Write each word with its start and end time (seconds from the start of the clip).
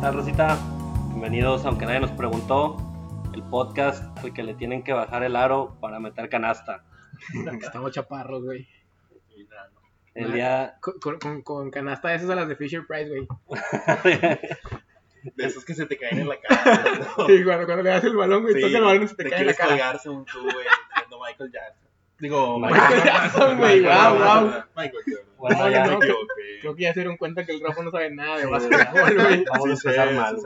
tal, 0.00 0.14
Rosita? 0.14 0.58
Bienvenidos, 1.08 1.64
aunque 1.64 1.86
nadie 1.86 2.00
nos 2.00 2.12
preguntó, 2.12 2.76
el 3.34 3.42
podcast 3.44 4.02
el 4.24 4.32
que 4.32 4.42
le 4.42 4.54
tienen 4.54 4.82
que 4.82 4.92
bajar 4.92 5.22
el 5.22 5.36
aro 5.36 5.76
para 5.80 5.98
meter 5.98 6.28
canasta. 6.28 6.84
Estamos 7.62 7.92
chaparros, 7.92 8.44
güey. 8.44 8.68
El 10.14 10.32
día... 10.32 10.76
Con, 10.80 10.98
con- 10.98 11.18
con- 11.18 11.42
con 11.42 11.70
canasta 11.70 12.08
de 12.08 12.16
esas 12.16 12.30
a 12.30 12.34
las 12.34 12.48
de 12.48 12.56
Fisher 12.56 12.84
Price, 12.86 13.08
güey. 13.08 13.28
De 15.36 15.46
esos 15.46 15.64
que 15.64 15.74
se 15.74 15.86
te 15.86 15.96
caen 15.96 16.20
en 16.20 16.28
la 16.28 16.40
cara. 16.40 16.84
¿no? 17.16 17.26
Sí, 17.26 17.44
cuando, 17.44 17.66
cuando 17.66 17.82
le 17.82 17.90
das 17.90 18.04
el 18.04 18.16
balón, 18.16 18.42
güey, 18.42 18.54
Sí, 18.54 18.60
toca 18.62 18.78
el 18.78 18.84
balón 18.84 19.08
se 19.08 19.14
te, 19.14 19.24
te 19.24 19.30
cae 19.30 19.40
en 19.40 19.46
la 19.46 19.52
quieres 19.54 19.56
cara. 19.56 19.70
colgar 19.70 19.98
según 20.00 20.24
tú, 20.24 20.42
güey, 20.42 20.66
siendo 20.96 21.18
Michael 21.24 21.52
Jackson. 21.52 21.87
Digo, 22.20 22.58
Michael 22.58 23.02
Jackson, 23.04 23.58
güey, 23.58 23.82
guau, 23.82 24.16
guau. 24.16 24.44
Michael 24.76 25.02
Jordan. 25.06 25.24
Bueno, 25.38 25.58
No, 25.58 25.70
ya 25.70 25.86
no, 25.86 25.98
me 25.98 26.06
equivoqué. 26.06 26.58
Creo 26.60 26.74
que 26.74 26.82
ya 26.82 26.92
se 26.92 27.00
dieron 27.00 27.16
cuenta 27.16 27.46
que 27.46 27.52
el 27.52 27.60
Rafa 27.60 27.82
no 27.82 27.90
sabe 27.92 28.10
nada 28.10 28.38
de 28.38 28.46
básquetbol, 28.46 29.14
güey. 29.14 29.44
vamos 29.44 29.66
a 29.68 29.72
empezar 29.72 30.14
mal. 30.14 30.36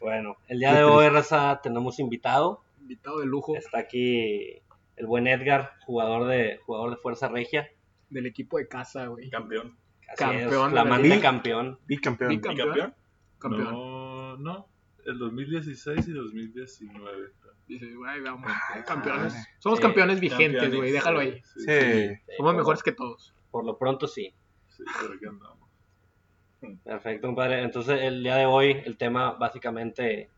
Bueno, 0.00 0.36
el 0.48 0.58
día 0.58 0.74
de 0.74 0.82
hoy, 0.82 1.08
Raza, 1.08 1.60
tenemos 1.62 1.98
invitado. 2.00 2.62
Invitado 2.80 3.20
de 3.20 3.26
lujo 3.26 3.54
Está 3.56 3.78
aquí 3.78 4.60
el 4.96 5.06
buen 5.06 5.28
Edgar, 5.28 5.74
jugador 5.86 6.26
de, 6.26 6.58
jugador 6.66 6.90
de 6.90 6.96
Fuerza 6.96 7.28
Regia. 7.28 7.70
del 8.10 8.26
equipo 8.26 8.58
de 8.58 8.66
casa, 8.66 9.06
güey. 9.06 9.30
Campeón. 9.30 9.76
Así 10.08 10.16
Campeón 10.16 10.68
es, 10.68 10.74
la 10.74 10.98
liga. 10.98 11.20
campeón. 11.20 11.78
Bicampeón. 11.86 12.30
Bicampeón. 12.30 12.66
¿Campeón? 12.66 12.94
Campeón. 13.38 13.64
No, 13.72 14.36
no. 14.38 14.68
El 15.06 15.18
2016 15.18 16.08
y 16.08 16.12
2019. 16.12 17.28
Dice, 17.68 17.94
güey, 17.94 18.20
vamos. 18.22 18.50
Ah, 18.50 18.82
Campeones. 18.86 19.34
Somos 19.58 19.78
Sí, 19.78 19.82
campeones 19.82 20.20
vigentes, 20.20 20.74
güey. 20.74 20.90
Déjalo 20.90 21.20
ahí. 21.20 21.40
Sí. 21.44 22.16
Somos 22.36 22.52
por- 22.52 22.56
mejores 22.56 22.82
que 22.82 22.92
todos. 22.92 23.34
Por 23.50 23.64
lo 23.64 23.76
pronto 23.78 24.06
sí. 24.06 24.34
Sí, 24.68 24.82
por 25.00 25.14
aquí 25.14 25.26
andamos. 25.26 25.68
Perfecto, 26.84 27.28
compadre. 27.28 27.62
Entonces, 27.62 28.00
el 28.02 28.22
día 28.22 28.36
de 28.36 28.46
hoy, 28.46 28.82
el 28.84 28.96
tema 28.96 29.32
básicamente 29.32 30.28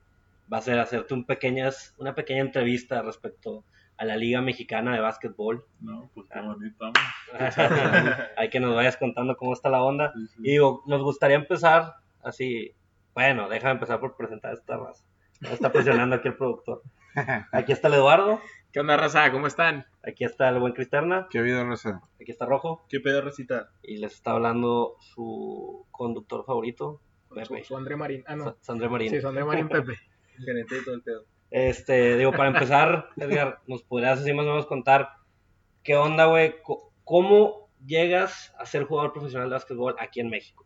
va 0.52 0.58
a 0.58 0.62
ser 0.62 0.78
hacerte 0.78 1.14
un 1.14 1.24
pequeñas, 1.24 1.94
una 1.98 2.14
pequeña 2.14 2.40
entrevista 2.42 3.00
respecto 3.02 3.64
a 3.96 4.04
la 4.04 4.16
Liga 4.16 4.40
Mexicana 4.42 4.92
de 4.94 5.00
Básquetbol. 5.00 5.64
No, 5.80 6.10
pues 6.14 6.26
qué 6.30 6.38
Ah. 6.38 6.42
bonito. 6.42 6.92
Hay 8.36 8.50
que 8.50 8.60
nos 8.60 8.74
vayas 8.74 8.96
contando 8.96 9.36
cómo 9.36 9.52
está 9.52 9.70
la 9.70 9.82
onda. 9.82 10.12
Sí, 10.14 10.26
sí. 10.26 10.34
Y 10.42 10.50
digo, 10.52 10.82
nos 10.86 11.02
gustaría 11.02 11.36
empezar 11.36 11.94
así. 12.22 12.74
Bueno, 13.14 13.48
déjame 13.48 13.72
empezar 13.74 14.00
por 14.00 14.16
presentar 14.16 14.54
esta 14.54 14.76
raza. 14.76 15.04
Está 15.42 15.72
presionando 15.72 16.16
aquí 16.16 16.28
el 16.28 16.36
productor. 16.36 16.82
Aquí 17.52 17.72
está 17.72 17.88
el 17.88 17.94
Eduardo. 17.94 18.40
¿Qué 18.72 18.80
onda, 18.80 18.96
raza? 18.96 19.30
¿Cómo 19.32 19.46
están? 19.46 19.86
Aquí 20.06 20.24
está 20.24 20.48
el 20.48 20.60
buen 20.60 20.72
Cristerna. 20.72 21.26
¿Qué 21.30 21.42
vida, 21.42 21.64
Rosa? 21.64 22.00
Aquí 22.20 22.30
está 22.30 22.46
Rojo. 22.46 22.86
¿Qué 22.88 23.00
pedo, 23.00 23.20
Rosita? 23.20 23.70
Y 23.82 23.96
les 23.98 24.12
está 24.14 24.30
hablando 24.32 24.96
su 25.00 25.86
conductor 25.90 26.44
favorito, 26.44 27.00
Su, 27.28 27.34
Pepe. 27.34 27.64
su 27.64 27.76
André 27.76 27.96
Marín. 27.96 28.22
Ah, 28.26 28.36
no. 28.36 28.44
Sa- 28.44 28.56
Sandré 28.60 28.88
Marín. 28.88 29.10
Sí, 29.10 29.20
su 29.20 29.28
André 29.28 29.44
Marín 29.44 29.68
Pepe. 29.68 29.94
Gerente 30.44 30.74
de 30.76 30.82
todo 30.82 30.94
el 30.94 31.02
pedo. 31.02 31.24
Este, 31.50 32.16
digo, 32.16 32.30
para 32.30 32.48
empezar, 32.50 33.08
Edgar, 33.16 33.58
¿nos 33.66 33.82
podrías 33.82 34.20
así 34.20 34.32
más 34.32 34.46
o 34.46 34.50
menos 34.50 34.66
contar 34.66 35.08
qué 35.82 35.96
onda, 35.96 36.26
güey? 36.26 36.54
¿Cómo 37.04 37.70
llegas 37.84 38.54
a 38.58 38.66
ser 38.66 38.84
jugador 38.84 39.12
profesional 39.12 39.48
de 39.48 39.54
básquetbol 39.54 39.96
aquí 39.98 40.20
en 40.20 40.30
México? 40.30 40.64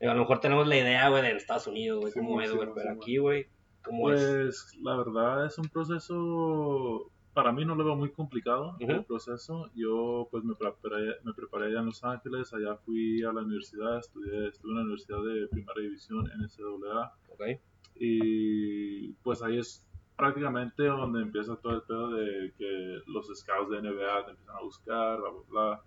Digo, 0.00 0.10
a 0.10 0.14
lo 0.14 0.20
mejor 0.22 0.40
tenemos 0.40 0.66
la 0.66 0.76
idea, 0.76 1.08
güey, 1.10 1.22
de 1.22 1.32
Estados 1.32 1.66
Unidos, 1.66 2.00
güey, 2.00 2.12
Sí, 2.12 2.18
cómo 2.18 2.38
sí, 2.38 2.44
es, 2.44 2.50
sí, 2.50 2.56
güey, 2.56 2.68
sí, 2.68 2.72
pero 2.74 2.90
sí, 2.92 2.96
aquí, 2.98 3.16
güey, 3.18 3.46
¿cómo 3.84 4.10
es? 4.10 4.22
Pues 4.22 4.82
la 4.82 4.96
verdad 4.96 5.46
es 5.46 5.58
un 5.58 5.68
proceso, 5.68 7.10
para 7.34 7.52
mí 7.52 7.64
no 7.64 7.74
lo 7.74 7.84
veo 7.84 7.96
muy 7.96 8.10
complicado 8.10 8.76
el 8.80 9.04
proceso. 9.04 9.70
Yo 9.74 10.28
pues 10.30 10.44
me 10.44 10.54
preparé, 10.54 11.16
me 11.24 11.32
preparé 11.32 11.66
allá 11.66 11.80
en 11.80 11.86
Los 11.86 12.04
Ángeles, 12.04 12.52
allá 12.52 12.76
fui 12.76 13.22
a 13.22 13.32
la 13.32 13.42
universidad, 13.42 13.98
estudié, 13.98 14.48
estuve 14.48 14.72
en 14.72 14.76
la 14.76 14.82
universidad 14.82 15.22
de 15.22 15.48
primera 15.48 15.80
división 15.80 16.24
NCAA 16.24 17.12
y 17.96 19.12
pues 19.22 19.42
ahí 19.42 19.58
es 19.58 19.86
prácticamente 20.16 20.84
donde 20.84 21.22
empieza 21.22 21.56
todo 21.56 21.74
el 21.74 21.82
pedo 21.82 22.10
de 22.10 22.52
que 22.58 23.02
los 23.06 23.26
scouts 23.34 23.70
de 23.70 23.82
NBA 23.82 24.24
te 24.24 24.30
empiezan 24.30 24.56
a 24.56 24.62
buscar, 24.62 25.20
bla, 25.20 25.30
bla, 25.30 25.42
bla. 25.48 25.82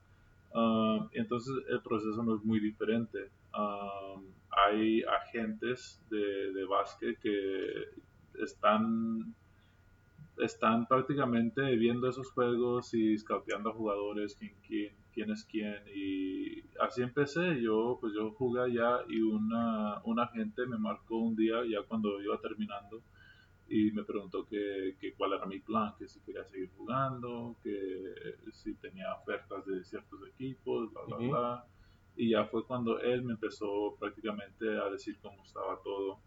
Um, 0.55 1.09
entonces 1.11 1.53
el 1.69 1.81
proceso 1.81 2.23
no 2.23 2.35
es 2.35 2.43
muy 2.43 2.59
diferente. 2.59 3.29
Um, 3.57 4.23
hay 4.55 5.03
agentes 5.03 6.01
de, 6.09 6.53
de 6.53 6.65
básquet 6.65 7.19
que 7.19 7.89
están, 8.39 9.35
están 10.37 10.87
prácticamente 10.87 11.75
viendo 11.75 12.09
esos 12.09 12.31
juegos 12.31 12.93
y 12.93 13.17
scouteando 13.17 13.69
a 13.69 13.73
jugadores, 13.73 14.35
quién, 14.35 14.55
quién, 14.65 14.95
quién 15.13 15.31
es 15.31 15.43
quién. 15.43 15.81
Y 15.93 16.63
así 16.79 17.01
empecé. 17.01 17.61
Yo, 17.61 17.97
pues 17.99 18.13
yo 18.13 18.31
jugué 18.31 18.61
allá 18.61 18.99
y 19.07 19.21
una, 19.21 20.01
un 20.03 20.19
agente 20.19 20.65
me 20.65 20.77
marcó 20.77 21.17
un 21.17 21.35
día, 21.35 21.57
ya 21.69 21.81
cuando 21.87 22.21
iba 22.21 22.39
terminando, 22.39 23.01
y 23.67 23.91
me 23.91 24.03
preguntó 24.03 24.45
que, 24.45 24.95
que 24.99 25.13
cuál 25.13 25.33
era 25.33 25.45
mi 25.45 25.59
plan, 25.59 25.93
que 25.97 26.07
si 26.07 26.19
quería 26.21 26.45
seguir 26.45 26.69
jugando, 26.77 27.55
que 27.63 28.35
si 28.51 28.75
tenía 28.75 29.13
ofertas 29.15 29.65
de 29.65 29.83
ciertos 29.83 30.19
equipos, 30.27 30.93
bla, 30.93 31.03
bla, 31.05 31.17
bla. 31.17 31.65
Y 32.17 32.29
ya 32.29 32.45
fue 32.45 32.65
cuando 32.65 32.99
él 32.99 33.23
me 33.23 33.33
empezó 33.33 33.95
prácticamente 33.99 34.67
a 34.79 34.89
decir 34.89 35.17
cómo 35.21 35.43
estaba 35.43 35.79
todo. 35.83 36.19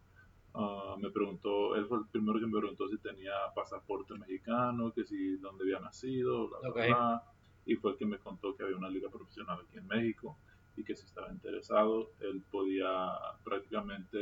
Ah, 0.55 0.97
me 0.99 1.11
preguntó, 1.11 1.77
él 1.77 1.87
fue 1.87 1.99
el 1.99 2.05
primero 2.11 2.39
que 2.41 2.47
me 2.47 2.59
preguntó 2.59 2.89
si 2.89 2.99
tenía 2.99 3.33
pasaporte 3.55 4.15
mexicano, 4.15 4.93
que 4.93 5.05
si 5.05 5.37
dónde 5.37 5.65
había 5.65 5.81
nacido, 5.81 6.49
bla, 6.49 6.59
bla, 6.61 6.69
Ok. 6.71 6.77
bla. 6.89 7.23
Y 7.67 7.75
fue 7.77 7.93
el 7.93 7.97
que 7.99 8.07
me 8.07 8.19
contó 8.19 8.57
que 8.57 8.65
había 8.65 8.77
una 8.77 8.89
liga 8.91 9.09
profesional 9.11 9.59
aquí 9.67 9.79
en 9.79 9.87
México 9.87 10.37
y 10.77 10.85
que 10.85 10.97
si 10.97 11.05
estaba 11.07 11.31
interesado, 11.33 12.11
él 12.21 12.43
podía 12.51 13.11
prácticamente 13.45 14.19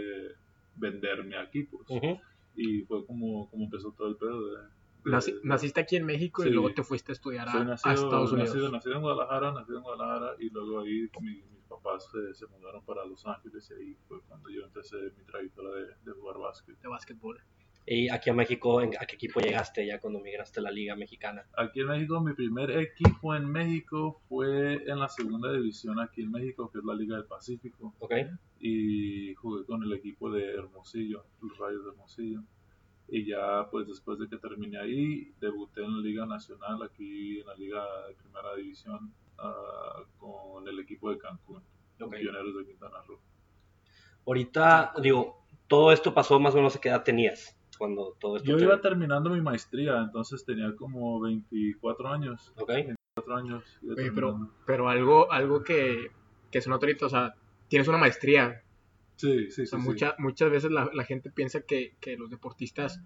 venderme 0.77 1.37
aquí, 1.37 1.65
pues. 1.65 1.89
Ujú. 1.89 2.19
Y 2.55 2.83
fue 2.83 3.05
como, 3.07 3.49
como 3.51 3.65
empezó 3.65 3.93
todo 3.93 4.09
el 4.09 4.17
pedo 4.17 4.47
de... 4.47 4.57
de- 4.63 4.69
Naci- 5.05 5.39
naciste 5.45 5.81
aquí 5.81 5.97
en 5.97 6.05
México 6.07 6.43
y 6.43 6.49
Sí. 6.49 6.53
luego 6.53 6.73
te 6.75 6.83
fuiste 6.83 7.13
a 7.13 7.15
estudiar 7.15 7.49
a, 7.49 7.53
soy 7.53 7.61
a 7.61 7.65
nacido, 7.65 7.95
Estados 7.95 8.33
Unidos. 8.33 8.49
nacido, 8.51 8.71
nacido 8.73 8.95
en 8.97 9.03
Guadalajara, 9.03 9.53
nacido 9.53 9.79
en 9.79 9.83
Guadalajara 9.85 10.35
y 10.41 10.51
luego 10.51 10.81
ahí 10.81 11.09
mi- 11.21 11.43
papás 11.83 12.09
se, 12.11 12.35
se 12.35 12.47
mudaron 12.47 12.85
para 12.85 13.05
Los 13.05 13.27
Ángeles 13.27 13.71
y 13.71 13.75
ahí 13.75 13.97
fue 14.09 14.21
cuando 14.29 14.49
yo 14.51 14.63
empecé 14.65 14.97
mi 15.17 15.25
trayectoria 15.25 15.71
de, 15.73 15.87
de 16.05 16.13
jugar 16.13 16.39
básquet. 16.39 16.79
de 16.81 16.89
básquetbol. 16.89 17.41
Y 17.89 18.09
aquí 18.11 18.31
a 18.31 18.35
México, 18.35 18.81
¿en- 18.81 18.97
¿a 19.01 19.07
qué 19.07 19.15
equipo 19.15 19.39
llegaste 19.41 19.87
ya 19.87 20.01
cuando 20.01 20.19
migraste 20.19 20.59
a 20.59 20.63
la 20.65 20.73
Liga 20.73 20.97
Mexicana? 20.97 21.47
Aquí 21.57 21.81
en 21.81 21.87
México, 21.87 22.21
mi 22.21 22.33
primer 22.35 22.71
equipo 22.73 23.33
en 23.37 23.49
México 23.49 24.21
fue 24.29 24.83
en 24.91 24.99
la 24.99 25.09
segunda 25.09 25.53
división 25.53 26.01
aquí 26.01 26.23
en 26.23 26.33
México, 26.33 26.69
que 26.73 26.79
es 26.79 26.85
la 26.85 26.95
Liga 26.95 27.15
del 27.17 27.27
Pacífico. 27.27 27.95
Ok, 28.01 28.13
y 28.59 29.35
jugué 29.35 29.65
con 29.67 29.85
el 29.85 29.93
equipo 29.93 30.31
de 30.31 30.55
Hermosillo, 30.55 31.25
los 31.43 31.57
Rayos 31.59 31.85
de 31.85 31.91
Hermosillo. 31.91 32.43
Y 33.09 33.25
ya 33.25 33.69
pues 33.71 33.87
después 33.87 34.19
de 34.19 34.29
que 34.29 34.37
terminé 34.39 34.79
ahí, 34.79 35.33
debuté 35.41 35.85
en 35.85 35.95
la 35.97 36.01
Liga 36.03 36.27
Nacional, 36.27 36.83
aquí 36.83 37.39
en 37.39 37.47
la 37.47 37.55
Liga 37.55 37.85
de 38.09 38.15
Primera 38.17 38.57
División, 38.57 39.13
ah, 39.39 40.03
con 40.19 40.67
el 40.69 40.79
equipo 40.81 41.11
de 41.11 41.19
Cancún, 41.19 41.63
ok. 42.01 42.15
Pioneros 42.17 42.57
de 42.57 42.67
Quintana 42.67 43.03
Roo. 43.07 43.19
Ahorita, 44.27 44.93
digo, 45.03 45.45
todo 45.69 45.93
esto 45.93 46.13
pasó 46.15 46.41
más 46.41 46.55
o 46.55 46.57
menos 46.59 46.75
a 46.77 46.81
qué 46.81 46.89
edad 46.89 47.05
tenías 47.05 47.57
cuando 47.79 48.17
todo 48.19 48.37
esto 48.39 48.49
Yo 48.49 48.57
te- 48.57 48.65
iba 48.65 48.81
terminando 48.81 49.29
mi 49.31 49.41
maestría, 49.43 49.99
entonces 49.99 50.45
tenía 50.47 50.75
como 50.77 51.21
24 51.21 52.09
años. 52.09 52.53
Ok, 52.57 52.69
24 52.69 53.37
años. 53.37 53.79
Oye, 53.83 54.11
pero, 54.13 54.51
pero 54.65 54.89
algo, 54.89 55.31
algo 55.31 55.63
que, 55.63 56.11
que 56.51 56.61
se 56.63 56.71
nota 56.71 56.87
ahorita, 56.87 57.07
o 57.07 57.11
sea, 57.11 57.35
tienes 57.69 57.87
una 57.89 57.99
maestría. 57.99 58.63
Sí, 59.17 59.51
sí, 59.51 59.63
O 59.63 59.67
sea, 59.67 59.79
sí, 59.79 59.85
sí. 59.85 59.91
mucha- 59.91 60.15
muchas 60.19 60.51
veces 60.51 60.71
la, 60.71 60.89
la 60.93 61.05
gente 61.05 61.31
piensa 61.31 61.61
que, 61.63 61.97
que 62.01 62.17
los 62.17 62.31
deportistas 62.31 63.01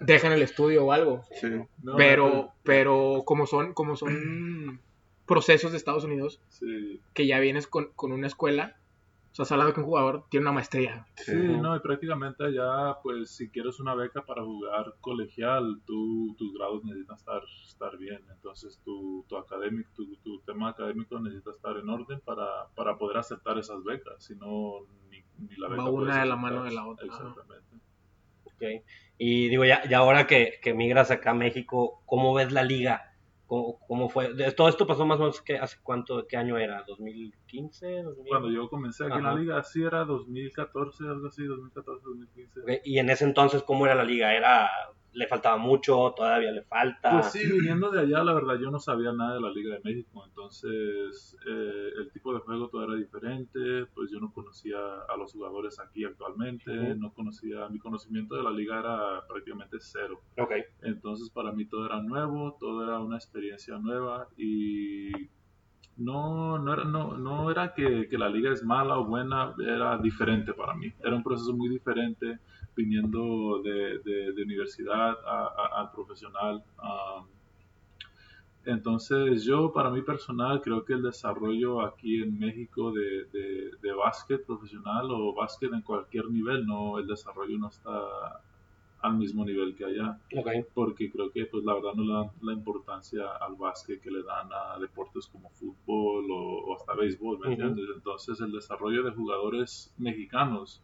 dejan 0.00 0.32
el 0.32 0.42
estudio 0.42 0.84
o 0.84 0.92
algo. 0.92 1.22
Sí. 1.40 1.48
No, 1.82 1.96
pero, 1.96 2.50
pero 2.64 3.22
como 3.24 3.46
son, 3.46 3.72
como 3.74 3.94
son 3.96 4.80
procesos 5.26 5.72
de 5.72 5.78
Estados 5.78 6.04
Unidos, 6.04 6.40
Sí, 6.48 7.00
que 7.14 7.26
ya 7.26 7.38
vienes 7.40 7.66
con, 7.66 7.92
con 7.94 8.12
una 8.12 8.26
escuela, 8.26 8.76
o 9.32 9.34
sea, 9.34 9.44
has 9.44 9.52
hablado 9.52 9.72
que 9.72 9.80
un 9.80 9.86
jugador 9.86 10.26
tiene 10.28 10.44
una 10.44 10.52
maestría. 10.52 11.06
Sí, 11.16 11.34
no, 11.34 11.74
y 11.74 11.80
prácticamente 11.80 12.44
allá, 12.44 12.98
pues 13.02 13.30
si 13.30 13.48
quieres 13.48 13.80
una 13.80 13.94
beca 13.94 14.26
para 14.26 14.42
jugar 14.42 14.94
colegial, 15.00 15.80
tú, 15.86 16.34
tus 16.36 16.52
grados 16.52 16.84
necesitan 16.84 17.16
estar, 17.16 17.40
estar 17.66 17.96
bien. 17.96 18.22
Entonces 18.30 18.78
tu, 18.84 19.24
tu, 19.30 19.38
académico, 19.38 19.88
tu, 19.94 20.16
tu 20.16 20.40
tema 20.40 20.68
académico 20.68 21.18
necesita 21.18 21.50
estar 21.50 21.78
en 21.78 21.88
orden 21.88 22.20
para, 22.20 22.68
para 22.74 22.98
poder 22.98 23.16
aceptar 23.16 23.56
esas 23.56 23.82
becas. 23.84 24.22
Si 24.22 24.34
no, 24.36 24.80
ni, 25.08 25.22
ni 25.38 25.56
la 25.56 25.68
Va 25.68 25.76
beca 25.76 25.84
una 25.84 25.92
puedes 25.92 26.20
de 26.20 26.26
la 26.26 26.36
mano 26.36 26.64
de 26.64 26.72
la 26.72 26.86
otra. 26.86 27.06
Exactamente. 27.06 27.76
ok. 28.44 28.84
Y 29.16 29.48
digo, 29.48 29.64
ya, 29.64 29.88
ya 29.88 29.96
ahora 29.96 30.26
que, 30.26 30.58
que 30.60 30.74
migras 30.74 31.10
acá 31.10 31.30
a 31.30 31.34
México, 31.34 32.02
¿cómo 32.04 32.34
ves 32.34 32.52
la 32.52 32.64
liga? 32.64 33.11
¿Cómo, 33.52 33.78
cómo 33.86 34.08
fue? 34.08 34.32
De- 34.32 34.50
todo 34.52 34.66
esto 34.70 34.86
pasó 34.86 35.04
más 35.04 35.18
o 35.18 35.24
menos, 35.24 35.42
que 35.42 35.58
¿hace 35.58 35.76
cuánto, 35.82 36.26
qué 36.26 36.38
año 36.38 36.56
era? 36.56 36.86
¿2015? 36.86 38.02
¿2000? 38.02 38.28
Cuando 38.30 38.50
yo 38.50 38.66
comencé 38.70 39.04
aquí 39.04 39.18
en 39.18 39.26
Ajá. 39.26 39.34
la 39.34 39.40
liga, 39.40 39.62
sí 39.62 39.82
era 39.82 40.06
2014, 40.06 41.04
algo 41.04 41.26
así, 41.26 41.44
2014, 41.44 42.00
2015. 42.02 42.60
Ok, 42.60 42.70
Y 42.82 42.98
en 42.98 43.10
ese 43.10 43.26
entonces, 43.26 43.62
¿cómo 43.62 43.84
era 43.84 43.94
la 43.94 44.04
liga? 44.04 44.34
¿Era 44.34 44.70
le 45.14 45.26
faltaba 45.26 45.56
mucho, 45.58 46.12
todavía 46.16 46.50
le 46.52 46.62
falta. 46.62 47.12
Pues 47.12 47.32
sí, 47.32 47.46
viniendo 47.50 47.90
de 47.90 48.00
allá, 48.00 48.24
la 48.24 48.32
verdad, 48.32 48.58
yo 48.58 48.70
no 48.70 48.80
sabía 48.80 49.12
nada 49.12 49.34
de 49.34 49.40
la 49.40 49.50
Liga 49.50 49.74
de 49.74 49.80
México, 49.84 50.24
entonces 50.26 51.36
eh, 51.46 51.90
el 51.98 52.10
tipo 52.12 52.32
de 52.32 52.40
juego 52.40 52.68
todo 52.68 52.84
era 52.84 52.94
diferente, 52.94 53.86
pues 53.94 54.10
yo 54.10 54.20
no 54.20 54.32
conocía 54.32 54.78
a 55.08 55.16
los 55.16 55.32
jugadores 55.32 55.78
aquí 55.80 56.04
actualmente, 56.04 56.94
no 56.94 57.12
conocía, 57.12 57.68
mi 57.68 57.78
conocimiento 57.78 58.36
de 58.36 58.42
la 58.42 58.50
liga 58.50 58.78
era 58.78 59.26
prácticamente 59.26 59.76
cero, 59.80 60.20
Ok, 60.38 60.52
entonces 60.82 61.30
para 61.30 61.52
mí 61.52 61.66
todo 61.66 61.86
era 61.86 62.00
nuevo, 62.00 62.56
todo 62.58 62.82
era 62.82 62.98
una 62.98 63.16
experiencia 63.16 63.76
nueva 63.78 64.28
y 64.36 65.10
no, 65.96 66.58
no 66.58 66.72
era, 66.72 66.84
no, 66.84 67.18
no 67.18 67.50
era 67.50 67.74
que, 67.74 68.08
que 68.08 68.18
la 68.18 68.28
liga 68.28 68.50
es 68.52 68.64
mala 68.64 68.98
o 68.98 69.04
buena, 69.04 69.54
era 69.58 69.98
diferente 69.98 70.54
para 70.54 70.74
mí, 70.74 70.92
era 71.00 71.14
un 71.14 71.22
proceso 71.22 71.52
muy 71.52 71.68
diferente 71.68 72.38
viniendo 72.76 73.60
de, 73.62 73.98
de- 74.00 74.32
de 74.32 74.42
universidad 74.42 75.16
a, 75.26 75.46
a- 75.46 75.80
al 75.80 75.90
profesional. 75.92 76.64
um, 76.82 77.26
entonces 78.64 79.44
yo, 79.44 79.72
para 79.72 79.90
mí 79.90 80.02
personal, 80.02 80.60
creo 80.60 80.84
que 80.84 80.92
el 80.92 81.02
desarrollo 81.02 81.80
aquí 81.82 82.22
en 82.22 82.38
México 82.38 82.92
de, 82.92 83.24
de, 83.32 83.70
de 83.82 83.92
básquet 83.92 84.44
profesional 84.46 85.08
o 85.10 85.34
básquet 85.34 85.72
en 85.72 85.82
cualquier 85.82 86.30
nivel, 86.30 86.64
no, 86.64 86.98
el 86.98 87.06
desarrollo 87.08 87.58
no 87.58 87.68
está 87.68 87.90
al 89.00 89.16
mismo 89.16 89.44
nivel 89.44 89.74
que 89.74 89.84
allá 89.84 90.18
porque 90.74 91.10
creo 91.10 91.30
que 91.32 91.46
pues 91.46 91.64
la 91.64 91.74
verdad 91.74 91.94
no 91.94 92.04
le 92.04 92.12
dan 92.14 92.30
la 92.42 92.52
importancia 92.52 93.22
al 93.40 93.56
básquet 93.56 94.00
que 94.00 94.10
le 94.10 94.22
dan 94.22 94.48
a 94.52 94.78
deportes 94.78 95.26
como 95.26 95.50
fútbol 95.50 96.30
o, 96.30 96.64
o 96.66 96.76
hasta 96.76 96.94
béisbol, 96.94 97.38
¿me 97.40 97.48
entiendes? 97.48 97.86
Entonces 97.94 98.40
el 98.40 98.52
desarrollo 98.52 99.02
de 99.02 99.10
jugadores 99.12 99.92
mexicanos 99.98 100.82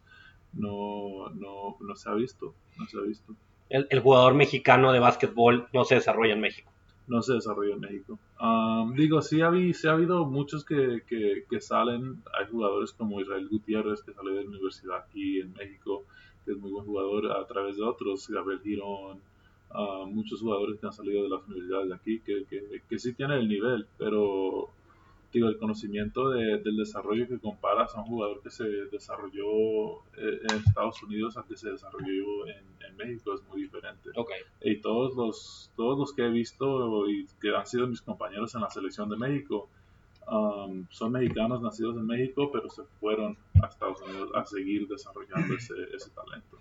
no, 0.53 1.29
no, 1.35 1.77
no 1.79 1.95
se 1.95 2.09
ha 2.09 2.13
visto, 2.13 2.53
no 2.77 2.85
se 2.87 2.97
ha 2.97 3.01
visto, 3.01 3.33
El, 3.69 3.87
el 3.89 3.99
jugador 4.01 4.33
mexicano 4.33 4.91
de 4.91 4.99
básquetbol 4.99 5.67
no 5.73 5.85
se 5.85 5.95
desarrolla 5.95 6.33
en 6.33 6.41
México. 6.41 6.71
no 7.07 7.21
se 7.23 7.33
desarrolla 7.33 7.73
en 7.73 7.79
México. 7.81 8.19
Um, 8.39 8.93
digo, 8.95 9.21
sí 9.21 9.41
ha, 9.41 9.49
habi- 9.49 9.73
sí 9.73 9.87
ha 9.87 9.91
habido 9.93 10.25
muchos 10.25 10.63
que, 10.63 11.01
que, 11.07 11.43
que 11.49 11.59
salen, 11.61 12.21
hay 12.39 12.45
jugadores 12.51 12.93
como 12.93 13.19
Israel 13.19 13.47
Gutiérrez 13.49 14.03
que 14.03 14.13
sale 14.13 14.31
de 14.31 14.43
la 14.43 14.49
universidad 14.49 14.97
aquí 14.97 15.39
en 15.39 15.53
México, 15.53 16.03
que 16.45 16.51
es 16.51 16.57
muy 16.57 16.71
buen 16.71 16.85
jugador 16.85 17.31
a 17.31 17.45
través 17.47 17.77
de 17.77 17.83
otros, 17.83 18.27
Gabriel 18.29 18.61
Girón, 18.61 19.19
ah, 19.71 20.05
muchos 20.07 20.39
jugadores 20.41 20.79
que 20.79 20.85
han 20.87 20.93
salido 20.93 21.23
de 21.23 21.29
las 21.29 21.47
universidades 21.47 21.89
de 21.89 21.95
aquí, 21.95 22.19
que, 22.21 22.45
que, 22.49 22.81
que 22.87 22.99
sí 22.99 23.13
tienen 23.13 23.39
el 23.39 23.47
nivel, 23.49 23.87
pero 23.97 24.69
digo, 25.31 25.47
el 25.47 25.57
conocimiento 25.57 26.29
de- 26.29 26.57
del 26.59 26.75
desarrollo 26.77 27.27
que 27.27 27.37
comparas 27.39 27.93
a 27.95 27.99
un 28.01 28.07
jugador 28.07 28.41
que 28.41 28.49
se 28.49 28.63
desarrolló 28.91 29.99
eh, 30.17 30.39
en 30.49 30.57
Estados 30.65 31.01
Unidos 31.03 31.37
a 31.37 31.43
que 31.43 31.55
se 31.55 31.69
desarrolló 31.69 32.47
en, 32.47 32.65
en 32.87 32.97
México 32.97 33.33
es 33.35 33.43
muy 33.43 33.61
diferente 33.63 34.09
Ok, 34.15 34.31
y 34.61 34.77
todos 34.81 35.15
los 35.15 35.71
todos 35.75 35.97
los 35.99 36.13
que 36.13 36.23
he 36.23 36.29
visto 36.29 37.07
y 37.09 37.27
que 37.41 37.55
han 37.55 37.65
sido 37.67 37.87
mis 37.87 38.01
compañeros 38.01 38.55
en 38.55 38.61
la 38.61 38.69
selección 38.69 39.07
de 39.09 39.17
México 39.17 39.69
um, 40.31 40.85
son 40.89 41.11
mexicanos 41.11 41.61
nacidos 41.61 41.95
en 41.97 42.07
México 42.07 42.49
pero 42.51 42.69
se 42.69 42.83
fueron 42.99 43.37
a 43.61 43.67
Estados 43.67 44.01
Unidos 44.01 44.31
a 44.33 44.45
seguir 44.45 44.87
desarrollando 44.87 45.55
ese, 45.55 45.73
ese 45.93 46.09
talento. 46.11 46.57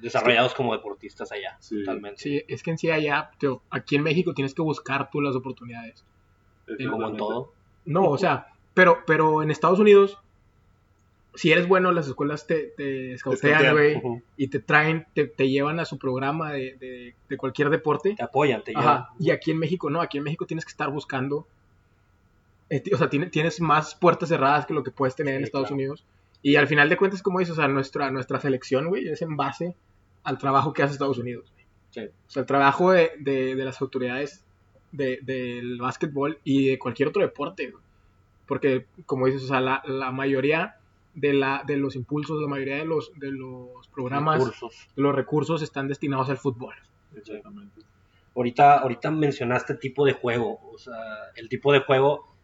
Desarrollados 0.00 0.54
como 0.54 0.72
deportistas 0.72 1.30
allá, 1.32 1.56
Sí. 1.60 1.80
totalmente. 1.80 2.22
Sí, 2.22 2.42
es 2.48 2.62
que 2.62 2.70
en 2.70 2.78
sí 2.78 2.90
allá, 2.90 3.30
tío, 3.38 3.60
aquí 3.68 3.96
en 3.96 4.02
México 4.02 4.32
tienes 4.32 4.54
que 4.54 4.62
buscar 4.62 5.10
tú 5.10 5.20
las 5.20 5.36
oportunidades. 5.36 6.02
Como 6.88 7.08
en 7.08 7.16
todo. 7.18 7.52
No, 7.84 8.04
o 8.04 8.18
sea, 8.18 8.46
pero, 8.74 8.98
pero 9.06 9.42
en 9.42 9.50
Estados 9.50 9.78
Unidos, 9.78 10.18
si 11.34 11.50
eres 11.50 11.66
bueno, 11.66 11.92
las 11.92 12.06
escuelas 12.08 12.46
te, 12.46 12.72
te 12.76 13.14
escautean, 13.14 13.72
güey, 13.72 13.96
Ujú. 13.96 14.22
y 14.36 14.48
te 14.48 14.58
traen, 14.60 15.06
te, 15.14 15.26
te 15.26 15.48
llevan 15.48 15.80
a 15.80 15.84
su 15.84 15.98
programa 15.98 16.52
de, 16.52 16.76
de, 16.78 17.14
de 17.28 17.36
cualquier 17.36 17.70
deporte. 17.70 18.14
Te 18.14 18.22
apoyan, 18.22 18.62
te 18.62 18.72
llevan. 18.72 18.86
Ajá. 18.88 19.10
Y 19.18 19.30
aquí 19.30 19.50
en 19.50 19.58
México 19.58 19.88
no, 19.90 20.00
aquí 20.02 20.18
en 20.18 20.24
México 20.24 20.44
tienes 20.46 20.64
que 20.64 20.70
estar 20.70 20.90
buscando. 20.90 21.46
eh, 22.70 22.82
o 22.92 22.96
sea, 22.98 23.08
tiene- 23.08 23.26
tienes 23.26 23.60
más 23.60 23.94
puertas 23.94 24.28
cerradas 24.28 24.66
que 24.66 24.74
lo 24.74 24.82
que 24.82 24.90
puedes 24.90 25.14
tener 25.16 25.34
en 25.34 25.40
Sí, 25.40 25.44
Estados 25.44 25.68
claro. 25.68 25.76
Unidos. 25.76 26.04
Y 26.42 26.56
al 26.56 26.66
final 26.66 26.88
de 26.88 26.96
cuentas, 26.96 27.22
como 27.22 27.38
dices, 27.38 27.52
o 27.52 27.56
sea, 27.56 27.68
nuestra, 27.68 28.10
nuestra 28.10 28.40
selección, 28.40 28.88
güey, 28.88 29.08
es 29.08 29.22
en 29.22 29.36
base 29.36 29.74
al 30.24 30.38
trabajo 30.38 30.72
que 30.72 30.82
hace 30.82 30.92
Estados 30.94 31.18
Unidos. 31.18 31.52
Sí. 31.90 32.00
O 32.04 32.30
sea, 32.30 32.40
el 32.40 32.46
trabajo 32.46 32.90
de, 32.92 33.12
de, 33.20 33.54
de 33.54 33.64
las 33.64 33.80
autoridades 33.80 34.44
de- 34.92 35.18
del 35.22 35.78
básquetbol 35.78 36.38
y 36.44 36.68
de 36.68 36.78
cualquier 36.78 37.08
otro 37.08 37.22
deporte. 37.22 37.70
güey. 37.70 37.82
Porque, 38.46 38.86
como 39.06 39.26
dices, 39.26 39.44
o 39.44 39.46
sea, 39.48 39.60
la, 39.60 39.82
la 39.86 40.10
mayoría 40.12 40.76
de, 41.14 41.32
la, 41.32 41.62
de 41.66 41.76
los 41.76 41.96
impulsos, 41.96 42.40
la 42.40 42.48
mayoría 42.48 42.76
de 42.76 42.84
los, 42.84 43.12
de 43.18 43.30
los 43.32 43.86
programas, 43.88 44.38
Recursos. 44.38 44.88
de 44.94 45.02
los 45.02 45.14
recursos 45.14 45.62
están 45.62 45.88
destinados 45.88 46.28
al 46.30 46.36
fútbol. 46.38 46.74
exactamente 47.16 47.80
Ahorita, 48.34 48.78
ahorita 48.78 49.10
mencionaste 49.10 49.74
tipo 49.74 50.06
de 50.06 50.14
juego, 50.14 50.58
o 50.72 50.78
sea, 50.78 50.94
el 51.36 51.50
tipo 51.50 51.70
de 51.72 51.80
juego, 51.80 52.34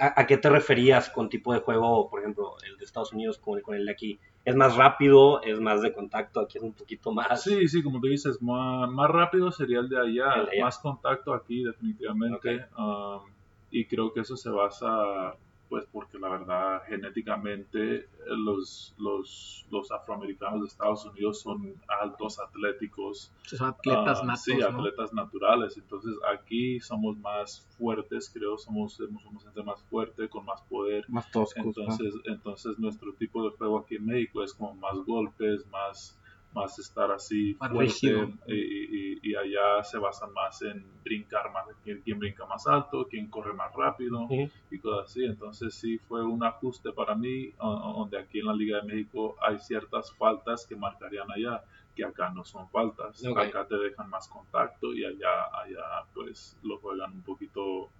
¿a, 0.00 0.20
a 0.20 0.26
qué 0.26 0.36
te 0.38 0.50
referías 0.50 1.08
con 1.08 1.28
tipo 1.28 1.52
de 1.52 1.60
juego, 1.60 2.10
por 2.10 2.18
ejemplo, 2.20 2.56
el 2.68 2.76
de 2.78 2.84
Estados 2.84 3.12
Unidos 3.12 3.38
con, 3.38 3.60
con 3.60 3.76
el 3.76 3.86
de 3.86 3.92
aquí? 3.92 4.18
¿Es 4.46 4.54
más 4.54 4.76
rápido? 4.76 5.42
¿Es 5.42 5.60
más 5.60 5.82
de 5.82 5.92
contacto? 5.92 6.40
Aquí 6.40 6.58
es 6.58 6.64
un 6.64 6.72
poquito 6.72 7.12
más. 7.12 7.42
sí 7.42 7.66
sí 7.68 7.82
como 7.82 8.00
tú 8.00 8.06
dices 8.06 8.40
más, 8.40 8.88
más 8.88 9.10
rápido 9.10 9.50
sería 9.50 9.80
el 9.80 9.88
de 9.88 9.98
allá 9.98 10.34
El 10.36 10.46
de 10.46 10.52
allá. 10.52 10.64
más 10.66 10.78
contacto 10.78 11.34
aquí 11.34 11.64
definitivamente 11.64 12.64
um, 12.78 13.22
y 13.70 13.84
creo 13.86 14.12
que 14.12 14.20
eso 14.20 14.36
se 14.36 14.48
basa 14.48 15.34
pues 15.68 15.84
porque 15.90 16.18
la 16.18 16.28
verdad 16.28 16.82
genéticamente 16.86 17.96
eh, 17.96 18.06
los, 18.28 18.94
los, 18.98 19.66
los 19.70 19.90
afroamericanos 19.90 20.60
de 20.60 20.66
Estados 20.66 21.04
Unidos 21.06 21.40
son 21.40 21.74
altos, 22.00 22.38
atléticos, 22.38 23.32
son 23.44 23.68
atletas 23.68 24.22
natos, 24.24 24.42
Sí, 24.44 24.56
¿no? 24.56 24.66
atletas 24.66 25.12
naturales. 25.12 25.76
Entonces 25.76 26.14
aquí 26.32 26.80
somos 26.80 27.16
más 27.18 27.66
fuertes, 27.78 28.30
creo, 28.32 28.58
somos, 28.58 28.94
somos 28.94 29.44
gente 29.44 29.62
más 29.62 29.82
fuerte, 29.84 30.28
con 30.28 30.44
más 30.44 30.62
poder. 30.62 31.04
Más 31.08 31.30
toscos. 31.30 31.64
¿no? 31.64 31.68
Entonces, 31.68 32.14
entonces 32.24 32.78
nuestro 32.78 33.12
tipo 33.14 33.42
de 33.48 33.56
juego 33.56 33.78
aquí 33.78 33.96
en 33.96 34.06
México 34.06 34.42
es 34.42 34.54
como 34.54 34.74
más 34.74 34.96
golpes, 35.04 35.66
más, 35.68 36.18
más 36.56 36.78
estar 36.78 37.10
así 37.12 37.54
Más 37.60 37.70
fuerte. 37.70 37.92
rígido. 37.92 38.28
Y, 38.48 38.54
y- 38.54 39.20
y 39.22 39.34
allá 39.36 39.82
se 39.84 39.98
basan 39.98 40.32
más 40.32 40.62
en 40.62 40.84
brincar 41.04 41.52
más, 41.52 41.66
quién, 41.84 42.00
quién 42.02 42.18
brinca 42.18 42.46
más 42.46 42.66
alto, 42.66 43.06
quién 43.10 43.28
corre 43.28 43.52
más 43.52 43.72
rápido 43.74 44.26
y 44.70 44.78
cosas 44.78 45.10
así. 45.10 45.24
Entonces 45.24 45.74
sí 45.74 45.98
fue 45.98 46.24
un 46.24 46.42
ajuste 46.44 46.92
para 46.92 47.14
mí, 47.14 47.52
donde 47.60 48.18
aquí 48.18 48.40
en 48.40 48.46
la 48.46 48.54
Liga 48.54 48.80
de 48.80 48.86
México 48.86 49.36
hay 49.40 49.58
ciertas 49.58 50.12
faltas 50.16 50.66
que 50.66 50.76
marcarían 50.76 51.30
allá, 51.30 51.62
que 51.94 52.04
acá 52.04 52.30
no 52.30 52.44
son 52.44 52.68
faltas. 52.70 53.20
Acá 53.48 53.66
te 53.66 53.76
dejan 53.76 54.08
más 54.10 54.28
contacto 54.28 54.94
y 54.94 55.04
allá, 55.04 55.34
allá 55.62 55.84
pues 56.14 56.56
lo 56.62 56.78
juegan 56.78 57.12
un 57.12 57.22
poquito 57.22 57.90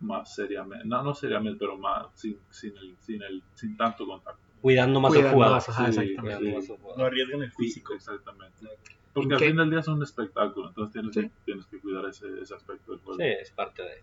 más 0.00 0.34
seriamente, 0.34 0.86
no, 0.86 1.02
no 1.02 1.14
seriamente, 1.14 1.58
pero 1.58 1.78
más 1.78 2.08
sin, 2.14 2.36
sin, 2.50 2.76
el, 2.76 2.96
sin, 3.00 3.22
el, 3.22 3.42
sin 3.54 3.76
tanto 3.76 4.04
contacto. 4.06 4.42
Cuidando 4.64 4.98
más 4.98 5.10
al 5.12 5.16
Cuidando 5.18 5.34
jugador. 5.36 5.56
más, 5.56 5.68
ajá, 5.68 5.82
Sí, 5.84 5.88
exactamente. 5.90 6.22
Cuidando 6.38 6.56
más 6.58 6.70
al 6.70 6.76
No 6.78 6.82
jugador. 6.84 7.06
arriesgan 7.06 7.42
el 7.42 7.52
físico. 7.52 7.94
Exactamente. 7.94 8.66
Porque 9.12 9.26
¿En 9.26 9.32
al 9.34 9.38
qué? 9.38 9.46
fin 9.48 9.56
del 9.56 9.70
día 9.70 9.80
es 9.80 9.88
un 9.88 10.02
espectáculo, 10.02 10.68
entonces 10.68 10.92
tienes, 10.94 11.14
Sí. 11.14 11.20
que, 11.20 11.30
tienes 11.44 11.66
que 11.66 11.80
cuidar 11.80 12.06
ese, 12.06 12.26
ese 12.40 12.54
aspecto 12.54 12.92
del 12.92 13.00
juego. 13.02 13.18
Sí, 13.20 13.26
es 13.26 13.50
parte 13.50 13.82
de... 13.82 14.02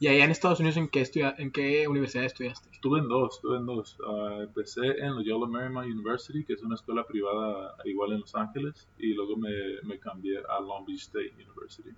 Y 0.00 0.06
allá 0.06 0.24
en 0.26 0.30
Estados 0.30 0.60
Unidos, 0.60 0.76
¿en 0.76 0.86
qué, 0.88 1.00
estudia- 1.00 1.34
en 1.38 1.50
qué 1.50 1.88
universidad 1.88 2.24
estudiaste? 2.24 2.68
Estuve 2.72 3.00
en 3.00 3.08
dos, 3.08 3.34
estuve 3.34 3.56
en 3.56 3.66
dos. 3.66 3.96
Ah, 4.06 4.38
empecé 4.44 4.86
en 5.00 5.16
Loyola 5.16 5.48
Marymount 5.48 5.88
University, 5.92 6.44
que 6.44 6.52
es 6.52 6.62
una 6.62 6.76
escuela 6.76 7.04
privada 7.04 7.74
igual 7.84 8.12
en 8.12 8.20
Los 8.20 8.32
Ángeles, 8.36 8.86
y 8.96 9.12
luego 9.14 9.36
me, 9.36 9.50
me 9.82 9.98
cambié 9.98 10.38
a 10.38 10.60
Long 10.60 10.86
Beach 10.86 11.00
State 11.02 11.32
University. 11.34 11.90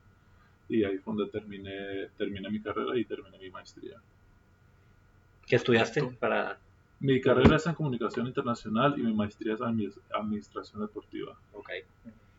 Y 0.70 0.82
ahí 0.84 0.96
fue 0.96 1.14
donde 1.14 1.30
terminé, 1.30 2.08
terminé 2.16 2.48
mi 2.48 2.62
carrera 2.62 2.96
y 2.98 3.04
terminé 3.04 3.36
mi 3.38 3.50
maestría. 3.50 4.00
¿Qué 5.46 5.56
estudiaste? 5.56 6.00
Tú. 6.00 6.14
Para... 6.18 6.58
Mi 7.00 7.20
carrera 7.20 7.56
es 7.56 7.66
en 7.66 7.74
comunicación 7.74 8.26
internacional 8.26 8.94
y 8.98 9.02
mi 9.02 9.14
maestría 9.14 9.54
es 9.54 9.60
en 9.60 9.66
admi- 9.68 10.00
administración 10.12 10.82
deportiva. 10.82 11.36
Ok. 11.54 11.70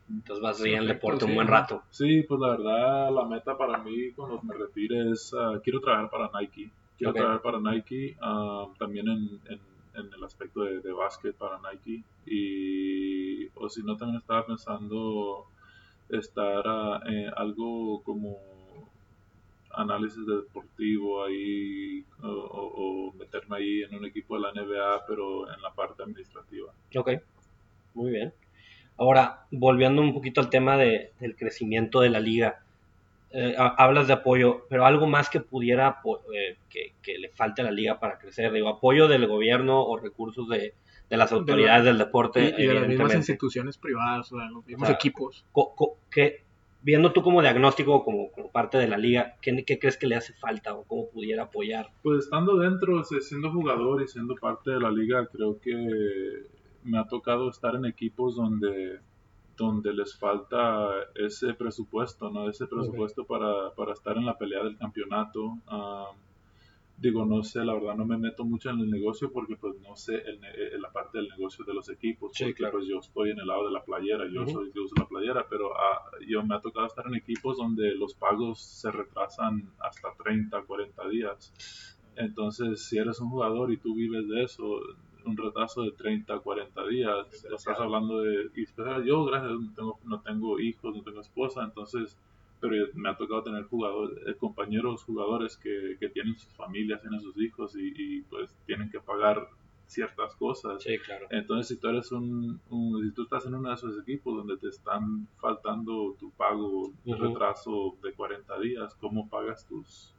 Entonces 0.08 0.42
vas 0.42 0.60
a 0.60 0.64
el 0.68 0.74
Perfecto, 0.74 0.94
deporte 0.94 1.24
un 1.24 1.34
buen 1.34 1.48
rato. 1.48 1.82
Sí, 1.90 2.22
pues 2.28 2.40
la 2.40 2.50
verdad, 2.50 3.10
la 3.12 3.24
meta 3.26 3.56
para 3.56 3.78
mí 3.78 4.12
cuando 4.12 4.40
me 4.42 4.54
retire 4.54 5.10
es, 5.10 5.34
ah, 5.36 5.60
quiero 5.62 5.80
trabajar 5.80 6.10
para 6.10 6.30
Nike. 6.40 6.70
Quiero 6.96 7.12
trabajar 7.12 7.42
para 7.42 7.60
Nike, 7.60 8.16
ah, 8.20 8.66
también 8.78 9.08
en, 9.08 9.40
en- 9.50 9.72
en 9.94 10.12
el 10.14 10.24
aspecto 10.24 10.62
de, 10.62 10.80
de 10.80 10.92
básquet 10.92 11.36
para 11.36 11.58
Nike. 11.58 12.04
Y, 12.24 13.48
o 13.54 13.68
si 13.68 13.82
no, 13.82 13.96
también 13.96 14.18
estaba 14.20 14.46
pensando 14.46 15.46
estar 16.08 16.62
ah, 16.66 17.00
en 17.06 17.30
algo 17.36 18.02
como 18.04 18.36
análisis 19.74 20.24
de 20.26 20.36
deportivo 20.36 21.24
ahí, 21.24 22.04
o, 22.22 22.28
o- 22.28 23.08
o 23.08 23.12
meterme 23.14 23.56
ahí 23.56 23.82
en 23.82 23.94
un 23.94 24.04
equipo 24.04 24.34
de 24.36 24.42
la 24.42 24.52
NBA, 24.52 25.04
pero 25.06 25.52
en 25.52 25.60
la 25.62 25.72
parte 25.72 26.02
administrativa. 26.02 26.72
Ok, 26.96 27.10
muy 27.94 28.10
bien. 28.10 28.32
Ahora, 28.98 29.46
volviendo 29.50 30.02
un 30.02 30.12
poquito 30.12 30.40
al 30.40 30.50
tema 30.50 30.76
de- 30.76 31.12
del 31.20 31.36
crecimiento 31.36 32.00
de 32.00 32.10
la 32.10 32.20
liga, 32.20 32.60
eh, 33.30 33.54
ha- 33.56 33.74
hablas 33.82 34.06
de 34.06 34.12
apoyo, 34.12 34.66
pero 34.68 34.84
algo 34.84 35.06
más 35.06 35.30
que 35.30 35.40
pudiera, 35.40 36.00
eh, 36.34 36.56
que, 36.68 36.92
que 37.02 37.18
le 37.18 37.30
falte 37.30 37.62
a 37.62 37.64
la 37.64 37.70
liga 37.70 37.98
para 37.98 38.18
crecer, 38.18 38.52
digo, 38.52 38.68
apoyo 38.68 39.08
del 39.08 39.26
gobierno 39.26 39.82
o 39.82 39.96
recursos 39.98 40.46
de, 40.48 40.74
de 41.08 41.16
las 41.16 41.32
autoridades 41.32 41.84
del 41.84 41.96
deporte, 41.98 42.54
Y, 42.58 42.62
y 42.62 42.66
de 42.66 42.74
las 42.74 42.88
mismas 42.88 43.14
instituciones 43.14 43.78
privadas, 43.78 44.30
o 44.32 44.36
sea, 44.38 44.50
los 44.50 44.64
mismos 44.66 44.82
O 44.82 44.86
sea, 44.86 44.94
equipos. 44.94 45.44
Co- 45.52 45.74
co- 45.74 45.96
que, 46.10 46.42
viendo 46.82 47.12
tú 47.12 47.22
como 47.22 47.40
diagnóstico, 47.40 48.04
como, 48.04 48.30
como 48.32 48.50
parte 48.50 48.78
de 48.78 48.88
la 48.88 48.98
liga, 48.98 49.36
¿qué, 49.40 49.64
qué 49.64 49.78
crees 49.78 49.96
que 49.96 50.06
le 50.06 50.16
hace 50.16 50.34
falta 50.34 50.74
o 50.74 50.84
cómo 50.84 51.08
pudiera 51.10 51.44
apoyar? 51.44 51.90
Pues 52.02 52.24
estando 52.24 52.56
dentro, 52.58 53.02
siendo 53.04 53.52
jugador 53.52 54.02
y 54.02 54.08
siendo 54.08 54.34
parte 54.34 54.72
de 54.72 54.80
la 54.80 54.90
liga, 54.90 55.26
creo 55.26 55.60
que 55.60 56.46
me 56.84 56.98
ha 56.98 57.06
tocado 57.06 57.48
estar 57.48 57.74
en 57.76 57.84
equipos 57.84 58.36
donde, 58.36 59.00
donde 59.56 59.92
les 59.94 60.18
falta 60.18 60.90
ese 61.14 61.54
presupuesto, 61.54 62.30
¿no? 62.30 62.48
Ese 62.48 62.66
presupuesto 62.66 63.24
para, 63.24 63.72
para 63.76 63.92
estar 63.92 64.16
en 64.16 64.26
la 64.26 64.36
pelea 64.36 64.64
del 64.64 64.76
campeonato. 64.76 65.58
Am, 65.66 66.16
digo, 66.96 67.24
no 67.24 67.42
sé, 67.42 67.64
la 67.64 67.74
verdad 67.74 67.96
no 67.96 68.04
me 68.04 68.16
meto 68.18 68.44
mucho 68.44 68.70
en 68.70 68.78
el 68.80 68.90
negocio 68.90 69.32
porque 69.32 69.56
pues 69.56 69.74
no 69.80 69.96
sé 69.96 70.16
el 70.26 70.40
ne- 70.40 70.50
eh, 70.50 70.78
la 70.78 70.92
parte 70.92 71.18
del 71.18 71.28
negocio 71.28 71.64
de 71.64 71.74
los 71.74 71.88
equipos, 71.88 72.32
Sí, 72.34 72.44
porque 72.44 72.54
claro. 72.54 72.78
pues 72.78 72.88
yo 72.88 72.98
estoy 72.98 73.30
en 73.30 73.40
el 73.40 73.46
lado 73.46 73.66
de 73.66 73.72
la 73.72 73.82
playera, 73.84 74.24
yo 74.30 74.42
Ujú. 74.42 74.50
soy 74.52 74.66
el 74.66 74.72
que 74.72 74.80
uso 74.80 74.94
la 74.98 75.06
playera, 75.08 75.46
pero 75.48 75.72
ah, 75.76 76.00
yo 76.28 76.44
me 76.44 76.54
ha 76.54 76.60
tocado 76.60 76.86
estar 76.86 77.06
en 77.06 77.14
equipos 77.16 77.56
donde 77.56 77.94
los 77.96 78.14
pagos 78.14 78.60
se 78.62 78.90
retrasan 78.92 79.72
hasta 79.80 80.08
30, 80.22 80.62
40 80.62 81.08
días. 81.08 81.52
Entonces, 82.14 82.84
si 82.86 82.98
eres 82.98 83.20
un 83.20 83.30
jugador 83.30 83.72
y 83.72 83.78
tú 83.78 83.94
vives 83.94 84.28
de 84.28 84.44
eso, 84.44 84.80
un 85.24 85.36
retraso 85.36 85.82
de 85.82 85.92
30, 85.92 86.38
40 86.40 86.86
días, 86.86 87.44
estás 87.44 87.78
hablando 87.80 88.20
de... 88.20 88.50
Y 88.54 88.62
espera, 88.64 89.02
yo, 89.04 89.24
gracias, 89.24 89.52
no 89.52 89.72
tengo, 89.74 89.98
no 90.04 90.20
tengo 90.20 90.60
hijos, 90.60 90.94
no 90.94 91.02
tengo 91.02 91.20
esposa, 91.20 91.64
entonces... 91.64 92.18
Pero 92.62 92.74
me 92.94 93.10
ha 93.10 93.16
tocado 93.16 93.42
tener 93.42 93.64
jugadores, 93.64 94.16
eh, 94.26 94.36
compañeros 94.38 95.04
jugadores 95.04 95.58
que, 95.58 95.96
que 96.00 96.08
tienen 96.08 96.36
sus 96.38 96.54
familias, 96.54 97.02
tienen 97.02 97.20
sus 97.20 97.36
hijos 97.38 97.76
y, 97.76 97.92
y, 97.94 98.22
pues 98.22 98.54
tienen 98.66 98.88
que 98.90 99.00
pagar 99.00 99.46
ciertas 99.86 100.34
cosas. 100.36 100.82
Sí, 100.82 100.96
claro. 100.98 101.26
Entonces, 101.30 101.68
si 101.68 101.76
tú 101.80 101.88
eres 101.88 102.10
un, 102.12 102.60
un- 102.70 103.02
si 103.04 103.12
tú 103.14 103.24
estás 103.24 103.44
en 103.46 103.56
uno 103.56 103.68
de 103.68 103.74
esos 103.74 103.98
equipos 104.00 104.36
donde 104.38 104.56
te 104.56 104.68
están 104.68 105.28
faltando 105.40 106.14
tu 106.18 106.30
pago 106.32 106.92
de 107.04 107.12
Ujú. 107.12 107.24
retraso 107.28 107.96
de 108.02 108.14
40 108.14 108.58
días, 108.60 108.94
¿cómo 109.00 109.28
pagas 109.28 109.66
tus, 109.66 110.14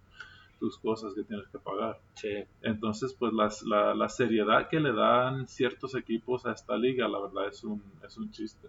tus 0.59 0.77
cosas 0.79 1.13
que 1.15 1.23
tienes 1.23 1.47
que 1.47 1.59
pagar? 1.59 1.97
Sí, 2.15 2.29
Entonces, 2.61 3.15
pues 3.17 3.33
las- 3.33 3.63
la, 3.63 3.95
la 3.95 4.09
seriedad 4.09 4.67
que 4.69 4.79
le 4.79 4.93
dan 4.93 5.47
ciertos 5.47 5.95
equipos 5.95 6.45
a 6.45 6.51
esta 6.51 6.77
liga, 6.77 7.07
la 7.07 7.19
verdad 7.19 7.47
es 7.47 7.63
un, 7.63 7.81
es 8.05 8.17
un 8.17 8.29
chiste. 8.31 8.67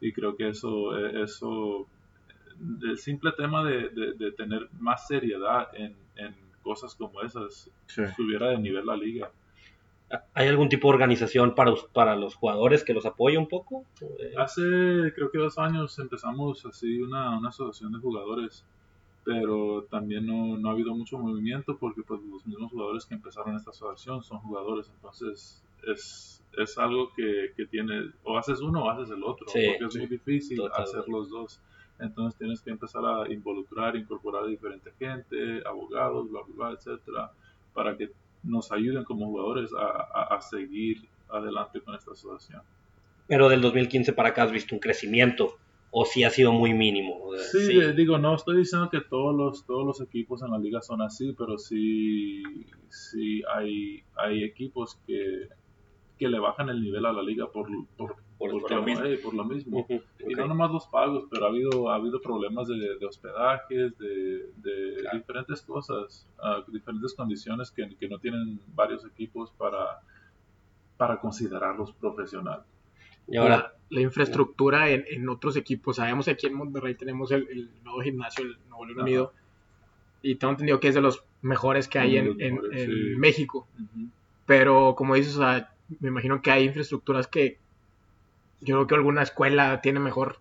Y 0.00 0.12
creo 0.12 0.36
que 0.36 0.48
eso, 0.48 0.96
eh, 0.98 1.22
eso 1.22 1.86
el 2.82 2.98
simple 2.98 3.32
tema 3.32 3.64
de, 3.64 3.88
de- 3.90 4.12
de 4.14 4.32
tener 4.32 4.68
más 4.78 5.06
seriedad 5.06 5.68
en, 5.74 5.96
en 6.16 6.34
cosas 6.62 6.94
como 6.94 7.22
esas, 7.22 7.70
subiera 8.16 8.50
de 8.50 8.58
nivel 8.58 8.86
la 8.86 8.96
liga. 8.96 9.30
¿Hay 10.34 10.48
algún 10.48 10.68
tipo 10.68 10.88
de 10.88 10.94
organización 10.94 11.54
para, 11.54 11.72
para 11.92 12.16
los 12.16 12.34
jugadores 12.34 12.82
que 12.84 12.92
los 12.94 13.06
apoye 13.06 13.38
un 13.38 13.46
poco? 13.48 13.84
Hace 14.36 14.62
creo 15.14 15.30
que 15.30 15.38
dos 15.38 15.56
años 15.58 15.98
empezamos 15.98 16.66
así 16.66 17.00
una, 17.00 17.38
una 17.38 17.48
asociación 17.50 17.92
de 17.92 17.98
jugadores, 18.00 18.64
pero 19.24 19.84
también 19.84 20.26
no, 20.26 20.58
no 20.58 20.68
ha 20.68 20.72
habido 20.72 20.94
mucho 20.94 21.18
movimiento 21.18 21.76
porque 21.78 22.02
pues 22.02 22.20
los 22.22 22.44
mismos 22.46 22.72
jugadores 22.72 23.06
que 23.06 23.14
empezaron 23.14 23.54
esta 23.54 23.70
asociación 23.70 24.22
son 24.22 24.38
jugadores, 24.40 24.90
entonces 24.92 25.62
es, 25.86 26.42
es 26.58 26.78
algo 26.78 27.12
que, 27.14 27.52
que 27.56 27.66
tiene, 27.66 28.10
o 28.24 28.36
haces 28.36 28.60
uno 28.60 28.84
o 28.84 28.90
haces 28.90 29.10
el 29.10 29.22
otro, 29.22 29.46
Sí, 29.48 29.60
porque 29.68 29.84
es 29.84 29.92
sí, 29.92 29.98
muy 30.00 30.08
difícil 30.08 30.56
totalmente. 30.56 30.98
hacer 30.98 31.08
los 31.08 31.30
dos. 31.30 31.60
Entonces 32.00 32.38
tienes 32.38 32.60
que 32.62 32.70
empezar 32.70 33.02
a 33.04 33.30
involucrar, 33.32 33.94
incorporar 33.96 34.44
a 34.44 34.46
diferente 34.46 34.90
gente, 34.98 35.60
abogados, 35.66 36.30
bla, 36.30 36.40
bla, 36.46 36.54
bla, 36.68 36.76
etcétera, 36.76 37.30
para 37.74 37.96
que 37.96 38.10
nos 38.42 38.72
ayuden 38.72 39.04
como 39.04 39.26
jugadores 39.26 39.70
a, 39.74 39.84
a- 40.20 40.36
a 40.36 40.40
seguir 40.40 40.96
adelante 41.28 41.80
con 41.82 41.94
esta 41.94 42.12
asociación. 42.12 42.62
Pero 43.26 43.48
del 43.48 43.60
2015 43.60 44.12
para 44.12 44.30
acá 44.30 44.44
has 44.44 44.52
visto 44.52 44.74
un 44.74 44.80
crecimiento 44.80 45.54
o 45.92 46.04
si 46.04 46.24
ha 46.24 46.30
sido 46.30 46.52
muy 46.52 46.72
mínimo. 46.72 47.30
Sea, 47.36 47.60
Sí, 47.60 47.78
eh, 47.80 47.92
digo, 47.92 48.16
no 48.18 48.34
estoy 48.34 48.58
diciendo 48.58 48.88
que 48.90 49.00
todos 49.00 49.34
los, 49.36 49.66
todos 49.66 49.84
los 49.86 50.00
equipos 50.00 50.42
en 50.42 50.50
la 50.52 50.58
liga 50.58 50.80
son 50.80 51.02
así, 51.02 51.34
pero 51.36 51.58
sí, 51.58 52.42
sí 52.88 53.42
hay, 53.54 54.02
hay 54.16 54.44
equipos 54.44 54.98
que, 55.06 55.48
que 56.20 56.28
le 56.28 56.38
bajan 56.38 56.68
el 56.68 56.80
nivel 56.82 57.04
a 57.06 57.12
la 57.12 57.22
liga 57.22 57.50
por, 57.50 57.66
por, 57.96 58.14
Por- 58.38 58.60
por 58.60 58.70
lo 58.70 58.82
mismo. 58.82 59.04
eh, 59.06 59.18
por 59.22 59.34
lo 59.34 59.44
mismo. 59.44 59.80
Ujú, 59.80 60.02
Y 60.28 60.34
no 60.34 60.46
nomás 60.46 60.70
los 60.70 60.86
pagos, 60.86 61.24
pero 61.30 61.46
ha 61.46 61.48
habido, 61.48 61.90
ha 61.90 61.94
habido 61.96 62.20
problemas 62.20 62.68
de, 62.68 62.76
de 62.98 63.06
hospedajes, 63.06 63.96
de, 63.98 64.50
de 64.56 64.96
Claro. 65.00 65.18
diferentes 65.18 65.62
cosas, 65.62 66.26
ah, 66.42 66.62
diferentes 66.68 67.14
condiciones 67.14 67.70
que, 67.70 67.88
que 67.98 68.08
no 68.08 68.18
tienen 68.18 68.60
varios 68.74 69.04
equipos 69.04 69.50
para, 69.58 70.00
para 70.96 71.18
considerarlos 71.20 71.92
profesionales. 71.92 72.64
Y 73.26 73.36
ahora, 73.36 73.56
la, 73.56 73.72
la 73.90 74.00
infraestructura 74.02 74.90
en, 74.90 75.04
en 75.08 75.28
otros 75.28 75.56
equipos. 75.56 75.96
Sabemos 75.96 76.26
que 76.26 76.32
aquí 76.32 76.46
en 76.46 76.54
Monterrey 76.54 76.94
tenemos 76.94 77.30
el, 77.32 77.48
el 77.48 77.70
nuevo 77.82 78.00
gimnasio, 78.02 78.44
el 78.44 78.56
Nuevo 78.68 78.84
León. 78.86 79.00
Unido, 79.02 79.32
y 80.22 80.34
tengo 80.36 80.52
entendido 80.52 80.80
que 80.80 80.88
es 80.88 80.94
de 80.94 81.00
los 81.00 81.24
mejores 81.42 81.88
que 81.88 81.98
hay 81.98 82.16
en, 82.18 82.26
los 82.26 82.40
en- 82.40 82.54
mejores, 82.56 82.80
en 82.82 82.90
sí. 82.90 83.16
México. 83.18 83.68
Pero 84.46 84.94
como 84.96 85.14
dices, 85.14 85.36
o 85.36 85.38
sea, 85.40 85.72
me 85.98 86.08
imagino 86.08 86.40
que 86.42 86.50
hay 86.50 86.64
infraestructuras 86.64 87.26
que 87.26 87.58
yo 88.60 88.76
creo 88.76 88.86
que 88.86 88.94
alguna 88.94 89.22
escuela 89.22 89.80
tiene 89.80 90.00
mejor 90.00 90.38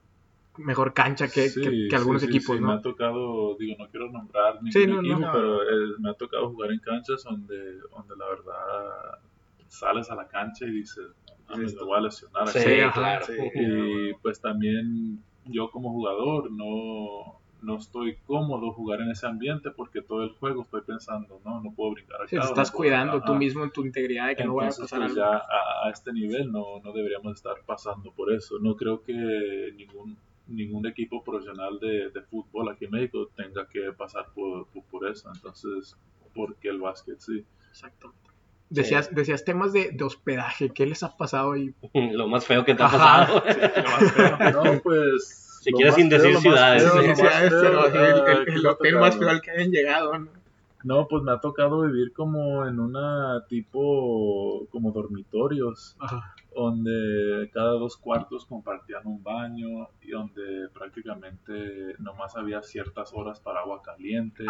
mejor 0.58 0.94
cancha 0.94 1.30
que, 1.30 1.48
Sí, 1.50 1.62
que- 1.62 1.88
que 1.90 1.96
algunos 1.96 2.22
sí, 2.22 2.28
sí, 2.28 2.34
equipos, 2.34 2.58
sí, 2.58 2.62
Me 2.62 2.68
¿no? 2.68 2.74
ha 2.74 2.82
tocado, 2.82 3.56
digo, 3.58 3.76
no 3.80 3.90
quiero 3.90 4.12
nombrar 4.12 4.56
ningún 4.56 4.72
Sí, 4.72 4.88
no, 4.88 5.02
no. 5.02 5.10
equipo, 5.10 5.30
pero 5.32 5.64
eh, 5.64 5.96
me 6.00 6.10
ha 6.10 6.14
tocado 6.16 6.50
jugar 6.50 6.72
en 6.72 6.80
canchas 6.80 7.24
donde, 7.24 7.80
donde 7.96 8.16
la 8.18 8.28
verdad 8.28 9.20
sales 9.68 10.10
a 10.12 10.16
la 10.16 10.28
cancha 10.28 10.66
y 10.66 10.72
dices, 10.72 11.06
"No 11.48 11.58
me 11.58 11.66
voy 11.86 11.98
a 11.98 12.02
lesionar 12.02 12.50
sí, 12.50 12.60
aquí". 12.60 12.92
Claro. 12.92 13.26
Y 13.56 14.14
pues 14.16 14.42
también 14.42 15.24
yo 15.46 15.70
como 15.72 15.92
jugador 15.92 16.52
no, 16.52 17.40
no 17.62 17.78
estoy 17.78 18.18
cómodo 18.26 18.72
jugar 18.72 19.02
en 19.02 19.12
ese 19.12 19.28
ambiente 19.28 19.72
porque 19.72 20.02
todo 20.02 20.24
el 20.24 20.32
juego 20.32 20.64
estoy 20.64 20.82
pensando, 20.82 21.42
no, 21.44 21.62
no 21.62 21.72
puedo 21.74 21.92
brincar 21.92 22.22
acá. 22.22 22.36
No 22.38 22.44
estás 22.44 22.72
cuidando 22.72 23.20
tú 23.22 23.32
ajá. 23.32 23.40
mismo 23.40 23.64
en 23.64 23.72
tu 23.72 23.86
integridad 23.86 24.28
de 24.28 24.36
que 24.36 24.46
no 24.46 24.56
vaya 24.56 24.70
a 24.70 24.82
pasar 24.82 25.00
pues 25.00 25.12
algo. 25.12 25.16
ya 25.16 25.38
a, 25.38 25.88
a 25.88 25.90
este 25.92 26.14
nivel 26.14 26.52
no, 26.52 26.80
no 26.84 26.92
deberíamos 26.94 27.36
estar 27.36 27.56
pasando 27.66 28.12
por 28.12 28.32
eso. 28.34 28.60
No 28.60 28.76
creo 28.76 29.02
que 29.04 29.74
ningún 29.76 30.18
ningún 30.50 30.86
equipo 30.88 31.24
profesional 31.24 31.80
de, 31.80 32.10
de 32.10 32.22
fútbol 32.24 32.70
aquí 32.70 32.86
en 32.86 32.92
México 32.92 33.30
tenga 33.36 33.68
que 33.68 33.92
pasar 33.94 34.28
por, 34.34 34.68
por, 34.68 34.84
por 34.86 35.08
eso. 35.08 35.30
Entonces, 35.34 35.96
porque 36.34 36.70
el 36.70 36.80
básquet 36.80 37.20
sí. 37.20 37.46
Exactamente. 37.70 38.30
Decías, 38.70 39.14
decías 39.14 39.44
temas 39.44 39.74
de, 39.74 39.92
de 39.92 40.04
hospedaje, 40.04 40.70
¿qué 40.70 40.86
les 40.86 41.02
ha 41.04 41.18
pasado 41.18 41.54
ahí? 41.54 41.74
lo 42.14 42.28
más 42.28 42.46
feo 42.46 42.64
que 42.66 42.76
te 42.76 42.84
ha 42.84 42.90
pasado. 42.90 43.44
No, 43.44 43.44
pues... 43.44 43.46
Lo 43.86 43.86
más 43.88 44.14
feo, 44.14 44.30
Sí, 44.30 44.54
lo 44.54 44.54
más 44.64 44.82
pero 44.84 45.20
sí, 45.20 45.49
el, 45.68 46.36
ah, 46.58 46.76
el- 46.78 48.46
que 48.46 48.52
el 48.54 48.66
hotel 48.68 48.96
más 48.96 49.16
al 49.22 49.42
que 49.42 49.52
hayan 49.52 49.72
llegado, 49.72 50.18
¿no? 50.18 50.39
No, 50.84 51.08
pues 51.08 51.24
me 51.24 51.32
ha 51.32 51.40
tocado 51.40 51.82
vivir 51.82 52.14
como 52.14 52.66
en 52.66 52.80
una 52.80 53.46
tipo, 53.48 54.66
como 54.70 54.92
dormitorios, 54.92 55.98
Ajá. 56.00 56.34
donde 56.56 57.50
cada 57.54 57.72
dos 57.72 57.98
cuartos 57.98 58.46
compartían 58.46 59.06
un 59.06 59.22
baño 59.22 59.90
y 60.02 60.12
donde 60.12 60.70
prácticamente 60.74 61.96
nomás 62.00 62.36
había 62.38 62.62
ciertas 62.62 63.12
horas 63.14 63.42
para 63.42 63.60
agua 63.60 63.82
caliente. 63.82 64.46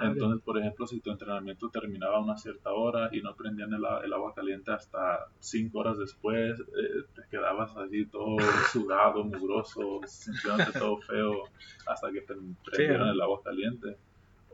Entonces, 0.00 0.42
por 0.42 0.58
ejemplo, 0.58 0.86
si 0.86 1.00
tu 1.00 1.10
entrenamiento 1.10 1.70
terminaba 1.70 2.16
a 2.16 2.20
una 2.20 2.36
cierta 2.36 2.72
hora 2.72 3.08
y 3.12 3.20
no 3.20 3.34
prendían 3.36 3.72
el, 3.72 3.84
el 4.04 4.12
agua 4.12 4.34
caliente 4.34 4.72
hasta 4.72 5.26
cinco 5.38 5.78
horas 5.78 5.96
después, 5.98 6.58
eh, 6.58 7.04
te 7.14 7.22
quedabas 7.30 7.76
así 7.76 8.06
todo 8.06 8.36
sudado, 8.72 9.22
mugroso, 9.24 10.00
sintiéndote 10.06 10.76
todo 10.76 10.98
feo 10.98 11.44
hasta 11.86 12.10
que 12.10 12.22
te 12.22 12.34
prendieran 12.64 13.08
el 13.08 13.20
agua 13.20 13.40
caliente. 13.44 13.96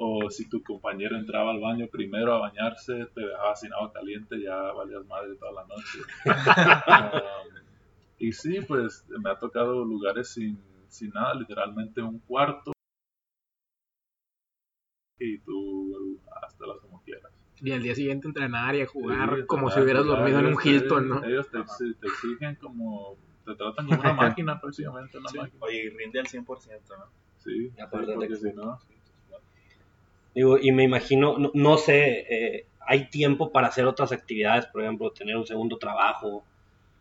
O 0.00 0.30
si 0.30 0.48
tu 0.48 0.62
compañero 0.62 1.16
entraba 1.16 1.50
al 1.50 1.60
baño 1.60 1.88
primero 1.90 2.32
a 2.34 2.38
bañarse, 2.38 3.06
te 3.14 3.20
dejaba 3.20 3.56
sin 3.56 3.72
agua 3.72 3.92
caliente, 3.92 4.40
ya 4.40 4.54
valías 4.72 5.04
madre 5.06 5.34
toda 5.36 5.52
la 5.52 5.66
noche. 5.66 5.98
Um, 6.24 7.56
y 8.18 8.32
sí, 8.32 8.60
pues 8.66 9.04
me 9.08 9.30
ha 9.30 9.36
tocado 9.38 9.84
lugares 9.84 10.28
sin, 10.32 10.58
sin 10.88 11.10
nada, 11.10 11.34
literalmente 11.34 12.00
un 12.00 12.20
cuarto 12.20 12.72
y 15.18 15.38
tú 15.40 16.20
hasta 16.42 16.66
las 16.66 16.78
como 16.80 17.02
quieras. 17.02 17.32
Y 17.60 17.72
al 17.72 17.82
día 17.82 17.94
siguiente 17.94 18.28
entrenar 18.28 18.76
y 18.76 18.82
a 18.82 18.86
jugar 18.86 19.34
Sí, 19.40 19.46
como 19.46 19.68
si 19.70 19.80
hubieras 19.80 20.04
jugar, 20.04 20.18
dormido 20.20 20.38
en 20.38 20.46
un 20.46 20.52
ellos- 20.52 20.64
Hilton, 20.64 21.08
¿no? 21.08 21.24
Ellos 21.24 21.50
te, 21.50 21.58
te 22.00 22.06
exigen 22.06 22.54
como, 22.56 23.16
te 23.44 23.54
tratan 23.56 23.86
como 23.88 24.00
una 24.00 24.12
máquina 24.36 24.60
prácticamente, 24.60 25.18
una 25.18 25.30
máquina. 25.36 25.58
Oye, 25.60 25.86
y 25.86 25.88
rinde 25.90 26.20
al 26.20 26.26
100%, 26.26 26.96
¿no? 26.96 27.06
Sí, 27.38 27.70
sí, 27.70 27.80
Aparte 27.80 28.12
porque 28.14 28.28
que- 28.28 28.36
si 28.36 28.52
no, 28.52 28.78
Y 30.60 30.72
me 30.72 30.84
imagino, 30.84 31.36
no, 31.52 31.76
sé, 31.78 32.26
eh, 32.30 32.66
hay 32.80 33.10
tiempo 33.10 33.50
para 33.50 33.68
hacer 33.68 33.86
otras 33.86 34.12
actividades, 34.12 34.66
por 34.66 34.82
ejemplo, 34.82 35.10
tener 35.10 35.36
un 35.36 35.46
segundo 35.46 35.78
trabajo, 35.78 36.44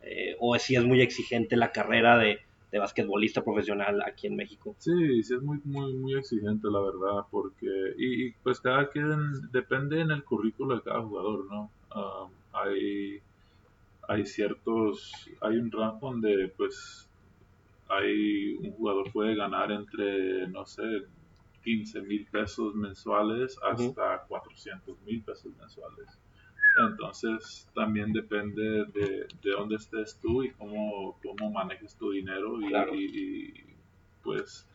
eh, 0.02 0.36
o 0.40 0.58
si 0.58 0.76
es 0.76 0.84
muy 0.84 1.00
exigente 1.02 1.56
la 1.56 1.72
carrera 1.72 2.18
de 2.18 2.40
de 2.70 2.78
basquetbolista 2.78 3.42
profesional 3.42 4.02
aquí 4.02 4.26
en 4.26 4.36
México. 4.36 4.74
Sí, 4.78 5.22
sí 5.22 5.34
es 5.34 5.42
muy, 5.42 5.58
muy, 5.64 5.94
muy 5.94 6.14
exigente 6.16 6.68
la 6.70 6.80
verdad, 6.80 7.26
porque, 7.30 7.66
y, 7.96 8.26
y, 8.26 8.32
pues 8.42 8.60
cada 8.60 8.90
quien, 8.90 9.50
depende 9.52 10.00
en 10.00 10.10
el 10.10 10.24
currículo 10.24 10.76
de 10.76 10.82
cada 10.82 11.02
jugador, 11.02 11.46
¿no? 11.46 11.70
Um, 11.94 12.30
hay, 12.52 13.20
hay 14.06 14.26
ciertos, 14.26 15.30
hay 15.40 15.56
un 15.56 15.70
rango 15.70 16.10
donde 16.10 16.52
pues 16.56 17.08
hay 17.88 18.56
un 18.58 18.72
jugador 18.72 19.10
puede 19.12 19.34
ganar 19.34 19.72
entre, 19.72 20.46
no 20.48 20.66
sé, 20.66 20.82
15 21.62 22.02
mil 22.02 22.26
pesos 22.26 22.74
mensuales 22.74 23.58
hasta 23.62 24.22
400 24.28 25.00
mil 25.02 25.22
pesos 25.22 25.52
mensuales. 25.56 26.18
Entonces 26.76 27.68
también 27.74 28.12
depende 28.12 28.84
de, 28.94 29.26
de 29.42 29.50
dónde 29.50 29.76
estés 29.76 30.18
tú 30.22 30.44
y 30.44 30.50
cómo, 30.52 31.18
cómo 31.22 31.50
manejes 31.50 31.96
tu 31.96 32.10
dinero 32.12 32.60
y, 32.60 32.68
Claro. 32.68 32.94
y- 32.94 33.04
y, 33.04 33.74
pues 34.22 34.66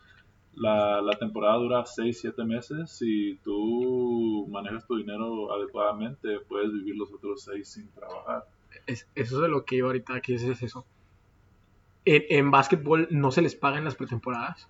la, 0.56 1.02
la 1.02 1.18
temporada 1.18 1.56
dura 1.58 1.86
6, 1.86 2.20
7 2.22 2.44
meses. 2.44 2.92
Si 2.92 3.40
tú 3.44 4.48
manejas 4.52 4.86
tu 4.86 4.98
dinero 4.98 5.52
adecuadamente, 5.54 6.40
puedes 6.42 6.72
vivir 6.74 6.96
los 6.96 7.12
otros 7.14 7.44
6 7.44 7.68
sin 7.68 7.90
trabajar. 7.92 8.44
Es- 8.86 9.08
eso 9.16 9.36
es 9.38 9.42
de 9.42 9.48
lo 9.48 9.64
que 9.66 9.78
iba 9.78 9.88
ahorita, 9.88 10.20
que 10.22 10.36
es, 10.36 10.44
es 10.44 10.62
eso. 10.62 10.86
En, 12.06 12.24
en 12.30 12.52
básquetbol 12.52 13.08
no 13.12 13.32
se 13.32 13.42
les 13.42 13.56
pagan 13.56 13.86
las 13.86 13.96
pretemporadas. 13.96 14.68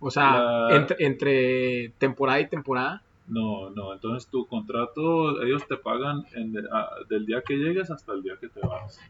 O 0.00 0.10
sea, 0.10 0.32
La- 0.40 0.76
entre, 0.76 0.96
entre 1.06 1.88
temporada 1.98 2.40
y 2.40 2.48
temporada. 2.48 3.02
No, 3.26 3.68
no, 3.70 3.92
entonces 3.92 4.28
tu 4.30 4.46
contrato, 4.46 5.42
ellos 5.42 5.66
te 5.68 5.76
pagan 5.76 6.24
en 6.34 6.52
de- 6.52 6.66
a- 6.72 6.88
del 7.08 7.26
día 7.26 7.42
que 7.46 7.56
llegues 7.56 7.90
hasta 7.90 8.12
el 8.12 8.22
día 8.22 8.34
que 8.40 8.48
te 8.48 8.60
vas. 8.60 9.00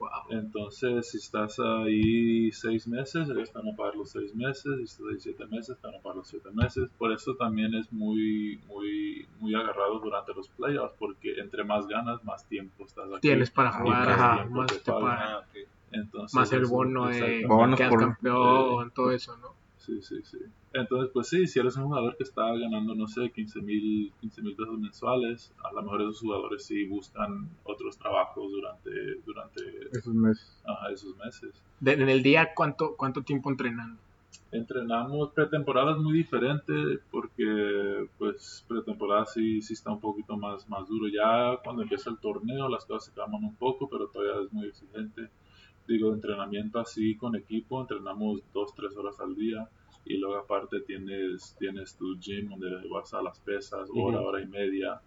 Wow. 0.00 0.08
Entonces, 0.30 1.10
si 1.10 1.18
estás 1.18 1.60
ahí 1.60 2.50
seis 2.50 2.88
meses, 2.88 3.28
ellos 3.28 3.52
te 3.52 3.58
van 3.58 3.68
a 3.72 3.76
pagar 3.76 3.94
los 3.94 4.10
seis 4.10 4.34
meses, 4.34 4.64
si 4.78 4.82
estás 4.82 5.06
ahí 5.12 5.20
siete 5.20 5.46
meses, 5.46 5.76
te 5.80 5.86
van 5.86 5.94
a 5.96 6.00
pagar 6.02 6.16
los 6.16 6.26
siete 6.28 6.50
meses. 6.52 6.90
Por 6.98 7.12
eso 7.12 7.36
también 7.36 7.72
es 7.74 7.92
muy, 7.92 8.58
muy, 8.66 9.26
muy 9.38 9.54
agarrado 9.54 10.00
durante 10.00 10.34
los 10.34 10.48
playoffs, 10.48 10.94
porque 10.98 11.34
entre 11.38 11.62
más 11.62 11.86
ganas, 11.86 12.24
más 12.24 12.44
tiempo 12.48 12.84
estás 12.84 13.06
aquí. 13.12 13.20
Tienes 13.20 13.50
para 13.52 13.70
y 13.70 13.72
jugar, 13.74 14.06
más 14.08 14.18
ajá, 14.18 14.34
tiempo 14.40 14.54
más 14.56 14.66
te 14.72 14.78
te 14.80 14.90
pagan. 14.90 15.02
pagan. 15.04 15.28
Ah, 15.34 15.38
ok. 15.38 15.68
Entonces, 15.92 16.34
Más 16.34 16.52
el 16.52 16.64
bono 16.66 17.06
de 17.06 17.44
quedas 17.76 17.90
por- 17.90 18.00
campeón, 18.00 18.90
todo 18.92 19.12
eso, 19.12 19.36
¿no? 19.36 19.61
Sí, 19.84 20.00
sí, 20.00 20.22
sí. 20.22 20.38
Entonces, 20.74 21.10
pues 21.12 21.28
sí, 21.28 21.46
si 21.46 21.58
eres 21.58 21.76
un 21.76 21.84
jugador 21.86 22.16
que 22.16 22.22
está 22.22 22.42
ganando, 22.56 22.94
no 22.94 23.08
sé, 23.08 23.30
15 23.34 23.60
mil 23.60 24.12
15 24.20 24.40
mil 24.42 24.54
pesos 24.54 24.78
mensuales, 24.78 25.52
a 25.64 25.72
lo 25.72 25.82
mejor 25.82 26.02
esos 26.02 26.20
jugadores 26.20 26.64
sí 26.64 26.86
buscan 26.86 27.48
otros 27.64 27.98
trabajos 27.98 28.50
durante, 28.52 28.90
durante 29.26 29.60
Esos 29.90 30.14
meses. 30.14 30.62
ajá, 30.64 30.92
esos 30.92 31.16
meses. 31.16 31.50
De- 31.80 31.94
en 31.94 32.08
el 32.08 32.22
día, 32.22 32.50
¿cuánto, 32.54 32.94
¿cuánto 32.96 33.22
tiempo 33.22 33.50
entrenan? 33.50 33.98
Entrenamos 34.52 35.30
pretemporada 35.32 35.92
es 35.92 35.98
muy 35.98 36.12
diferente 36.16 36.72
porque 37.10 38.06
pues 38.18 38.64
pretemporada 38.68 39.24
sí, 39.26 39.60
sí 39.62 39.72
está 39.72 39.90
un 39.90 40.00
poquito 40.00 40.36
más, 40.36 40.68
más 40.68 40.86
duro. 40.88 41.08
Ya 41.08 41.56
cuando 41.64 41.82
empieza 41.82 42.10
el 42.10 42.18
torneo 42.18 42.68
las 42.68 42.84
cosas 42.84 43.06
se 43.06 43.12
calman 43.12 43.42
un 43.44 43.56
poco, 43.56 43.88
pero 43.88 44.08
todavía 44.08 44.44
es 44.46 44.52
muy 44.52 44.68
exigente. 44.68 45.28
Digo, 45.86 46.12
entrenamiento 46.14 46.78
así 46.78 47.16
con 47.16 47.34
equipo, 47.36 47.80
entrenamos 47.80 48.40
dos, 48.52 48.74
tres 48.74 48.96
horas 48.96 49.18
al 49.20 49.34
día 49.34 49.68
y 50.04 50.16
luego 50.18 50.36
aparte 50.36 50.80
tienes, 50.86 51.56
tienes 51.58 51.96
tu 51.96 52.18
gym 52.18 52.48
donde 52.50 52.68
vas 52.88 53.12
a 53.14 53.22
las 53.22 53.38
pesas, 53.40 53.88
hora, 53.94 54.20
hora 54.20 54.40
y 54.40 54.46
media. 54.46 55.00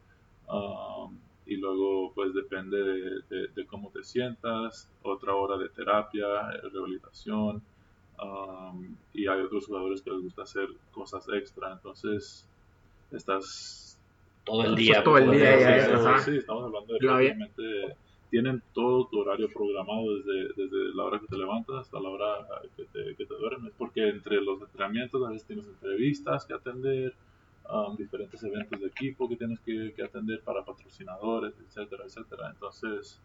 Um, 0.48 1.18
y 1.46 1.58
luego 1.58 2.12
pues 2.14 2.34
depende 2.34 2.78
de, 2.78 3.02
de- 3.30 3.48
de 3.56 3.66
cómo 3.68 3.90
te 3.92 4.04
sientas, 4.04 4.90
otra 5.02 5.36
hora 5.36 5.58
de 5.58 5.70
terapia, 5.70 6.26
eh, 6.54 6.70
rehabilitación. 6.72 7.62
Um, 8.22 8.96
y 9.14 9.28
hay 9.28 9.42
otros 9.42 9.66
jugadores 9.68 10.02
que 10.02 10.12
les 10.12 10.22
gusta 10.22 10.44
hacer 10.44 10.68
cosas 10.92 11.26
extra, 11.34 11.74
entonces 11.74 12.48
estás 13.12 14.00
Todo 14.46 14.64
el 14.66 14.76
día. 14.76 15.04
todo 15.04 15.18
el 15.18 15.26
pues, 15.26 15.40
día, 15.40 15.58
sí, 15.58 15.62
ya, 15.64 15.80
sí, 15.86 15.92
ya, 15.92 15.98
sí. 15.98 16.06
ajá. 16.08 16.20
Sí, 16.20 16.38
estamos 16.38 16.64
hablando 16.66 16.94
de 16.94 17.00
tienen 18.30 18.62
todo 18.74 19.08
tu 19.08 19.20
horario 19.20 19.50
programado 19.50 20.16
desde, 20.18 20.50
desde 20.56 20.96
la 20.96 21.04
hora 21.04 21.20
que 21.20 21.28
te 21.28 21.38
levantas 21.38 21.76
hasta 21.78 22.00
la 22.00 22.10
hora 22.10 22.26
que 22.76 22.86
te, 22.86 23.16
que 23.16 23.26
te 23.26 23.34
duermes, 23.36 23.72
porque 23.78 24.10
entre 24.10 24.42
los 24.42 24.62
entrenamientos 24.62 25.26
a 25.26 25.30
veces 25.30 25.48
tienes 25.48 25.68
entrevistas 25.68 26.46
que 26.46 26.54
atender, 26.54 27.14
um, 27.72 27.96
diferentes 27.96 28.42
eventos 28.44 28.80
de 28.80 28.88
equipo 28.88 29.30
que 29.30 29.36
tienes 29.36 29.60
que, 29.62 29.94
que 29.96 30.04
atender 30.04 30.42
para 30.42 30.66
patrocinadores, 30.66 31.54
etcétera, 31.68 32.04
etcétera. 32.06 32.50
Entonces, 32.52 33.22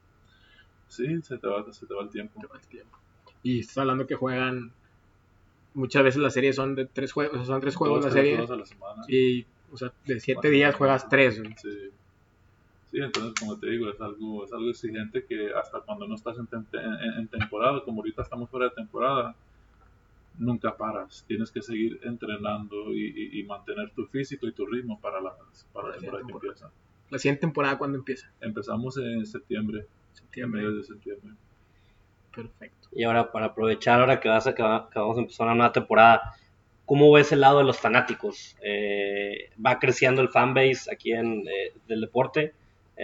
sí, 0.89 1.23
se 1.23 1.39
te 1.39 1.47
va, 1.47 1.73
se 1.73 1.87
te 1.87 1.95
va 1.95 2.03
el 2.03 2.11
tiempo. 2.11 2.41
Te 2.41 2.47
va 2.47 2.57
el 2.59 2.67
tiempo. 2.67 2.99
Y 3.43 3.61
estás 3.61 3.79
hablando 3.79 4.07
que 4.07 4.15
juegan. 4.15 4.73
Muchas 5.73 6.03
veces 6.03 6.21
las 6.21 6.35
series 6.35 6.57
son 6.57 6.75
de 6.75 6.87
tres 6.87 7.13
juegos, 7.13 7.35
o 7.35 7.37
sea, 7.39 7.47
son 7.47 7.61
tres 7.61 7.77
juegos 7.77 8.05
Dos, 8.05 8.07
la 8.07 8.21
tres 8.21 8.37
serie. 8.37 8.53
a 8.53 8.57
la 8.57 8.67
semana. 8.67 9.03
Y, 9.09 9.47
o 9.73 9.77
sea, 9.77 9.93
de 10.05 10.19
siete 10.19 10.51
días 10.51 10.75
juegas 10.75 11.09
tres. 11.09 11.41
Sí. 11.57 11.91
Sí, 12.91 12.99
entonces 13.01 13.39
como 13.39 13.59
te 13.59 13.71
digo, 13.71 13.89
es 13.91 14.01
algo, 14.01 14.45
es 14.45 14.53
algo 14.53 14.69
exigente 14.71 15.25
que 15.27 15.53
hasta 15.55 15.81
cuando 15.83 16.09
no 16.09 16.15
estás 16.17 16.39
en, 16.39 16.47
tem- 16.49 16.67
en- 16.73 17.21
en 17.21 17.29
temporada, 17.29 17.83
como 17.85 18.01
ahorita 18.01 18.23
estamos 18.23 18.51
fuera 18.51 18.67
de 18.67 18.73
temporada, 18.75 19.37
nunca 20.35 20.77
paras. 20.77 21.25
Tienes 21.27 21.51
que 21.53 21.63
seguir 21.63 22.01
entrenando 22.05 22.93
y, 22.93 23.07
y- 23.15 23.41
y 23.41 23.45
mantener 23.45 23.93
tu 23.95 24.07
físico 24.07 24.47
y 24.47 24.53
tu 24.55 24.67
ritmo 24.67 25.01
para 25.01 25.21
la, 25.21 25.31
para 25.33 25.45
la 25.47 25.63
Para 25.73 25.89
la 25.89 25.95
temporada 25.99 26.27
que 26.27 26.33
empieza. 26.33 26.73
La 27.11 27.19
siguiente 27.19 27.41
temporada, 27.43 27.79
¿cuándo 27.79 27.99
empieza? 27.99 28.33
Empezamos 28.41 28.97
en 28.99 29.27
septiembre, 29.27 29.81
en 29.81 30.15
Septiembre. 30.15 30.63
mediados 30.63 30.79
de 30.89 30.95
septiembre. 30.95 31.35
Perfecto. 32.35 32.89
Y 32.93 33.05
ahora, 33.05 33.31
para 33.33 33.47
aprovechar, 33.47 34.01
ahora 34.01 34.21
que, 34.21 34.29
vas 34.29 34.47
a, 34.47 34.55
que 34.55 34.63
va- 34.63 34.89
que 34.91 34.99
vamos 34.99 35.17
a 35.17 35.21
empezar 35.21 35.47
una 35.47 35.57
nueva 35.57 35.73
temporada, 35.73 36.23
¿cómo 36.85 37.13
ves 37.13 37.33
el 37.33 37.41
lado 37.41 37.59
de 37.59 37.65
los 37.65 37.79
fanáticos? 37.79 38.57
Eh, 38.63 39.51
va 39.65 39.79
creciendo 39.79 40.23
el 40.23 40.29
fanbase 40.29 40.91
aquí 40.93 41.13
en, 41.13 41.43
eh, 41.49 41.73
del 41.87 42.01
deporte, 42.03 42.55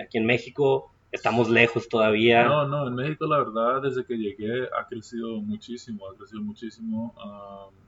aquí 0.01 0.19
en 0.19 0.27
México, 0.27 0.93
estamos 1.13 1.49
lejos 1.49 1.89
todavía. 1.89 2.45
No, 2.45 2.67
no, 2.67 2.89
en 2.89 2.95
México 2.95 3.27
la 3.27 3.39
verdad 3.39 3.83
desde 3.83 4.05
que 4.05 4.17
llegué 4.17 4.65
ha 4.79 4.87
crecido 4.89 5.41
muchísimo, 5.41 6.09
ha 6.09 6.17
crecido 6.17 6.43
muchísimo. 6.43 7.15
am, 7.19 7.86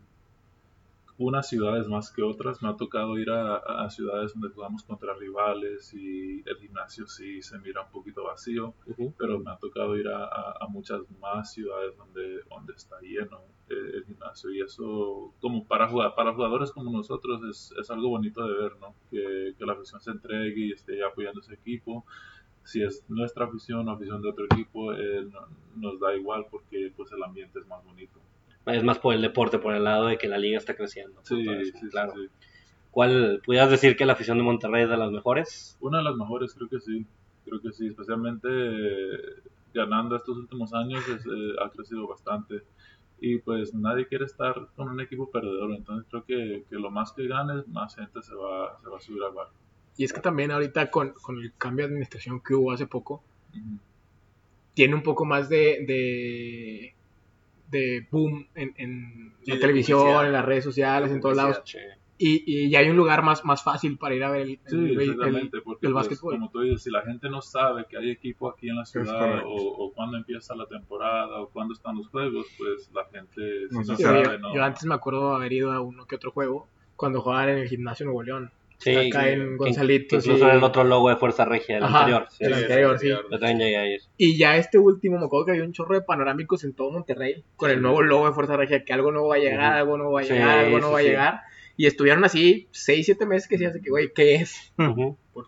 unas 1.18 1.48
ciudades 1.48 1.88
más 1.88 2.12
que 2.12 2.22
otras, 2.22 2.62
me 2.62 2.68
ha 2.68 2.76
tocado 2.76 3.18
ir 3.18 3.30
a, 3.30 3.56
a 3.56 3.90
ciudades 3.90 4.32
donde 4.34 4.50
jugamos 4.54 4.84
contra 4.84 5.14
rivales 5.14 5.92
y 5.94 6.42
el 6.48 6.56
gimnasio 6.60 7.06
sí 7.08 7.42
se 7.42 7.58
mira 7.58 7.82
un 7.82 7.90
poquito 7.90 8.24
vacío, 8.24 8.74
pero 9.16 9.38
me 9.40 9.50
ha 9.50 9.56
tocado 9.56 9.96
ir 9.96 10.08
a, 10.08 10.24
a- 10.24 10.56
a 10.60 10.68
muchas 10.68 11.00
más 11.20 11.52
ciudades 11.52 11.96
donde, 11.96 12.40
donde 12.48 12.72
está 12.74 13.00
lleno 13.00 13.40
eh, 13.68 13.74
el 13.94 14.04
gimnasio 14.04 14.50
y 14.52 14.60
eso 14.62 15.34
como 15.40 15.66
para 15.66 15.88
jugar, 15.88 16.14
para 16.14 16.32
jugadores 16.34 16.70
como 16.72 16.90
nosotros 16.90 17.42
es, 17.50 17.74
es 17.80 17.90
algo 17.90 18.10
bonito 18.10 18.46
de 18.46 18.54
ver, 18.56 18.76
¿no? 18.80 18.94
Que, 19.10 19.54
que 19.58 19.66
la 19.66 19.72
afición 19.74 20.00
se 20.00 20.10
entregue 20.12 20.66
y 20.66 20.72
esté 20.72 21.02
apoyando 21.04 21.40
ese 21.40 21.54
equipo 21.54 22.04
si 22.64 22.82
es 22.82 23.04
nuestra 23.08 23.46
afición 23.46 23.88
o 23.88 23.92
afición 23.92 24.22
de 24.22 24.28
otro 24.28 24.44
equipo, 24.46 24.92
eh, 24.94 25.24
no- 25.24 25.48
nos 25.76 26.00
da 26.00 26.14
igual 26.16 26.46
porque 26.50 26.92
pues 26.96 27.10
el 27.12 27.22
ambiente 27.22 27.58
es 27.60 27.66
más 27.66 27.82
bonito. 27.84 28.20
Es 28.68 28.84
más 28.84 28.98
por 28.98 29.14
el 29.14 29.22
deporte, 29.22 29.58
por 29.58 29.74
el 29.74 29.84
lado 29.84 30.06
de 30.06 30.18
que 30.18 30.28
la 30.28 30.38
liga 30.38 30.58
está 30.58 30.74
creciendo. 30.74 31.20
Sí, 31.24 31.42
sí, 31.42 31.50
eso, 31.50 31.78
sí, 31.78 31.88
claro. 31.88 32.12
sí. 32.14 32.28
¿Cuál, 32.90 33.40
pudieras 33.44 33.70
decir 33.70 33.96
que 33.96 34.06
la 34.06 34.14
afición 34.14 34.38
de 34.38 34.44
Monterrey 34.44 34.84
es 34.84 34.90
de 34.90 34.96
las 34.96 35.10
mejores? 35.10 35.76
Una 35.80 35.98
de 35.98 36.04
las 36.04 36.16
mejores, 36.16 36.54
creo 36.54 36.68
que 36.68 36.80
sí. 36.80 37.06
Creo 37.44 37.60
que 37.60 37.72
sí, 37.72 37.86
especialmente 37.86 38.48
eh, 38.50 39.18
ganando 39.72 40.16
estos 40.16 40.36
últimos 40.36 40.74
años 40.74 41.06
es, 41.08 41.24
eh, 41.24 41.54
ha 41.64 41.70
crecido 41.70 42.06
bastante. 42.06 42.62
Y 43.20 43.38
pues 43.38 43.74
nadie 43.74 44.06
quiere 44.06 44.24
estar 44.24 44.68
con 44.76 44.88
un 44.88 45.00
equipo 45.00 45.30
perdedor, 45.30 45.74
entonces 45.74 46.06
creo 46.08 46.24
que, 46.24 46.64
que 46.70 46.76
lo 46.76 46.90
más 46.90 47.12
que 47.12 47.26
ganes, 47.26 47.66
más 47.68 47.96
gente 47.96 48.22
se 48.22 48.34
va, 48.34 48.78
se 48.80 48.88
va 48.88 48.96
a 48.96 49.00
subir 49.00 49.22
al 49.24 49.32
barco. 49.32 49.54
Y 49.96 50.04
es 50.04 50.12
que 50.12 50.20
también 50.20 50.52
ahorita 50.52 50.90
con, 50.90 51.12
con 51.14 51.38
el 51.38 51.52
cambio 51.58 51.84
de 51.84 51.92
administración 51.92 52.40
que 52.40 52.54
hubo 52.54 52.70
hace 52.70 52.86
poco, 52.86 53.24
Ujú. 53.52 53.78
tiene 54.74 54.94
un 54.94 55.02
poco 55.02 55.24
más 55.24 55.48
de, 55.48 55.84
de, 55.86 56.94
de 57.70 58.06
boom 58.10 58.46
en, 58.54 58.72
en 58.76 59.34
Sí, 59.42 59.50
la 59.52 59.58
televisión, 59.60 60.26
en 60.26 60.32
las 60.32 60.44
redes 60.44 60.64
sociales, 60.64 61.10
en 61.10 61.20
todos 61.20 61.36
lados. 61.36 61.60
Sí. 61.64 61.78
Y, 62.20 62.42
y 62.64 62.68
ya 62.70 62.80
hay 62.80 62.90
un 62.90 62.96
lugar 62.96 63.22
más, 63.22 63.44
más 63.44 63.62
fácil 63.62 63.96
para 63.96 64.12
ir 64.16 64.24
a 64.24 64.30
ver 64.30 64.40
el, 64.42 64.58
Sí, 64.66 64.74
el- 64.76 64.90
el- 64.90 65.00
exactamente, 65.02 65.60
porque 65.62 65.86
el 65.86 65.92
pues, 65.92 66.08
básquetbol. 66.08 66.34
como 66.34 66.50
tú 66.50 66.62
dices, 66.62 66.82
si 66.82 66.90
la 66.90 67.02
gente 67.02 67.30
no 67.30 67.40
sabe 67.40 67.84
que 67.88 67.96
hay 67.96 68.10
equipo 68.10 68.50
aquí 68.50 68.68
en 68.68 68.76
la 68.76 68.84
ciudad 68.86 69.42
o, 69.44 69.54
o 69.54 69.92
cuándo 69.92 70.16
empieza 70.16 70.56
la 70.56 70.66
temporada 70.66 71.40
o 71.40 71.48
cuándo 71.50 71.74
están 71.74 71.94
los 71.96 72.08
juegos, 72.08 72.46
pues 72.58 72.90
la 72.92 73.04
gente 73.04 73.68
si 73.70 73.76
No 73.76 73.84
sabe, 73.96 74.24
yo, 74.24 74.38
no. 74.38 74.52
yo 74.54 74.64
antes 74.64 74.84
me 74.84 74.94
acuerdo 74.96 75.32
haber 75.36 75.52
ido 75.52 75.70
a 75.70 75.80
uno 75.80 76.06
que 76.06 76.16
otro 76.16 76.32
juego 76.32 76.66
cuando 76.96 77.20
jugaban 77.20 77.50
en 77.50 77.58
el 77.58 77.68
gimnasio 77.68 78.06
Nuevo 78.06 78.24
León. 78.24 78.50
Sí, 78.78 78.94
acá 78.94 79.24
que- 79.24 79.32
en 79.32 79.56
Gonzalito. 79.56 80.08
que 80.10 80.16
incluso 80.16 80.44
sí. 80.50 80.56
el 80.56 80.62
otro 80.62 80.84
logo 80.84 81.08
de 81.10 81.16
Fuerza 81.16 81.44
Regia, 81.44 81.78
el 81.78 81.82
Ajá, 81.84 81.98
anterior. 82.00 82.26
Sí, 82.30 82.44
el 82.44 82.54
anterior, 82.54 82.98
sí, 82.98 83.06
sí. 83.08 83.12
Yo 83.12 83.38
también 83.38 83.58
llegué 83.58 83.76
a 83.76 83.86
ir. 83.86 84.00
Y 84.16 84.38
ya 84.38 84.56
este 84.56 84.78
último, 84.78 85.18
me 85.18 85.26
acuerdo 85.26 85.46
que 85.46 85.50
había 85.52 85.64
un 85.64 85.72
chorro 85.72 85.94
de 85.94 86.02
panorámicos 86.02 86.62
en 86.64 86.74
todo 86.74 86.92
Monterrey 86.92 87.44
con 87.56 87.70
el 87.70 87.82
nuevo 87.82 88.02
logo 88.02 88.26
de 88.26 88.32
Fuerza 88.32 88.56
Regia, 88.56 88.84
que 88.84 88.92
algo 88.92 89.10
no 89.10 89.26
va 89.26 89.34
a 89.34 89.38
llegar, 89.38 89.72
algo 89.74 89.98
no 89.98 90.12
va 90.12 90.20
a 90.20 90.24
llegar, 90.24 90.58
algo 90.60 90.78
no 90.78 90.86
sí, 90.88 90.92
va 90.92 90.98
a 90.98 91.02
llegar. 91.02 91.40
Y 91.76 91.86
estuvieron 91.86 92.24
así 92.24 92.68
6, 92.72 93.06
7 93.06 93.26
meses 93.26 93.48
que 93.48 93.56
decías 93.56 93.72
de 93.74 93.80
que, 93.80 93.90
güey, 93.90 94.12
¿qué 94.14 94.36
es? 94.36 94.72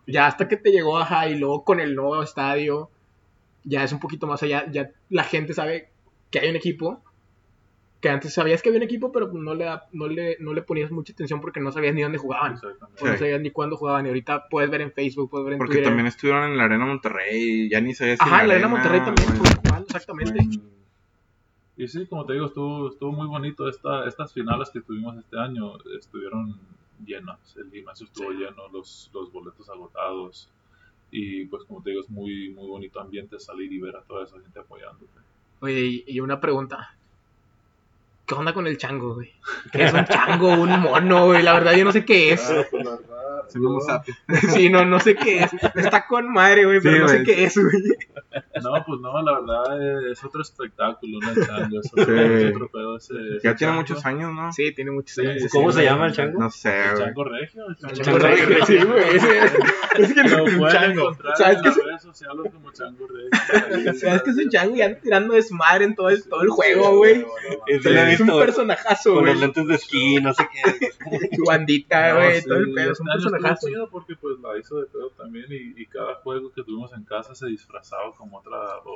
Ya 0.06 0.26
hasta 0.26 0.46
que 0.48 0.56
te 0.56 0.70
llegó 0.70 0.98
ajá, 0.98 1.28
y 1.28 1.36
luego 1.36 1.64
con 1.64 1.80
el 1.80 1.94
nuevo 1.94 2.22
estadio, 2.22 2.90
ya 3.64 3.84
es 3.84 3.92
un 3.92 4.00
poquito 4.00 4.26
más 4.26 4.42
allá, 4.42 4.66
ya 4.70 4.90
la 5.08 5.24
gente 5.24 5.54
sabe 5.54 5.90
que 6.30 6.38
hay 6.40 6.48
un 6.50 6.56
equipo 6.56 7.02
que 8.00 8.08
antes 8.08 8.32
sabías 8.32 8.62
que 8.62 8.70
había 8.70 8.78
un 8.78 8.84
equipo, 8.84 9.12
pero 9.12 9.30
no 9.32 9.54
le, 9.54 9.66
no 9.92 10.08
le, 10.08 10.36
no 10.40 10.54
le 10.54 10.62
ponías 10.62 10.90
mucha 10.90 11.12
atención 11.12 11.40
porque 11.40 11.60
no 11.60 11.70
sabías 11.70 11.94
ni 11.94 12.00
dónde 12.02 12.16
jugaban. 12.18 12.54
O 13.00 13.06
no 13.06 13.16
sabías 13.18 13.40
ni 13.42 13.50
cuándo 13.50 13.76
jugaban. 13.76 14.06
Y 14.06 14.08
ahorita 14.08 14.48
puedes 14.48 14.70
ver 14.70 14.80
en 14.80 14.92
Facebook, 14.92 15.28
puedes 15.30 15.44
ver 15.44 15.52
en 15.54 15.58
Porque 15.58 15.72
Twitter. 15.74 15.84
también 15.88 16.06
estuvieron 16.06 16.44
en 16.50 16.56
la 16.56 16.64
Arena 16.64 16.86
Monterrey. 16.86 17.68
Ya 17.68 17.80
ni 17.82 17.92
sabía 17.94 18.16
si 18.16 18.22
Ajá, 18.22 18.42
en 18.42 18.48
la 18.48 18.54
Arena 18.54 18.68
Monterrey 18.68 19.00
también 19.00 19.28
o- 19.28 19.32
estuvieron 19.32 19.62
jugando, 19.62 19.86
exactamente. 19.86 20.38
Y 21.76 21.88
sí, 21.88 22.06
como 22.06 22.26
te 22.26 22.34
digo, 22.34 22.46
estuvo, 22.46 22.88
estuvo 22.88 23.12
muy 23.12 23.26
bonito. 23.26 23.68
Esta, 23.68 24.06
estas 24.06 24.32
finales 24.32 24.70
que 24.70 24.80
tuvimos 24.80 25.16
este 25.18 25.38
año 25.38 25.72
estuvieron 25.98 26.58
llenas. 27.04 27.54
El 27.56 27.70
gimnasio 27.70 28.06
estuvo 28.06 28.30
lleno, 28.32 28.68
los, 28.72 29.10
los 29.14 29.32
boletos 29.32 29.68
agotados. 29.70 30.50
Y 31.10 31.46
pues 31.46 31.64
como 31.64 31.82
te 31.82 31.90
digo, 31.90 32.02
es 32.02 32.10
muy, 32.10 32.50
muy 32.50 32.66
bonito 32.68 33.00
ambiente 33.00 33.38
salir 33.38 33.72
y 33.72 33.78
ver 33.80 33.96
a 33.96 34.02
toda 34.02 34.24
esa 34.24 34.38
gente 34.40 34.58
apoyándote. 34.58 35.20
Oye, 35.60 36.04
y 36.06 36.20
una 36.20 36.40
pregunta. 36.40 36.96
¿Qué 38.30 38.34
onda 38.36 38.52
con 38.54 38.68
el 38.68 38.78
chango, 38.78 39.14
güey? 39.16 39.32
¿Qué 39.72 39.86
es 39.86 39.92
un 39.92 40.04
chango, 40.04 40.52
un 40.52 40.70
mono, 40.82 41.26
güey? 41.26 41.42
La 41.42 41.52
verdad 41.54 41.72
yo 41.74 41.84
no 41.84 41.90
sé 41.90 42.04
qué 42.04 42.32
es. 42.32 42.48
Ah, 42.48 42.64
pues 42.70 42.84
Sí, 44.54 44.68
no 44.70 44.84
no, 44.84 45.00
sé 45.00 45.16
qué 45.16 45.40
es. 45.42 45.50
Está 45.74 46.06
con 46.06 46.32
madre, 46.32 46.64
güey, 46.64 46.80
pero 46.80 46.94
Sí, 46.94 47.00
no 47.02 47.08
sé 47.08 47.14
güey. 47.16 47.26
qué 47.26 47.44
es, 47.46 47.58
güey. 47.58 47.82
No, 48.62 48.84
pues 48.86 49.00
no, 49.00 49.22
la 49.22 49.40
verdad 49.40 50.10
es 50.10 50.24
otro 50.24 50.42
espectáculo, 50.42 51.18
¿no? 51.20 51.30
El 51.30 51.34
chango, 51.46 51.80
es 51.80 51.90
otro, 51.92 52.04
Sí. 52.04 52.12
es 52.44 52.54
otro 52.54 52.68
pedo 52.70 52.96
ese. 52.96 53.14
ese 53.14 53.34
Ya 53.36 53.54
tiene 53.54 53.56
chango. 53.56 53.74
muchos 53.80 54.06
años, 54.06 54.32
¿no? 54.34 54.52
Sí, 54.52 54.72
tiene 54.72 54.90
muchos 54.90 55.14
Sí, 55.14 55.26
años. 55.26 55.42
¿Cómo 55.52 55.70
sí, 55.72 55.78
se 55.78 55.84
llama 55.84 56.06
el 56.06 56.12
chango? 56.12 56.38
No 56.40 56.50
sé, 56.50 56.90
El 56.90 56.98
chango 56.98 57.24
regio. 57.24 57.66
El 57.68 57.76
chango, 57.76 57.94
El 57.94 58.00
chango 58.02 58.18
regio, 58.18 58.66
sí, 58.66 58.78
güey. 58.78 59.02
Es 59.98 60.14
que 60.14 60.22
no 60.24 60.38
Lo 60.38 60.46
es 60.46 60.52
un 60.54 60.58
pueden 60.60 60.80
chango. 60.80 61.00
encontrar 61.00 61.36
¿Sabes 61.36 61.56
en 61.56 61.62
qué 61.62 61.68
las 61.68 61.76
es? 61.78 61.84
redes 61.84 62.02
sociales 62.02 62.52
como 62.52 62.72
chango 62.72 63.06
regio. 63.06 63.94
¿Sabes 63.98 64.22
qué 64.22 64.30
es 64.30 64.36
un 64.36 64.48
chango? 64.50 64.76
Y 64.76 64.82
anda 64.82 65.00
tirando 65.00 65.34
desmadre 65.34 65.84
en 65.84 65.94
todo 65.94 66.08
el, 66.10 66.22
todo 66.28 66.42
el 66.42 66.48
juego, 66.48 66.96
güey. 66.96 67.26
Es 67.66 67.84
un 67.84 68.06
visto, 68.06 68.24
güey. 68.32 68.46
personajazo, 68.46 69.14
Con 69.14 69.20
güey. 69.22 69.32
los 69.32 69.40
lentes 69.42 69.66
de 69.66 69.74
esquí, 69.74 70.16
no 70.20 70.32
sé 70.32 70.44
qué. 70.52 70.90
Su 71.36 71.44
bandita, 71.44 72.14
güey, 72.14 72.42
todo 72.42 72.58
el 72.58 72.72
pedo. 72.72 72.92
Es 72.92 73.00
un 73.00 73.06
personajazo. 73.06 73.68
porque 73.90 74.14
pues 74.16 74.36
la 74.40 74.56
hizo 74.58 74.80
de 74.80 74.86
pedo 74.86 75.10
también 75.10 75.46
y, 75.50 75.80
y 75.80 75.86
cada 75.86 76.14
juego 76.16 76.52
que 76.52 76.62
tuvimos 76.62 76.92
en 76.92 77.04
casa 77.04 77.34
se 77.34 77.46
disfrazaba 77.46 78.14
como 78.16 78.38
otra, 78.38 78.49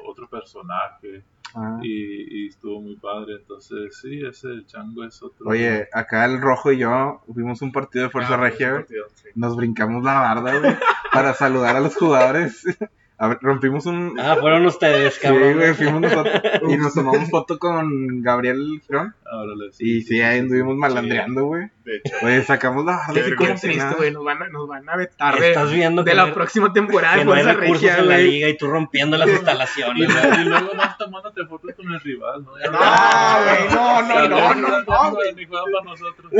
otro 0.08 0.28
personaje 0.28 1.22
Ah. 1.56 1.78
y, 1.82 2.46
y 2.46 2.48
estuvo 2.48 2.80
muy 2.80 2.96
padre. 2.96 3.34
Entonces 3.36 3.96
sí, 4.00 4.20
ese 4.26 4.48
el 4.48 4.66
chango 4.66 5.04
es 5.04 5.22
otro. 5.22 5.46
Oye, 5.46 5.88
acá 5.92 6.24
el 6.24 6.40
Rojo 6.40 6.72
y 6.72 6.78
yo 6.78 7.22
vimos 7.28 7.62
un 7.62 7.70
partido 7.70 8.04
de 8.06 8.10
Fuerza 8.10 8.34
Ah, 8.34 8.38
Regia, 8.38 8.72
partido, 8.74 9.04
sí. 9.14 9.28
Nos 9.36 9.54
brincamos 9.56 10.02
la 10.02 10.14
barda, 10.14 10.58
güey, 10.58 10.76
para 11.12 11.32
saludar 11.34 11.76
a 11.76 11.80
los 11.80 11.94
jugadores. 11.94 12.64
A 13.16 13.28
ver, 13.28 13.38
rompimos 13.40 13.86
un... 13.86 14.18
Ah, 14.18 14.36
fueron 14.40 14.66
ustedes, 14.66 15.14
Sí, 15.14 15.20
cabrón. 15.22 15.54
güey, 15.54 15.72
fuimos 15.74 16.00
nosotros 16.00 16.42
y 16.68 16.76
nos 16.76 16.94
tomamos 16.94 17.30
foto 17.30 17.60
con 17.60 18.20
Gabriel 18.22 18.82
Girón. 18.84 19.14
Órale, 19.36 19.70
Y 19.78 20.02
sí, 20.02 20.20
ahí 20.20 20.38
anduvimos 20.38 20.76
malandreando, 20.76 21.44
güey. 21.46 21.68
De 21.84 21.96
hecho, 21.96 22.46
sacamos 22.46 22.84
la 22.84 22.92
barda 22.96 23.12
Qué 23.14 23.20
así 23.20 23.30
Qué 23.30 23.36
como 23.36 23.56
si 23.56 23.60
triste, 23.66 23.82
nada. 23.84 23.96
güey. 23.96 24.10
Nos 24.10 24.24
van 24.24 24.42
a, 24.42 24.48
nos 24.48 24.68
van 24.68 24.88
a 24.88 24.96
vetar 24.96 25.38
de, 25.38 25.48
Estás 25.48 25.70
viendo 25.72 26.02
de 26.02 26.10
que 26.10 26.16
la 26.16 26.26
no- 26.28 26.34
próxima 26.34 26.72
temporada 26.72 27.14
que 27.14 27.18
de 27.20 27.24
no 27.26 27.32
hay 27.32 27.42
Fuerza 27.42 27.60
recursos 27.60 27.82
Regia, 27.82 27.98
en 27.98 28.08
la 28.08 28.14
güey. 28.14 28.30
liga 28.30 28.48
y 28.48 28.56
tú 28.56 28.66
rompiendo 28.68 29.16
las 29.18 29.28
instalaciones, 29.28 30.08
güey. 30.12 30.22
luego- 30.24 30.40
y 30.40 30.44
luego 30.44 30.68
vas 30.76 30.96
tomándote 30.98 31.44
fotos 31.46 31.74
con 31.74 31.92
el 31.92 32.00
rival, 32.00 32.44
¿no? 32.44 32.58
Ya 32.58 32.70
No, 32.70 33.44
güey, 33.44 33.68
no, 33.68 34.28
no, 34.28 34.28
no, 34.28 34.54
no, 34.54 34.82
no, 34.82 35.10
güey. 35.14 35.34
Ni 35.34 35.44
juegan 35.46 35.72
para 35.72 35.84
nosotros. 35.84 36.32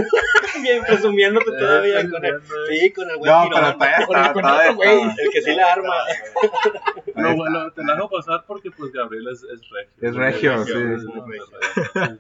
Bien 0.63 0.83
presumiéndote 0.87 1.51
todavía 1.59 2.01
Sí, 2.03 2.11
con 2.11 2.25
el, 2.25 2.41
sí. 2.71 2.93
con 2.93 3.11
el 3.11 3.17
güey 3.19 3.31
No, 3.33 3.49
pero 3.51 3.73
todavía 3.75 4.07
Con 4.07 4.17
el 4.17 4.23
está, 4.23 4.33
contrato, 4.33 4.41
todavía 4.41 4.73
güey. 4.73 5.01
está. 5.11 5.23
El 5.23 5.31
que 5.31 5.43
sí 5.43 5.55
la 5.55 5.73
arma. 5.73 5.95
No, 7.17 7.37
bueno, 7.37 7.71
te 7.73 7.85
la 7.85 7.95
dejo 7.97 8.09
pasar 8.11 8.45
porque 8.47 8.71
pues 8.71 8.93
Gabriel 8.93 9.29
es, 9.29 9.43
es 9.45 9.61
regio. 9.71 10.09
Es 10.09 10.15
regio, 10.17 10.65
sí, 10.65 10.73
es 10.73 11.03
sí. 11.03 11.09
regio. 11.95 12.19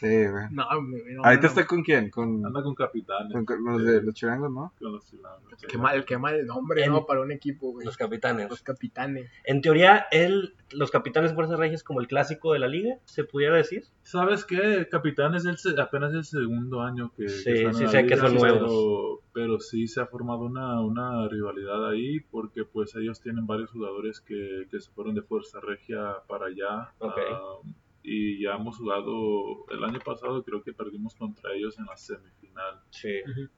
Sí, 0.00 0.06
güey. 0.26 0.44
No, 0.50 0.64
güey, 0.88 1.14
no, 1.14 1.22
Ahorita 1.24 1.42
no. 1.42 1.48
está 1.48 1.66
con 1.66 1.82
quién? 1.82 2.10
Con, 2.10 2.44
Anda 2.44 2.62
con 2.62 2.74
capitanes. 2.74 3.32
con- 3.32 3.44
con 3.44 3.64
los 3.64 3.84
de 3.84 4.02
los 4.02 4.14
chilangos, 4.14 4.50
¿no? 4.50 4.72
Con 4.78 4.92
los 4.92 5.06
chilangos. 5.08 5.42
Qué 5.68 5.78
mal, 5.78 6.04
qué 6.04 6.18
mal 6.18 6.44
nombre, 6.46 6.84
En- 6.84 6.92
¿no? 6.92 7.06
Para 7.06 7.20
un 7.20 7.30
equipo, 7.30 7.70
güey. 7.72 7.86
Los 7.86 7.96
capitanes. 7.96 8.50
Los 8.50 8.62
capitanes. 8.62 9.30
En 9.44 9.62
teoría, 9.62 10.06
él, 10.10 10.54
los 10.72 10.90
capitanes 10.90 11.30
de 11.30 11.34
Fuerzas 11.36 11.58
Regias 11.58 11.82
como 11.84 12.00
el 12.00 12.08
clásico 12.08 12.52
de 12.52 12.58
la 12.58 12.66
liga, 12.68 12.96
se 13.04 13.24
pudiera 13.24 13.54
decir. 13.56 13.84
¿Sabes 14.02 14.44
qué? 14.44 14.88
Capitán 14.90 15.34
es 15.36 15.44
el, 15.46 15.56
apenas 15.80 16.12
el 16.12 16.24
segundo 16.24 16.82
año 16.82 17.12
que, 17.16 17.28
Sí, 17.28 17.44
que 17.44 17.52
están 17.54 17.68
en 17.70 17.74
sí 17.74 17.84
la 17.84 17.90
sé 17.90 18.06
que 18.06 18.16
son 18.16 18.36
pero- 18.36 18.40
nuevos. 18.60 19.20
Pero, 19.32 19.58
sí 19.58 19.88
se 19.88 20.00
ha 20.00 20.06
formado 20.06 20.40
una, 20.42 20.80
una 20.80 21.26
rivalidad 21.28 21.88
ahí 21.88 22.20
porque 22.20 22.64
pues 22.64 22.94
ellos 22.94 23.20
tienen 23.20 23.46
varios 23.48 23.70
jugadores 23.70 24.20
que, 24.20 24.66
que 24.70 24.80
se 24.80 24.90
fueron 24.92 25.14
de 25.16 25.22
Fuerza 25.22 25.58
Regia 25.60 26.16
para 26.28 26.46
allá. 26.46 26.92
Ok. 26.98 27.18
ah, 27.32 27.58
y 28.06 28.42
ya 28.42 28.56
hemos 28.56 28.76
jugado, 28.76 29.66
el 29.70 29.82
año 29.82 29.98
pasado 30.04 30.44
creo 30.44 30.62
que 30.62 30.74
perdimos 30.74 31.14
contra 31.14 31.54
ellos 31.54 31.78
en 31.78 31.86
la 31.86 31.96
semifinal 31.96 32.80
Sí. 32.90 33.08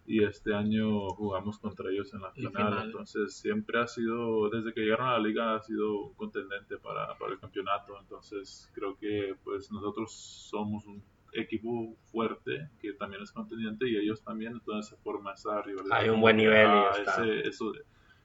y 0.07 0.23
este 0.23 0.55
año 0.55 1.09
jugamos 1.11 1.59
contra 1.59 1.91
ellos 1.91 2.15
en 2.15 2.21
la 2.23 2.31
final. 2.31 2.53
final. 2.53 2.87
Entonces 2.87 3.35
siempre 3.37 3.81
ha 3.81 3.89
sido, 3.89 4.49
desde 4.51 4.73
que 4.73 4.83
llegaron 4.83 5.09
a 5.09 5.13
la 5.15 5.19
liga, 5.19 5.57
ha 5.57 5.61
sido 5.63 6.01
un 6.07 6.15
contendente 6.15 6.79
para, 6.79 7.19
para 7.19 7.33
el 7.33 7.41
campeonato. 7.41 7.99
Entonces 8.01 8.71
creo 8.73 8.97
que 8.97 9.35
pues 9.43 9.71
nosotros 9.73 10.13
somos 10.15 10.87
un 10.87 11.03
equipo 11.33 11.97
fuerte 12.13 12.71
que 12.81 12.93
también 12.93 13.23
es 13.23 13.33
contendiente 13.33 13.89
y 13.91 13.97
ellos 13.97 14.23
también, 14.23 14.53
entonces 14.53 14.91
se 14.91 15.03
forma 15.03 15.33
esa 15.33 15.61
rivalidad. 15.61 15.99
Hay 15.99 16.09
un 16.09 16.21
buen 16.21 16.37
nivel 16.37 16.67
y 16.67 16.71
Ah, 16.71 16.91
está. 16.97 17.25
ese- 17.27 17.49
eso- 17.49 17.73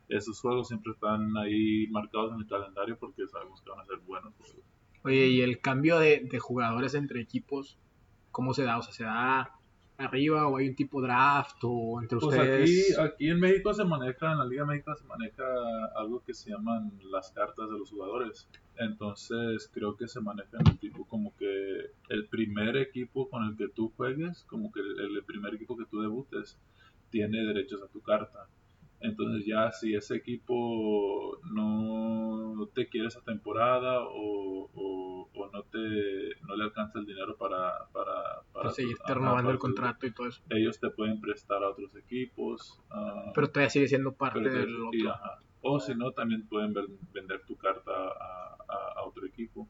esos 0.08 0.40
juegos 0.40 0.68
siempre 0.68 0.92
están 0.94 1.36
ahí 1.38 1.88
marcados 1.88 2.32
en 2.34 2.42
el 2.42 2.46
calendario 2.48 2.96
porque 3.00 3.28
sabemos 3.28 3.60
que 3.62 3.70
van 3.72 3.80
a 3.80 3.86
ser 3.86 3.98
buenos 4.00 4.34
juegos. 4.36 4.64
Oye, 5.04 5.28
y 5.28 5.42
el 5.42 5.60
cambio 5.60 6.00
de, 6.00 6.22
de 6.30 6.40
jugadores 6.40 6.94
entre 6.94 7.22
equipos, 7.22 7.78
¿cómo 8.32 8.54
se 8.54 8.64
da? 8.64 8.78
O 8.78 8.82
sea, 8.84 8.94
¿se 8.94 9.04
da 9.04 9.52
arriba 9.98 10.48
o 10.48 10.58
hay 10.58 10.70
un 10.70 10.76
tipo 10.76 11.02
draft 11.02 11.58
o 11.64 12.02
entre 12.02 12.20
Pues 12.20 12.38
aquí, 12.38 12.64
ustedes? 12.64 13.00
aquí 13.00 13.30
en 13.30 13.40
México 13.40 13.74
se 13.74 13.86
maneja, 13.86 14.32
en 14.32 14.40
la 14.40 14.46
Liga 14.46 14.66
México 14.66 14.96
se 14.96 15.06
maneja 15.06 15.44
algo 15.96 16.24
que 16.24 16.34
se 16.34 16.50
llaman 16.52 16.92
las 17.12 17.32
cartas 17.32 17.70
de 17.70 17.78
los 17.78 17.90
jugadores. 17.90 18.48
Entonces 18.78 19.70
creo 19.74 19.96
que 19.98 20.08
se 20.08 20.22
maneja 20.22 20.58
en 20.60 20.68
el 20.68 20.80
tipo 20.80 21.06
como 21.06 21.36
que 21.36 21.92
el 22.10 22.28
primer 22.28 22.78
equipo 22.78 23.30
con 23.30 23.44
el 23.44 23.56
que 23.56 23.70
tú 23.70 23.94
juegues, 23.96 24.44
como 24.46 24.72
que 24.72 24.80
el, 24.80 25.16
el 25.18 25.24
primer 25.24 25.54
equipo 25.56 25.78
que 25.78 25.86
tú 25.86 26.02
debutes, 26.02 26.58
tiene 27.12 27.44
derechos 27.46 27.82
a 27.84 27.88
tu 27.88 28.02
carta. 28.02 28.48
Entonces 29.02 29.46
ya 29.46 29.72
si 29.72 29.96
ese 29.96 30.16
equipo 30.16 31.40
no 31.52 32.68
te 32.74 32.88
quiere 32.88 33.08
esa 33.08 33.22
temporada 33.22 34.02
o, 34.04 34.70
o- 34.74 35.30
o 35.34 35.50
no 35.52 35.64
te 35.64 35.80
no 36.48 36.56
le 36.56 36.64
alcanza 36.66 37.00
el 37.00 37.06
dinero 37.06 37.36
para 37.38 37.88
para, 37.92 38.14
para 38.54 38.70
tu- 38.70 38.76
seguirte 38.76 39.14
renovando 39.14 39.50
el 39.52 39.58
contrato 39.58 40.06
y 40.06 40.14
todo 40.14 40.28
eso. 40.28 40.42
ellos 40.50 40.80
te 40.80 40.90
pueden 40.92 41.20
prestar 41.20 41.64
a 41.64 41.70
otros 41.70 41.96
equipos. 41.96 42.80
ah, 42.92 43.32
Pero 43.34 43.48
todavía 43.50 43.70
sigue 43.70 43.88
siendo 43.88 44.14
parte 44.14 44.40
del 44.50 44.76
otro. 44.86 45.12
ajá. 45.12 45.40
O 45.64 45.80
si 45.80 45.94
no, 45.94 46.12
también 46.12 46.48
pueden 46.48 46.74
vender 47.14 47.44
tu 47.46 47.56
carta 47.56 47.92
a, 47.92 48.56
a- 48.68 48.94
a 49.00 49.04
otro 49.06 49.26
equipo. 49.28 49.68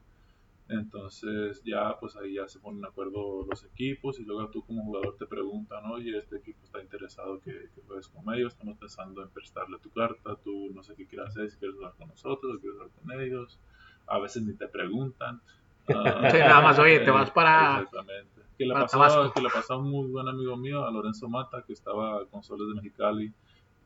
Entonces 0.72 1.62
ya, 1.66 1.98
pues 2.00 2.16
ahí 2.16 2.36
ya 2.36 2.48
se 2.48 2.60
ponen 2.60 2.82
de 2.82 2.88
acuerdo 2.88 3.46
los 3.46 3.66
equipos 3.66 4.20
y 4.20 4.24
luego 4.24 4.50
tú 4.50 4.66
como 4.66 4.84
jugador 4.86 5.18
te 5.18 5.26
preguntan, 5.26 5.86
oye, 5.92 6.18
este 6.18 6.38
equipo 6.38 6.64
está 6.64 6.82
interesado 6.82 7.42
que, 7.42 7.52
que 7.76 7.82
juegues 7.86 8.08
con 8.08 8.34
ellos, 8.34 8.54
estamos 8.54 8.78
pensando 8.78 9.22
en 9.22 9.30
prestarle 9.30 9.80
tu 9.80 9.90
carta, 9.92 10.38
tú 10.44 10.70
no 10.74 10.82
sé 10.82 10.96
qué 10.96 11.06
quieres 11.08 11.28
hacer, 11.28 11.52
si 11.52 11.58
quieres 11.58 11.76
jugar 11.76 11.94
con 11.98 12.08
nosotros 12.08 12.56
o 12.56 12.60
quieres 12.60 12.78
jugar 12.80 12.92
con 13.02 13.22
ellos. 13.22 13.60
A 14.08 14.20
veces 14.20 14.44
ni 14.44 14.54
te 14.54 14.68
preguntan. 14.68 15.42
Ah, 15.94 16.30
Sí, 16.32 16.38
nada 16.38 16.62
más, 16.62 16.80
oye, 16.80 17.00
te 17.00 17.10
eh, 17.10 17.12
vas 17.12 17.32
para- 17.32 17.80
Exactamente. 17.82 18.42
Que 18.58 18.66
le 18.66 18.74
pasó, 18.74 19.34
que 19.34 19.42
le 19.42 19.50
pasó 19.50 19.74
a 19.74 19.78
un 19.80 19.90
muy 19.90 20.08
buen 20.10 20.28
amigo 20.28 20.56
mío, 20.56 20.86
a 20.86 20.92
Lorenzo 20.92 21.28
Mata, 21.28 21.64
que 21.66 21.74
estaba 21.74 22.24
con 22.28 22.44
Soles 22.44 22.68
de 22.70 22.76
Mexicali 22.76 23.34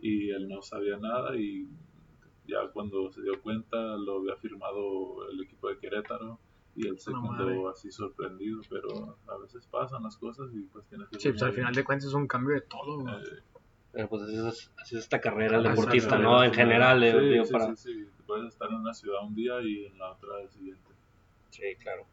y 0.01 0.29
él 0.29 0.47
no 0.49 0.61
sabía 0.61 0.97
nada 0.97 1.35
y 1.37 1.67
ya 2.45 2.67
cuando 2.73 3.09
se 3.11 3.21
dio 3.23 3.41
cuenta 3.41 3.77
lo 3.95 4.19
había 4.19 4.35
firmado 4.35 5.27
el 5.31 5.41
equipo 5.41 5.69
de 5.69 5.79
Querétaro 5.79 6.37
y 6.75 6.87
él 6.87 6.99
se 6.99 7.11
No 7.11 7.21
quedó 7.37 7.63
mames. 7.63 7.77
así 7.77 7.91
sorprendido, 7.91 8.61
pero 8.69 9.17
a 9.27 9.37
veces 9.37 9.65
pasan 9.67 10.03
las 10.03 10.17
cosas 10.17 10.49
y 10.53 10.61
pues 10.63 10.85
tienes 10.87 11.07
que 11.09 11.19
Sí, 11.19 11.29
pues 11.29 11.41
al 11.43 11.53
final 11.53 11.73
de 11.73 11.83
cuentas 11.83 12.09
es 12.09 12.13
un 12.13 12.27
cambio 12.27 12.55
de 12.55 12.61
todo. 12.61 12.99
güey. 12.99 13.15
eh, 13.15 13.41
Pero 13.91 14.09
pues 14.09 14.23
así 14.23 14.35
es, 14.35 14.71
así 14.81 14.95
es 14.97 15.03
esta 15.03 15.21
carrera, 15.21 15.57
el 15.57 15.65
Así 15.65 15.73
es 15.73 15.79
deportista, 15.79 16.17
¿no? 16.17 16.43
En 16.43 16.53
general, 16.53 17.01
eh, 17.03 17.11
sí, 17.17 17.25
digo, 17.29 17.45
sí, 17.45 17.51
para... 17.53 17.75
sí, 17.75 17.93
sí. 17.93 18.05
Puedes 18.27 18.47
estar 18.53 18.69
en 18.69 18.75
una 18.77 18.93
ciudad 18.93 19.23
un 19.23 19.35
día 19.35 19.61
y 19.61 19.85
en 19.85 19.97
la 19.99 20.11
otra 20.11 20.41
el 20.41 20.49
siguiente. 20.49 20.81
Sí, 21.51 21.63
claro. 21.79 22.05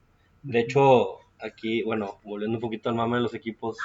De 0.42 0.60
hecho, 0.60 1.16
aquí, 1.40 1.82
bueno, 1.82 2.18
volviendo 2.22 2.58
un 2.58 2.60
poquito 2.60 2.88
al 2.88 2.94
mame 2.94 3.16
de 3.16 3.22
los 3.22 3.34
equipos, 3.34 3.78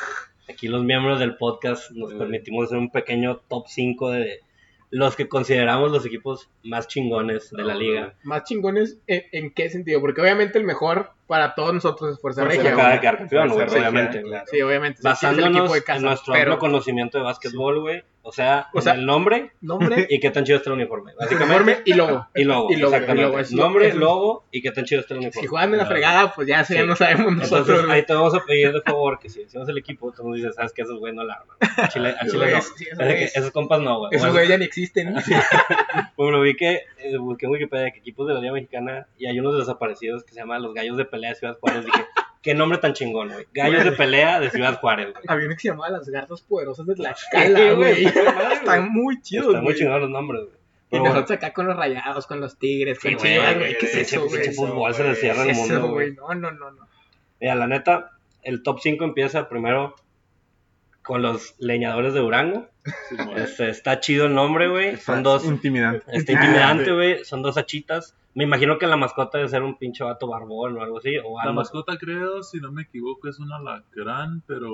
aquí 0.50 0.68
los 0.68 0.84
miembros 0.84 1.20
del 1.20 1.38
podcast 1.38 1.90
nos 1.92 2.12
Eh. 2.14 2.18
permitimos 2.18 2.66
hacer 2.66 2.78
un 2.78 2.92
pequeño 2.92 3.38
top 3.48 3.66
5 3.68 4.12
de 4.12 4.42
los 4.90 5.16
que 5.16 5.28
consideramos 5.28 5.92
los 5.92 6.06
equipos 6.06 6.50
más 6.64 6.88
chingones 6.88 7.52
de 7.52 7.64
la 7.64 7.74
No, 7.74 7.80
liga. 7.80 8.14
Más 8.24 8.44
chingones, 8.46 9.00
¿en, 9.08 9.24
en 9.34 9.52
qué 9.52 9.70
sentido? 9.70 10.00
Porque 10.00 10.22
obviamente 10.22 10.58
el 10.58 10.64
mejor 10.64 11.12
para 11.28 11.56
todos 11.56 11.74
nosotros 11.74 12.14
es 12.16 12.22
Fuerza 12.22 12.46
Regia. 12.46 12.72
Acaba 12.74 12.92
de 12.94 13.00
quedar 13.02 13.18
campeón, 13.18 13.50
güey, 13.50 13.68
obviamente. 13.68 14.22
claro. 14.22 14.46
Sí, 14.50 14.62
obviamente. 14.62 14.98
sí, 15.02 15.04
Basándonos 15.04 15.72
en 15.90 16.02
nuestro 16.02 16.34
pero- 16.34 16.54
amplio 16.54 16.60
conocimiento 16.60 17.18
de 17.18 17.24
básquetbol, 17.26 17.82
güey, 17.82 18.04
O 18.30 18.32
sea, 18.34 18.68
O 18.74 18.82
sea, 18.82 18.94
el 18.96 19.06
nombre 19.06 19.54
Nombre, 19.62 20.06
y 20.10 20.20
qué 20.20 20.30
tan 20.32 20.44
chido 20.44 20.58
está 20.58 20.70
el 20.70 20.76
uniforme. 20.76 21.14
Básicamente. 21.18 21.82
y 21.86 21.94
logo. 21.94 22.28
Y 22.36 22.44
logo, 22.44 22.68
Y 22.72 22.76
logo, 22.76 22.94
exactamente. 22.94 23.22
y 23.22 23.26
logo, 23.26 23.40
es 23.40 23.54
nombre, 23.54 23.88
es 23.88 23.96
lo- 23.96 24.02
logo 24.02 24.46
y 24.52 24.62
qué 24.62 24.72
tan 24.72 24.84
chido 24.84 25.00
está 25.00 25.14
el 25.14 25.20
uniforme. 25.22 25.42
Si 25.42 25.48
juegan 25.48 25.72
de 25.72 25.78
la 25.78 25.86
fregada, 25.86 26.34
pues 26.34 26.46
ya 26.48 26.60
eso 26.60 26.74
ya 26.74 26.82
Sí. 26.82 26.88
no 26.88 26.96
sabemos 26.98 27.34
nosotros. 27.38 27.70
Entonces, 27.70 27.90
ahí 27.90 28.06
te 28.06 28.14
vamos 28.14 28.36
a 28.36 28.44
pedir 28.46 28.74
de 28.74 28.82
favor 28.82 29.18
que 29.20 29.30
si 29.30 29.40
decimos 29.44 29.70
el 29.70 29.78
equipo, 29.78 30.12
tú 30.12 30.28
nos 30.28 30.36
dices, 30.36 30.56
sabes 30.56 30.74
que 30.74 30.82
esos 30.82 31.00
güey 31.00 31.14
no 31.14 31.24
la 31.24 31.36
arman. 31.36 31.58
Chile, 31.90 32.16
a 32.20 32.26
Chile 32.28 32.52
no. 32.52 32.62
sí, 32.62 32.84
esos 32.84 33.00
Es 33.00 33.08
de 33.08 33.16
que 33.16 33.26
güeyes- 33.28 33.32
esos 33.36 33.52
compas 33.52 33.80
no, 33.80 34.00
güey. 34.00 34.10
Esos 34.14 34.32
güeyes 34.32 34.50
ya 34.50 34.58
ni 34.58 34.66
existen. 34.66 35.16
Bueno, 36.18 36.42
vi 36.42 36.56
que 36.56 36.82
eh, 36.98 37.18
busqué 37.18 37.46
en 37.46 37.52
Wikipedia 37.52 37.92
que 37.92 38.00
equipos 38.00 38.28
de 38.28 38.34
la 38.34 38.40
Liga 38.42 38.54
Mexicana 38.54 39.08
y 39.18 39.28
hay 39.28 39.40
unos 39.40 39.58
desaparecidos 39.58 40.24
que 40.24 40.34
se 40.34 40.40
llaman 40.40 40.62
los 40.64 40.74
Gallos 40.74 40.98
de 40.98 41.06
Pelea 41.06 41.30
de 41.30 41.36
Ciudad 41.36 41.58
Juárez. 41.60 41.86
Dije, 41.86 42.06
qué 42.48 42.54
nombre 42.56 42.78
tan 42.78 42.94
chingón, 42.94 43.28
güey. 43.30 43.46
Gallos 43.54 43.84
de 43.84 43.92
Pelea 43.92 44.40
de 44.40 44.50
Ciudad 44.50 44.80
Juárez, 44.80 45.12
güey. 45.12 45.26
Había 45.28 45.46
uno 45.48 45.56
que 45.56 45.62
se 45.62 45.68
llamaba 45.68 45.90
Las 45.90 46.08
Garras 46.10 46.42
Poderosas 46.42 46.86
de 46.88 46.96
Tlaxcala, 46.96 47.74
güey. 47.74 48.06
Están 48.06 48.64
güey. 48.64 48.90
muy 48.90 49.22
chidos, 49.22 49.48
Están 49.48 49.64
muy 49.64 49.74
güey. 49.74 49.76
chingones 49.80 50.02
los 50.02 50.10
nombres, 50.10 50.42
güey. 50.46 50.58
Y 50.90 51.00
nosotros 51.04 51.32
acá 51.32 51.52
con 51.52 51.68
los 51.68 51.76
rayados, 51.76 52.26
con 52.28 52.40
los 52.40 52.58
tigres, 52.58 53.00
con 53.00 53.14
güey, 53.16 53.38
güey, 53.38 53.56
güey. 53.56 53.78
¿Qué 53.78 53.86
es 53.88 53.92
pinche- 53.96 54.02
eso, 54.02 54.26
güey? 54.28 54.42
pinche 54.42 54.52
fútbol 54.54 54.94
se 54.94 55.02
güey. 55.04 55.14
le 55.14 55.20
cierra 55.20 55.44
¿Qué 55.44 55.50
el 55.52 55.56
mundo, 55.58 55.80
güey. 55.90 55.92
güey? 55.92 56.16
No, 56.16 56.34
no, 56.36 56.52
no, 56.52 56.72
no. 56.72 56.88
Mira, 57.42 57.56
la 57.56 57.68
neta, 57.68 58.12
el 58.44 58.64
top 58.64 58.80
5 58.82 59.04
empieza 59.04 59.50
primero 59.50 59.96
con 61.04 61.22
los 61.22 61.56
leñadores 61.60 62.14
de 62.14 62.22
Durango. 62.22 62.68
Este, 63.36 63.70
está 63.70 64.00
chido 64.00 64.28
el 64.28 64.34
nombre, 64.36 64.70
güey. 64.70 64.96
Son 64.98 65.18
Está 65.18 65.30
dos, 65.30 65.46
Intimidante. 65.46 66.06
está 66.12 66.32
intimidante, 66.32 66.92
güey. 66.94 67.26
Son 67.26 67.42
dos 67.42 67.58
hachitas. 67.58 68.16
Me 68.38 68.44
imagino 68.44 68.78
que 68.78 68.86
la 68.86 68.98
mascota 68.98 69.40
debe 69.40 69.50
ser 69.50 69.64
un 69.64 69.80
pinche 69.80 70.04
vato 70.04 70.28
barbón 70.28 70.78
o 70.78 70.84
algo 70.84 71.00
así. 71.00 71.18
O 71.26 71.38
La 71.38 71.46
algo. 71.46 71.56
mascota, 71.56 71.98
creo, 71.98 72.44
si 72.44 72.60
no 72.60 72.72
me 72.72 72.84
equivoco, 72.84 73.28
es 73.28 73.40
un 73.40 73.52
alacrán, 73.52 74.44
pero. 74.46 74.70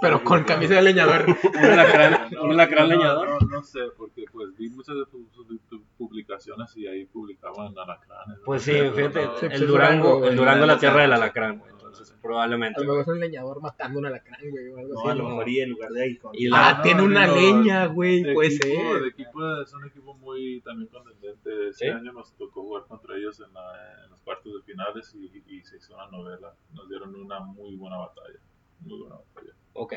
Pero 0.00 0.22
con 0.22 0.44
camisa 0.44 0.74
de 0.74 0.82
leñador. 0.82 1.26
Un 1.58 1.64
alacrán, 1.72 2.28
No, 2.30 2.42
un 2.44 2.52
alacrán 2.52 2.88
no, 2.88 2.94
leñador. 2.94 3.30
No, 3.30 3.38
no 3.48 3.62
sé, 3.64 3.80
porque 3.96 4.26
pues 4.30 4.56
vi 4.56 4.70
muchas 4.70 4.94
de 4.94 5.06
tus 5.06 5.28
tus 5.68 5.80
publicaciones 5.96 6.76
y 6.76 6.86
ahí 6.86 7.04
publicaban 7.06 7.76
alacranes. 7.76 8.38
Pues 8.44 8.62
sí, 8.62 8.72
fíjate, 8.94 9.22
Sí, 9.22 9.46
pues 9.48 9.60
el 9.60 9.66
Durango, 9.66 10.08
Durango, 10.08 10.26
el. 10.28 10.36
Durango 10.36 10.66
la 10.66 10.78
tierra 10.78 11.02
del 11.02 11.12
alacrán, 11.14 11.60
Entonces, 11.98 12.16
A 12.16 12.22
probablemente. 12.22 12.80
lo 12.84 12.86
mejor 12.94 13.00
es 13.02 13.08
un 13.08 13.20
leñador 13.20 13.60
matando 13.60 13.98
un 13.98 14.06
alacrán, 14.06 14.40
güey, 14.50 14.68
o 14.68 14.78
algo 14.78 14.94
No, 14.94 15.00
así. 15.00 15.08
a 15.10 15.14
lo 15.14 15.22
¿no? 15.24 15.28
mejor 15.30 15.48
y 15.48 15.60
en 15.60 15.70
lugar 15.70 15.90
de 15.90 16.02
ahí. 16.02 16.18
Y 16.34 16.48
la- 16.48 16.68
Ah, 16.68 16.74
no, 16.76 16.82
tiene 16.82 17.02
una 17.02 17.22
digo, 17.26 17.36
leña, 17.58 17.86
güey, 17.86 18.22
de 18.22 18.34
puede 18.34 18.48
equipo- 18.54 18.92
ser. 18.92 19.02
de 19.02 19.08
equipo 19.08 19.60
es 19.62 19.74
un 19.74 19.84
equipo 19.86 20.14
muy 20.14 20.60
también 20.60 20.88
contendente. 20.90 21.68
Este 21.68 21.86
¿Sí? 21.86 21.90
año 21.90 22.12
nos 22.12 22.32
tocó 22.34 22.62
jugar 22.62 22.84
contra 22.86 23.16
ellos 23.16 23.40
en, 23.40 23.52
la- 23.52 24.04
en 24.04 24.10
los 24.10 24.20
cuartos 24.22 24.52
de 24.54 24.62
finales 24.62 25.14
y, 25.14 25.42
y 25.46 25.62
se 25.64 25.76
hizo 25.78 25.94
una 25.94 26.06
novela. 26.08 26.54
Nos 26.72 26.88
dieron 26.88 27.14
una 27.14 27.40
muy 27.40 27.74
buena 27.76 27.96
batalla. 27.98 28.38
Muy 28.80 29.00
buena 29.00 29.16
batalla. 29.16 29.52
Ok. 29.72 29.92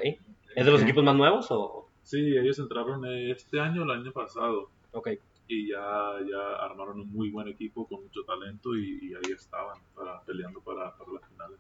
¿Es 0.56 0.66
de 0.66 0.72
los 0.72 0.82
equipos 0.82 1.04
más 1.04 1.16
nuevos 1.16 1.48
o...? 1.52 1.88
Sí, 2.04 2.18
ellos 2.36 2.58
entraron 2.58 3.06
este 3.06 3.60
año 3.60 3.82
o 3.82 3.86
el 3.86 3.92
año 3.92 4.12
pasado. 4.12 4.70
Ok. 4.94 5.10
y 5.54 5.68
ya, 5.70 6.14
ya 6.30 6.56
armaron 6.64 7.02
un 7.02 7.12
muy 7.12 7.30
buen 7.30 7.46
equipo 7.50 7.86
con 7.86 8.02
mucho 8.04 8.24
talento 8.24 8.74
y, 8.74 9.00
y 9.10 9.14
ahí 9.14 9.34
estaban 9.36 9.78
para, 9.94 10.22
peleando 10.24 10.62
para, 10.62 10.96
para 10.96 11.12
las 11.12 11.28
finales. 11.30 11.60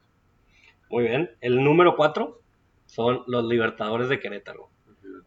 Muy 0.91 1.04
bien. 1.06 1.32
El 1.41 1.63
número 1.63 1.95
4 1.95 2.39
son 2.86 3.23
los 3.27 3.45
Libertadores 3.45 4.10
de 4.10 4.19
Querétaro. 4.19 4.69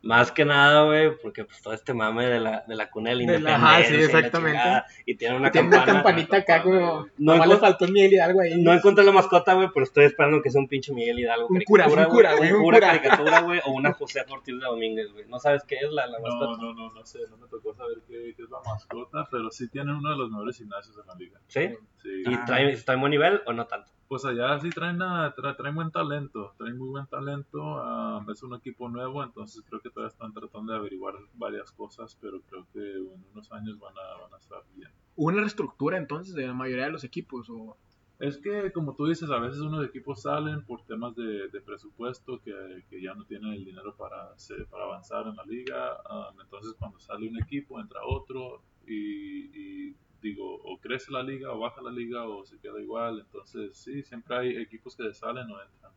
Más 0.03 0.31
que 0.33 0.44
nada, 0.44 0.85
güey, 0.85 1.16
porque 1.22 1.46
pues 1.46 1.62
todo 1.62 1.72
este 1.72 1.94
mame 1.94 2.27
de 2.27 2.38
la, 2.38 2.62
de 2.68 2.74
la 2.77 2.90
cuna 2.90 3.09
de 3.11 3.16
la 3.16 3.20
De 3.20 3.27
la- 3.27 3.38
independencia. 3.38 3.68
ajá, 3.70 3.85
sí, 3.85 3.94
y 3.94 3.96
la 3.96 4.05
exactamente. 4.05 4.59
chingada, 4.59 4.87
Y 5.07 5.14
tiene 5.16 5.37
una 5.37 5.50
Tiene 5.50 5.68
una 5.68 5.85
campanita 5.87 6.37
acá 6.37 6.62
como. 6.62 7.07
No 7.16 7.33
Nomás 7.33 7.48
le 7.48 7.57
faltó 7.57 7.85
el 7.87 7.92
Miguel 7.92 8.12
Hidalgo 8.12 8.40
ahí. 8.42 8.62
No 8.62 8.74
encontré 8.74 9.03
la 9.03 9.12
mascota, 9.12 9.55
güey, 9.55 9.68
pero 9.72 9.85
estoy 9.85 10.05
esperando 10.05 10.42
que 10.42 10.50
sea 10.50 10.61
un 10.61 10.68
pinche 10.68 10.92
Miguel 10.92 11.20
Hidalgo. 11.20 11.46
Un 11.48 11.62
cura, 11.62 11.87
un 11.87 11.94
caricatura, 11.94 12.31
cura, 12.33 12.37
güey, 12.37 12.53
un 12.53 12.62
cura 12.62 12.77
cura. 12.81 12.87
caricatura, 12.92 13.40
güey, 13.40 13.61
o 13.64 13.72
una 13.72 13.92
José 13.94 14.24
Ortiz 14.29 14.55
de 14.61 14.66
Domínguez, 14.66 15.11
güey. 15.11 15.24
¿No 15.27 15.38
sabes 15.38 15.64
qué 15.64 15.77
es 15.77 15.90
la, 15.90 16.07
la 16.07 16.18
No, 16.18 16.24
mascota? 16.24 16.62
no, 16.62 16.74
no, 16.74 16.92
no 16.92 17.07
sé, 17.07 17.20
no 17.31 17.38
me 17.38 17.48
tocó 17.48 17.72
saber 17.72 17.96
qué, 18.07 18.35
qué 18.37 18.42
es 18.42 18.50
la 18.50 18.59
mascota, 18.66 19.27
pero 19.31 19.50
sí 19.50 19.70
tienen 19.70 19.94
uno 19.94 20.11
de 20.11 20.16
los 20.18 20.29
mejores 20.31 20.59
gimnasios 20.59 20.98
en 20.98 21.07
la 21.07 21.14
liga. 21.14 21.40
¿Sí? 21.46 21.70
Sí. 22.03 22.09
¿Y 22.27 22.35
Ah. 22.35 22.44
trae, 22.44 22.70
está 22.72 22.92
en 22.92 23.00
buen 23.00 23.11
nivel 23.11 23.40
o 23.46 23.55
no 23.55 23.66
tanto? 23.66 23.90
Pues 24.09 24.25
allá 24.25 24.61
sí 24.61 24.71
traen, 24.71 25.01
a- 25.03 25.35
tra- 25.35 25.57
traen 25.57 25.75
buen 25.75 25.90
talento, 25.90 26.53
traen 26.59 26.77
muy 26.79 26.88
buen 26.88 27.07
talento, 27.07 27.79
ah, 27.79 28.25
es 28.31 28.43
un 28.43 28.55
equipo 28.55 28.88
nuevo, 28.88 29.23
entonces 29.25 29.62
creo 29.67 29.81
que 29.81 29.90
todavía 29.90 30.12
están 30.12 30.33
tratando 30.33 30.73
de 30.73 30.79
averiguar 30.79 31.14
varias 31.35 31.73
cosas, 31.73 32.17
pero 32.21 32.40
creo 32.43 32.67
que 32.73 32.97
en 32.99 33.25
unos 33.33 33.51
años 33.51 33.79
van 33.79 33.95
a, 33.97 34.21
van 34.23 34.35
a 34.35 34.37
estar 34.37 34.62
bien. 34.75 34.90
Hubo 35.17 35.29
una 35.29 35.40
reestructura 35.40 35.97
entonces 35.97 36.35
de 36.35 36.47
la 36.47 36.53
mayoría 36.55 36.85
de 36.85 36.93
los 36.93 37.03
equipos. 37.05 37.49
O... 37.51 37.77
Es 38.19 38.38
que, 38.38 38.73
como 38.73 38.95
tú 38.95 39.07
dices, 39.07 39.31
a 39.31 39.38
veces 39.38 39.61
unos 39.61 39.85
equipos 39.87 40.23
salen 40.23 40.64
por 40.64 40.83
temas 40.85 41.17
de, 41.17 41.49
de 41.49 41.61
presupuesto 41.61 42.40
que, 42.43 42.85
que 42.88 43.03
ya 43.03 43.14
no 43.14 43.25
tienen 43.25 43.53
el 43.55 43.64
dinero 43.64 43.97
para, 43.97 44.33
hacer- 44.35 44.67
para 44.67 44.85
avanzar 44.85 45.27
en 45.27 45.35
la 45.37 45.45
liga. 45.45 45.97
um, 46.11 46.40
entonces, 46.40 46.75
cuando 46.79 47.01
sale 47.01 47.29
un 47.29 47.38
equipo, 47.43 47.81
entra 47.81 48.01
otro 48.07 48.62
y, 48.87 49.88
y 49.90 49.97
digo, 50.25 50.57
o 50.65 50.79
crece 50.81 51.13
la 51.13 51.23
liga, 51.23 51.53
o 51.53 51.59
baja 51.61 51.81
la 51.83 51.91
liga, 51.93 52.27
o 52.27 52.45
se 52.45 52.59
queda 52.59 52.81
igual. 52.81 53.21
Entonces, 53.21 53.77
sí, 53.77 54.03
siempre 54.03 54.37
hay 54.37 54.57
equipos 54.57 54.97
que 54.97 55.13
salen 55.15 55.51
o 55.51 55.63
entran. 55.63 55.93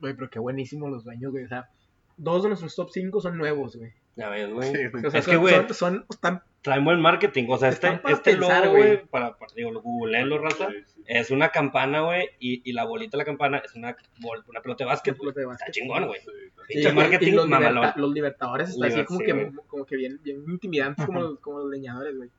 Güey, 0.00 0.14
pero 0.14 0.30
qué 0.30 0.38
buenísimos 0.38 0.90
los 0.90 1.04
dueños, 1.04 1.32
güey. 1.32 1.44
O 1.44 1.48
sea, 1.48 1.68
dos 2.16 2.42
de 2.42 2.50
nuestros 2.50 2.74
top 2.76 2.90
5 2.90 3.20
son 3.20 3.38
nuevos, 3.38 3.76
güey. 3.76 3.92
Ya 4.14 4.28
ves, 4.28 4.52
güey. 4.52 4.70
Sí, 4.70 4.86
güey. 4.92 5.06
O 5.06 5.10
sea, 5.10 5.20
Es 5.20 5.24
son, 5.24 5.32
que, 5.32 5.38
güey, 5.38 5.54
son, 5.54 5.74
son- 5.74 6.06
están- 6.10 6.42
traen 6.60 6.84
buen 6.84 7.00
marketing. 7.00 7.46
O 7.48 7.56
sea, 7.56 7.70
este, 7.70 7.88
este 8.06 8.34
pensar, 8.36 8.66
logo, 8.66 8.76
güey. 8.76 9.04
para, 9.06 9.36
para, 9.38 9.52
digo, 9.56 9.70
lo 9.72 9.80
googleenlo, 9.80 10.38
raza. 10.38 10.68
Sí, 10.68 10.76
sí. 10.86 11.02
Es 11.06 11.30
una 11.30 11.48
campana, 11.48 12.02
güey, 12.02 12.28
y, 12.38 12.68
y 12.68 12.72
la 12.74 12.84
bolita 12.84 13.16
de 13.16 13.22
la 13.22 13.24
campana 13.24 13.58
es 13.64 13.74
una, 13.74 13.96
bol- 14.20 14.44
una 14.48 14.60
pelota 14.60 14.84
de 14.84 14.88
básquet, 14.90 15.16
güey. 15.16 15.32
Pelota 15.32 15.48
de 15.48 15.54
Está 15.54 15.70
chingón, 15.72 16.06
güey. 16.06 16.20
Y- 16.68 16.86
marketing 16.92 17.26
y 17.28 17.30
los, 17.32 17.46
liberta- 17.48 17.94
los 17.96 18.12
libertadores 18.12 18.68
está 18.70 18.86
así 18.86 18.96
Liber- 18.96 19.04
como 19.06 19.18
sí, 19.20 19.24
que, 19.26 19.52
como 19.66 19.84
que 19.86 19.96
bien, 19.96 20.20
bien 20.22 20.44
intimidantes 20.46 21.06
como, 21.06 21.20
los- 21.20 21.38
como 21.40 21.60
los 21.60 21.70
leñadores, 21.70 22.16
güey. 22.16 22.30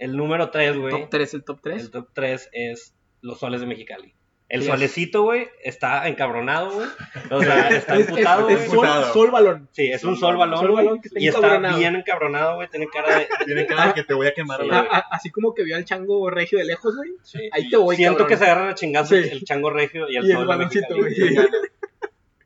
El 0.00 0.16
número 0.16 0.50
3, 0.50 0.76
güey. 0.78 0.90
Top 0.92 1.08
3, 1.10 1.34
el 1.34 1.44
top 1.44 1.60
3. 1.62 1.82
El 1.82 1.90
top 1.92 2.08
3 2.12 2.48
es 2.52 2.94
los 3.20 3.38
soles 3.38 3.60
de 3.60 3.66
Mexicali. 3.68 4.14
El 4.48 4.62
Sí, 4.62 4.68
solecito, 4.68 5.22
güey, 5.22 5.46
está 5.62 6.08
encabronado, 6.08 6.72
güey. 6.72 6.88
O 7.30 7.40
sea, 7.40 7.68
está 7.70 7.94
Es- 7.94 8.00
es- 8.00 8.08
emputado, 8.08 8.48
es 8.48 8.66
güey. 8.66 8.80
sol, 8.88 9.04
sol 9.12 9.30
balón. 9.30 9.68
Sí, 9.70 9.86
es 9.92 10.02
un 10.02 10.16
sol 10.16 10.36
balón, 10.36 10.58
Sol 10.58 10.72
güey. 10.72 10.84
balón 10.84 11.00
que 11.00 11.06
está 11.06 11.20
Y 11.20 11.28
está 11.28 11.38
encabronado. 11.38 11.78
bien 11.78 11.94
encabronado, 11.94 12.54
güey. 12.56 12.68
Tiene 12.68 12.88
cara 12.88 13.16
de... 13.16 13.28
Tiene 13.46 13.66
cara 13.66 13.86
de 13.88 13.94
que 13.94 14.02
te 14.02 14.12
voy 14.14 14.26
a 14.26 14.34
quemar. 14.34 14.60
Sí, 14.62 14.66
güey. 14.66 14.78
A- 14.80 15.04
así 15.12 15.30
como 15.30 15.54
que 15.54 15.62
vio 15.62 15.76
al 15.76 15.84
chango 15.84 16.28
regio 16.30 16.58
de 16.58 16.64
lejos, 16.64 16.96
güey. 16.96 17.10
Sí. 17.22 17.48
Ahí 17.52 17.70
te 17.70 17.76
voy, 17.76 17.94
Siento 17.94 18.18
cabrón. 18.18 18.28
que 18.28 18.36
se 18.38 18.44
agarran 18.50 18.68
a 18.70 18.74
chingazos 18.74 19.08
Sí. 19.18 19.28
el 19.30 19.44
chango 19.44 19.70
regio 19.70 20.08
y 20.10 20.16
el, 20.16 20.24
Y 20.24 20.26
el 20.30 20.32
sol 20.32 20.40
de 20.42 20.48
baloncito, 20.48 20.96
Mexicali. 20.98 21.34
güey. 21.36 21.48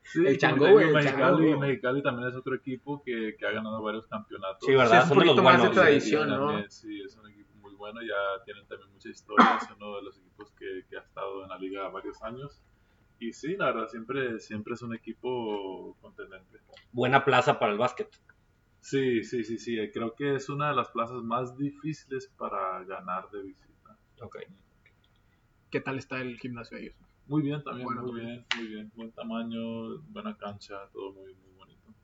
Sí, 0.03 0.25
El 0.25 0.39
Chango, 0.39 0.71
güey, 0.71 0.87
el 0.87 0.95
Mexicali, 0.95 1.19
Chango. 1.49 1.59
Mexicali 1.59 2.03
también 2.03 2.29
es 2.29 2.37
otro 2.37 2.55
equipo 2.55 3.03
que, 3.05 3.35
que 3.37 3.47
ha 3.47 3.51
ganado 3.51 3.83
varios 3.83 4.07
campeonatos. 4.07 4.61
Sí, 4.65 4.73
¿verdad? 4.73 5.05
es 5.07 5.11
un 5.11 5.17
poquito 5.19 5.43
más 5.43 5.61
de. 5.61 5.69
Sí, 5.69 5.75
tradición, 5.75 6.29
¿no? 6.29 6.71
Sí, 6.71 7.01
es 7.05 7.17
un 7.17 7.31
equipo 7.31 7.44
bueno, 7.85 8.01
ya 8.01 8.43
tienen 8.47 8.67
también 8.67 8.91
mucha 8.93 9.11
historia, 9.11 9.59
es 9.61 9.69
uno 9.77 9.97
de 9.97 10.03
los 10.05 10.19
equipos 10.19 10.51
que, 10.53 10.85
que 10.89 10.97
ha 10.97 11.01
estado 11.01 11.43
en 11.43 11.51
la 11.51 11.59
liga 11.59 11.87
varios 11.91 12.23
años. 12.23 12.63
Y 13.19 13.35
sí, 13.35 13.57
la 13.59 13.67
verdad, 13.67 13.89
siempre, 13.89 14.41
siempre 14.41 14.73
es 14.73 14.81
un 14.81 14.95
equipo 14.95 15.95
contendente. 16.01 16.61
Buena 16.93 17.27
plaza 17.27 17.59
para 17.59 17.73
el 17.73 17.79
básquet. 17.79 18.09
Sí, 18.81 19.23
sí, 19.23 19.45
sí, 19.45 19.59
sí, 19.59 19.77
creo 19.93 20.15
que 20.15 20.35
es 20.35 20.49
una 20.49 20.71
de 20.71 20.77
las 20.77 20.89
plazas 20.89 21.23
más 21.23 21.59
difíciles 21.59 22.33
para 22.39 22.83
ganar 22.85 23.29
de 23.31 23.43
visita. 23.43 23.99
Ok. 24.23 24.39
¿Qué 25.71 25.81
tal 25.81 25.99
está 25.99 26.21
el 26.23 26.39
gimnasio 26.39 26.79
de 26.79 26.85
ellos? 26.85 26.97
Muy 27.27 27.43
bien 27.43 27.63
también, 27.63 27.85
Bueno, 27.87 28.03
muy 28.03 28.21
bien, 28.21 28.47
muy 28.57 28.67
bien. 28.67 28.93
Buen 28.95 29.13
tamaño, 29.13 29.99
buena 30.09 30.37
cancha, 30.39 30.89
todo 30.93 31.13
muy, 31.13 31.35
muy 31.35 31.53
bonito. 31.53 31.95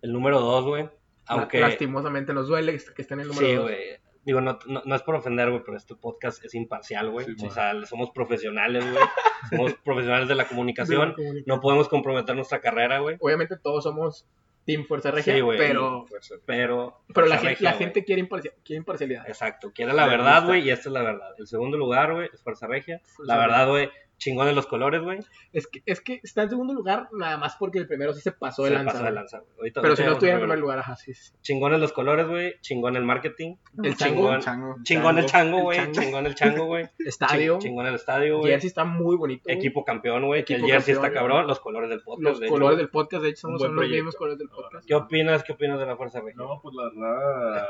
El 0.00 0.12
número 0.14 0.40
2, 0.40 0.64
güey. 0.64 0.88
Aunque... 1.26 1.60
Lastimosamente 1.60 2.32
nos 2.32 2.48
duele 2.48 2.72
que 2.72 3.02
esté 3.02 3.14
en 3.14 3.20
el 3.20 3.28
número 3.28 3.46
Sí, 3.46 3.54
dos. 3.54 3.64
güey. 3.64 4.05
Digo, 4.26 4.40
no, 4.42 4.58
no, 4.66 4.82
no 4.84 4.94
es 4.94 5.02
por 5.02 5.14
ofender, 5.14 5.48
güey, 5.50 5.62
pero 5.64 5.76
este 5.78 5.94
podcast 5.94 6.44
es 6.44 6.54
imparcial, 6.54 7.10
güey. 7.10 7.24
Sí, 7.26 7.46
o 7.46 7.50
sea, 7.50 7.72
somos 7.86 8.10
profesionales, 8.10 8.84
güey. 8.84 9.04
somos 9.50 9.74
profesionales 9.84 10.28
de 10.28 10.34
la 10.34 10.46
comunicación. 10.46 11.14
No 11.46 11.60
podemos 11.60 11.88
comprometer 11.88 12.34
nuestra 12.34 12.60
carrera, 12.60 12.98
güey. 12.98 13.16
Obviamente 13.20 13.56
todos 13.56 13.84
somos 13.84 14.26
Team 14.64 14.84
Fuerza 14.84 15.12
Regia, 15.12 15.32
Sí, 15.34 15.40
güey. 15.40 15.56
pero, 15.56 16.06
Pero. 16.44 17.00
pero 17.14 17.26
la, 17.28 17.36
gente, 17.36 17.50
Regia, 17.50 17.70
la 17.70 17.76
gente 17.76 18.04
quiere, 18.04 18.20
imparcia- 18.22 18.52
quiere 18.64 18.78
imparcialidad. 18.78 19.28
Exacto, 19.28 19.70
quiere 19.72 19.92
la 19.92 20.06
Me 20.06 20.10
verdad, 20.10 20.44
güey, 20.44 20.62
y 20.66 20.70
esta 20.70 20.88
es 20.88 20.92
la 20.92 21.02
verdad. 21.02 21.28
El 21.38 21.46
segundo 21.46 21.76
lugar, 21.76 22.12
güey, 22.12 22.28
es 22.32 22.42
Fuerza 22.42 22.66
Regia. 22.66 23.00
Fuerza 23.04 23.32
La 23.32 23.40
verdad, 23.40 23.68
güey, 23.68 23.88
chingón 24.18 24.46
de 24.46 24.54
los 24.54 24.66
colores, 24.66 25.02
güey. 25.02 25.18
Es 25.52 25.66
que, 25.66 25.82
es 25.86 26.00
que 26.00 26.20
está 26.22 26.42
en 26.42 26.50
segundo 26.50 26.72
lugar 26.74 27.08
nada 27.12 27.36
más 27.36 27.56
porque 27.56 27.78
el 27.78 27.86
primero 27.86 28.12
sí 28.14 28.20
se 28.20 28.32
pasó 28.32 28.64
Se 28.64 28.70
de 28.70 28.76
lanza. 28.76 28.92
pasó 28.92 29.04
de 29.04 29.10
lanza, 29.12 29.38
güey. 29.40 29.50
Ahorita- 29.58 29.80
Pero 29.82 29.92
ahorita 29.92 30.02
si 30.02 30.06
no 30.06 30.12
estuviera 30.14 30.36
en 30.36 30.40
primer 30.42 30.58
lugar, 30.58 30.78
ajá, 30.78 30.96
sí. 30.96 31.12
sí. 31.14 31.32
Chingón 31.42 31.74
en 31.74 31.80
los 31.80 31.92
colores, 31.92 32.26
güey. 32.26 32.54
Chingón 32.60 32.96
el 32.96 33.04
marketing. 33.04 33.56
El 33.82 33.96
Chingón. 33.96 34.40
chango. 34.40 34.76
Chingón 34.82 35.18
el 35.18 35.26
chango, 35.26 35.60
güey. 35.62 35.92
Chingón 35.92 36.26
el 36.26 36.34
chango, 36.34 36.64
güey. 36.66 36.88
estadio, 36.98 37.56
Ching- 37.58 37.62
Chingón 37.62 37.86
el 37.86 37.94
estadio, 37.94 38.38
güey. 38.38 38.50
jersey 38.52 38.68
está 38.68 38.84
muy 38.84 39.16
bonito. 39.16 39.42
Equipo 39.50 39.84
campeón, 39.84 40.26
güey. 40.26 40.40
El 40.40 40.46
jersey 40.46 40.70
campeón, 40.94 40.96
está 41.04 41.12
cabrón. 41.12 41.46
Los 41.46 41.60
colores 41.60 41.90
del 41.90 42.00
podcast. 42.02 42.22
Los 42.22 42.40
de 42.40 42.48
colores 42.48 42.74
hecho. 42.74 42.78
del 42.78 42.90
podcast, 42.90 43.22
de 43.22 43.28
hecho, 43.30 43.40
son 43.58 43.74
los 43.76 43.88
mismos 43.88 44.16
colores 44.16 44.38
del 44.38 44.48
podcast. 44.48 44.86
¿Qué 44.86 44.94
opinas? 44.94 45.44
¿Qué 45.44 45.52
opinas 45.52 45.78
de 45.78 45.86
la 45.86 45.96
Fuerza 45.96 46.20
Regia? 46.20 46.36
No, 46.36 46.58
pues 46.62 46.74
la 46.74 46.84
verdad, 46.84 47.66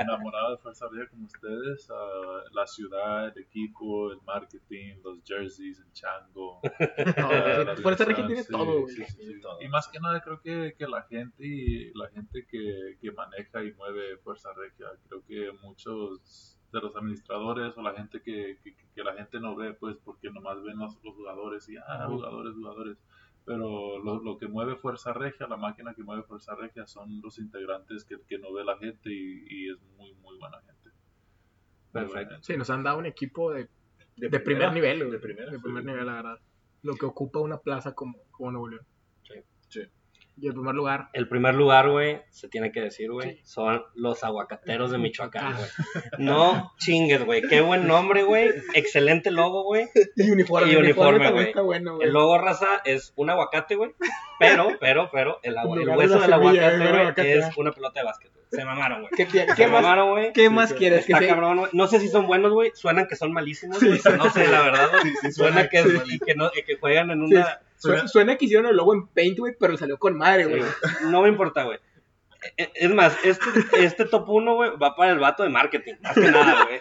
enamorado 0.00 0.52
de 0.52 0.56
Fuerza 0.58 0.86
Regia 0.90 1.08
como 1.10 1.26
ustedes, 1.26 1.88
ah, 1.90 2.42
la 2.52 2.66
ciudad, 2.66 3.28
el 3.36 3.42
equipo, 3.42 4.10
el 4.12 4.18
marketing, 4.26 4.94
los 5.04 5.18
jerseys, 5.24 5.81
el 5.82 5.92
chango. 5.92 6.60
No, 7.16 7.94
dirección, 7.94 8.26
tiene 8.26 8.42
sí, 8.42 8.52
todo, 8.52 8.82
güey. 8.82 8.94
sí, 8.94 9.04
sí, 9.04 9.24
sí. 9.34 9.40
todo. 9.40 9.60
Y 9.60 9.68
más 9.68 9.88
que 9.88 10.00
nada 10.00 10.20
creo 10.20 10.40
que, 10.40 10.74
que 10.78 10.86
la 10.86 11.02
gente 11.02 11.44
y 11.44 11.92
la 11.94 12.08
gente 12.10 12.46
que, 12.48 12.96
que 13.00 13.12
maneja 13.12 13.62
y 13.62 13.72
mueve 13.74 14.16
Fuerza 14.18 14.52
Regia, 14.54 14.86
creo 15.08 15.24
que 15.26 15.52
muchos 15.62 16.58
de 16.72 16.80
los 16.80 16.96
administradores 16.96 17.76
o 17.76 17.82
la 17.82 17.94
gente 17.94 18.22
que, 18.22 18.58
que, 18.62 18.74
que 18.94 19.04
la 19.04 19.14
gente 19.14 19.38
no 19.40 19.54
ve, 19.54 19.74
pues 19.74 19.96
porque 20.04 20.30
nomás 20.30 20.62
ven 20.62 20.78
los, 20.78 20.98
los 21.04 21.14
jugadores 21.14 21.68
y, 21.68 21.76
ah, 21.76 22.06
jugadores, 22.08 22.54
jugadores. 22.54 22.98
Pero 23.44 23.98
lo, 23.98 24.22
lo 24.22 24.38
que 24.38 24.46
mueve 24.46 24.76
Fuerza 24.76 25.12
Regia, 25.12 25.46
la 25.48 25.56
máquina 25.56 25.94
que 25.94 26.02
mueve 26.02 26.22
Fuerza 26.22 26.54
Regia 26.54 26.86
son 26.86 27.20
los 27.20 27.38
integrantes 27.38 28.04
que, 28.04 28.16
que 28.28 28.38
no 28.38 28.52
ve 28.52 28.64
la 28.64 28.78
gente 28.78 29.10
y, 29.10 29.44
y 29.48 29.70
es 29.70 29.82
muy, 29.96 30.14
muy 30.14 30.38
buena 30.38 30.60
gente. 30.60 30.90
Perfecto. 31.92 32.36
Sí, 32.40 32.56
nos 32.56 32.70
han 32.70 32.82
dado 32.82 32.98
un 32.98 33.06
equipo 33.06 33.52
de, 33.52 33.68
de, 34.16 34.40
primer 34.40 34.72
nivel, 34.72 34.98
güey. 34.98 35.10
De 35.10 35.18
primera. 35.18 35.50
De 35.50 35.56
sí. 35.56 35.62
primer 35.62 35.84
nivel, 35.84 36.06
la 36.06 36.14
verdad. 36.14 36.38
Lo 36.82 36.94
que 36.94 37.06
ocupa 37.06 37.40
una 37.40 37.58
plaza 37.58 37.94
como, 37.94 38.18
como 38.30 38.52
Nuevo 38.52 38.68
León. 38.68 38.86
Y 40.40 40.46
en 40.48 40.54
primer 40.54 40.74
lugar, 40.74 41.08
El 41.12 41.28
primer 41.28 41.54
lugar, 41.54 41.88
güey, 41.90 42.20
se 42.30 42.48
tiene 42.48 42.72
que 42.72 42.80
decir, 42.80 43.10
güey, 43.12 43.36
Sí. 43.36 43.40
son 43.44 43.84
los 43.94 44.24
aguacateros 44.24 44.90
de 44.90 44.98
Michoacán, 44.98 45.54
güey. 45.54 45.68
No 46.18 46.72
chingues, 46.78 47.24
güey. 47.24 47.42
Qué 47.42 47.60
buen 47.60 47.86
nombre, 47.86 48.22
güey. 48.24 48.50
Excelente 48.74 49.30
logo, 49.30 49.62
güey. 49.64 49.88
y 50.16 50.30
uniforme, 50.30 50.68
Y 50.72 50.74
el 50.74 50.82
uniforme, 50.84 51.30
güey. 51.30 51.52
bueno. 51.62 51.98
El 52.00 52.12
logo 52.12 52.38
raza 52.38 52.80
es 52.84 53.12
un 53.16 53.30
aguacate, 53.30 53.76
güey. 53.76 53.92
Pero, 54.38 54.68
pero, 54.80 55.08
pero, 55.12 55.38
el, 55.42 55.56
agua- 55.58 55.80
el 55.80 55.88
hueso 55.90 56.18
del 56.18 56.32
aguacate, 56.32 56.88
güey, 56.88 57.30
es 57.32 57.44
ah. 57.44 57.50
una 57.58 57.70
pelota 57.72 58.00
de 58.00 58.06
básquet. 58.06 58.32
güey. 58.32 58.42
Se 58.50 58.64
mamaron, 58.64 59.00
güey. 59.02 59.10
¿Qué, 59.16 59.26
Se 59.26 59.46
qué 59.54 59.66
más, 59.66 59.82
mamaron, 59.82 60.10
güey. 60.10 60.32
¿qué 60.32 60.50
más 60.50 60.72
quieres? 60.74 61.06
Que 61.06 61.12
Está 61.12 61.24
se- 61.24 61.28
cabrón, 61.28 61.58
güey. 61.58 61.70
No 61.72 61.86
sé 61.86 62.00
si 62.00 62.08
son 62.08 62.26
buenos, 62.26 62.52
güey. 62.52 62.72
Suenan 62.74 63.06
que 63.06 63.16
son 63.16 63.32
malísimos, 63.32 63.82
güey. 63.82 63.98
sí. 63.98 64.08
No 64.18 64.28
sé, 64.30 64.48
la 64.48 64.62
verdad, 64.62 64.88
güey. 64.90 65.12
Sí, 65.22 65.32
Suena 65.32 65.68
que, 65.68 65.84
y 66.06 66.18
que, 66.18 66.34
no, 66.34 66.50
que 66.50 66.76
juegan 66.76 67.10
en 67.10 67.22
una... 67.22 67.60
Suena, 67.82 68.08
suena 68.08 68.36
que 68.36 68.44
hicieron 68.44 68.66
el 68.66 68.76
logo 68.76 68.94
en 68.94 69.08
Paint, 69.08 69.38
güey, 69.38 69.54
pero 69.58 69.76
salió 69.76 69.98
con 69.98 70.16
madre, 70.16 70.46
güey. 70.46 70.62
No 71.10 71.22
me 71.22 71.28
importa, 71.28 71.64
güey. 71.64 71.78
E- 72.56 72.72
Es 72.74 72.94
más, 72.94 73.16
este, 73.24 73.46
este 73.84 74.04
top 74.06 74.28
1, 74.28 74.54
güey, 74.54 74.70
va 74.76 74.94
para 74.96 75.12
el 75.12 75.18
vato 75.18 75.42
de 75.42 75.48
marketing. 75.48 75.94
Más 76.02 76.14
que 76.14 76.30
nada, 76.30 76.64
güey. 76.66 76.80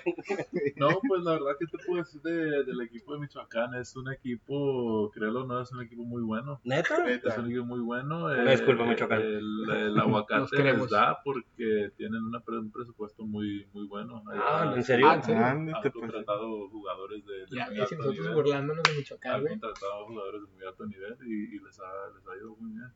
No, 0.77 0.89
pues 1.07 1.21
la 1.23 1.33
verdad 1.33 1.51
que 1.59 1.65
te 1.67 1.77
puedo 1.85 2.01
decir 2.03 2.21
de- 2.21 2.63
del 2.63 2.81
equipo 2.81 3.13
de 3.13 3.19
Michoacán, 3.19 3.75
es 3.75 3.95
un 3.95 4.11
equipo, 4.11 5.11
créelo 5.13 5.43
o 5.43 5.45
no, 5.47 5.61
es 5.61 5.71
un 5.71 5.81
equipo 5.81 6.03
muy 6.03 6.21
bueno. 6.23 6.59
¿Neta? 6.63 7.05
Es 7.07 7.37
un 7.37 7.45
equipo 7.47 7.65
muy 7.65 7.79
bueno. 7.79 8.25
Una 8.25 8.51
disculpa, 8.51 8.85
Michoacán. 8.85 9.21
El, 9.21 9.69
el 9.69 9.99
aguacate 9.99 10.63
les 10.63 10.89
da 10.89 11.19
porque 11.23 11.91
tienen 11.97 12.23
una 12.23 12.39
pre- 12.39 12.57
un 12.59 12.71
presupuesto 12.71 13.23
muy, 13.25 13.67
muy 13.73 13.85
bueno. 13.87 14.23
Ah, 14.33 14.73
¿en 14.75 14.83
serio? 14.83 15.07
Ah, 15.09 15.15
¿en 15.15 15.23
serio? 15.23 15.45
Ándate, 15.45 15.87
Han 15.87 15.93
contratado 15.93 16.69
jugadores 16.69 17.25
de, 17.25 17.33
de 17.33 17.45
Ya, 17.51 17.67
muy 17.67 17.79
alto 17.79 17.95
nosotros 17.95 18.17
nivel. 18.19 18.33
burlándonos 18.33 18.83
de 18.83 18.93
Michoacán, 18.97 19.33
Han 19.35 19.47
contratado 19.47 20.05
jugadores 20.07 20.41
de 20.41 20.47
muy 20.55 20.65
alto 20.65 20.85
nivel 20.85 21.17
y, 21.25 21.55
y 21.55 21.59
les, 21.59 21.79
ha, 21.79 21.83
les 22.15 22.27
ha 22.27 22.35
ido 22.37 22.55
muy 22.57 22.71
bien. 22.71 22.91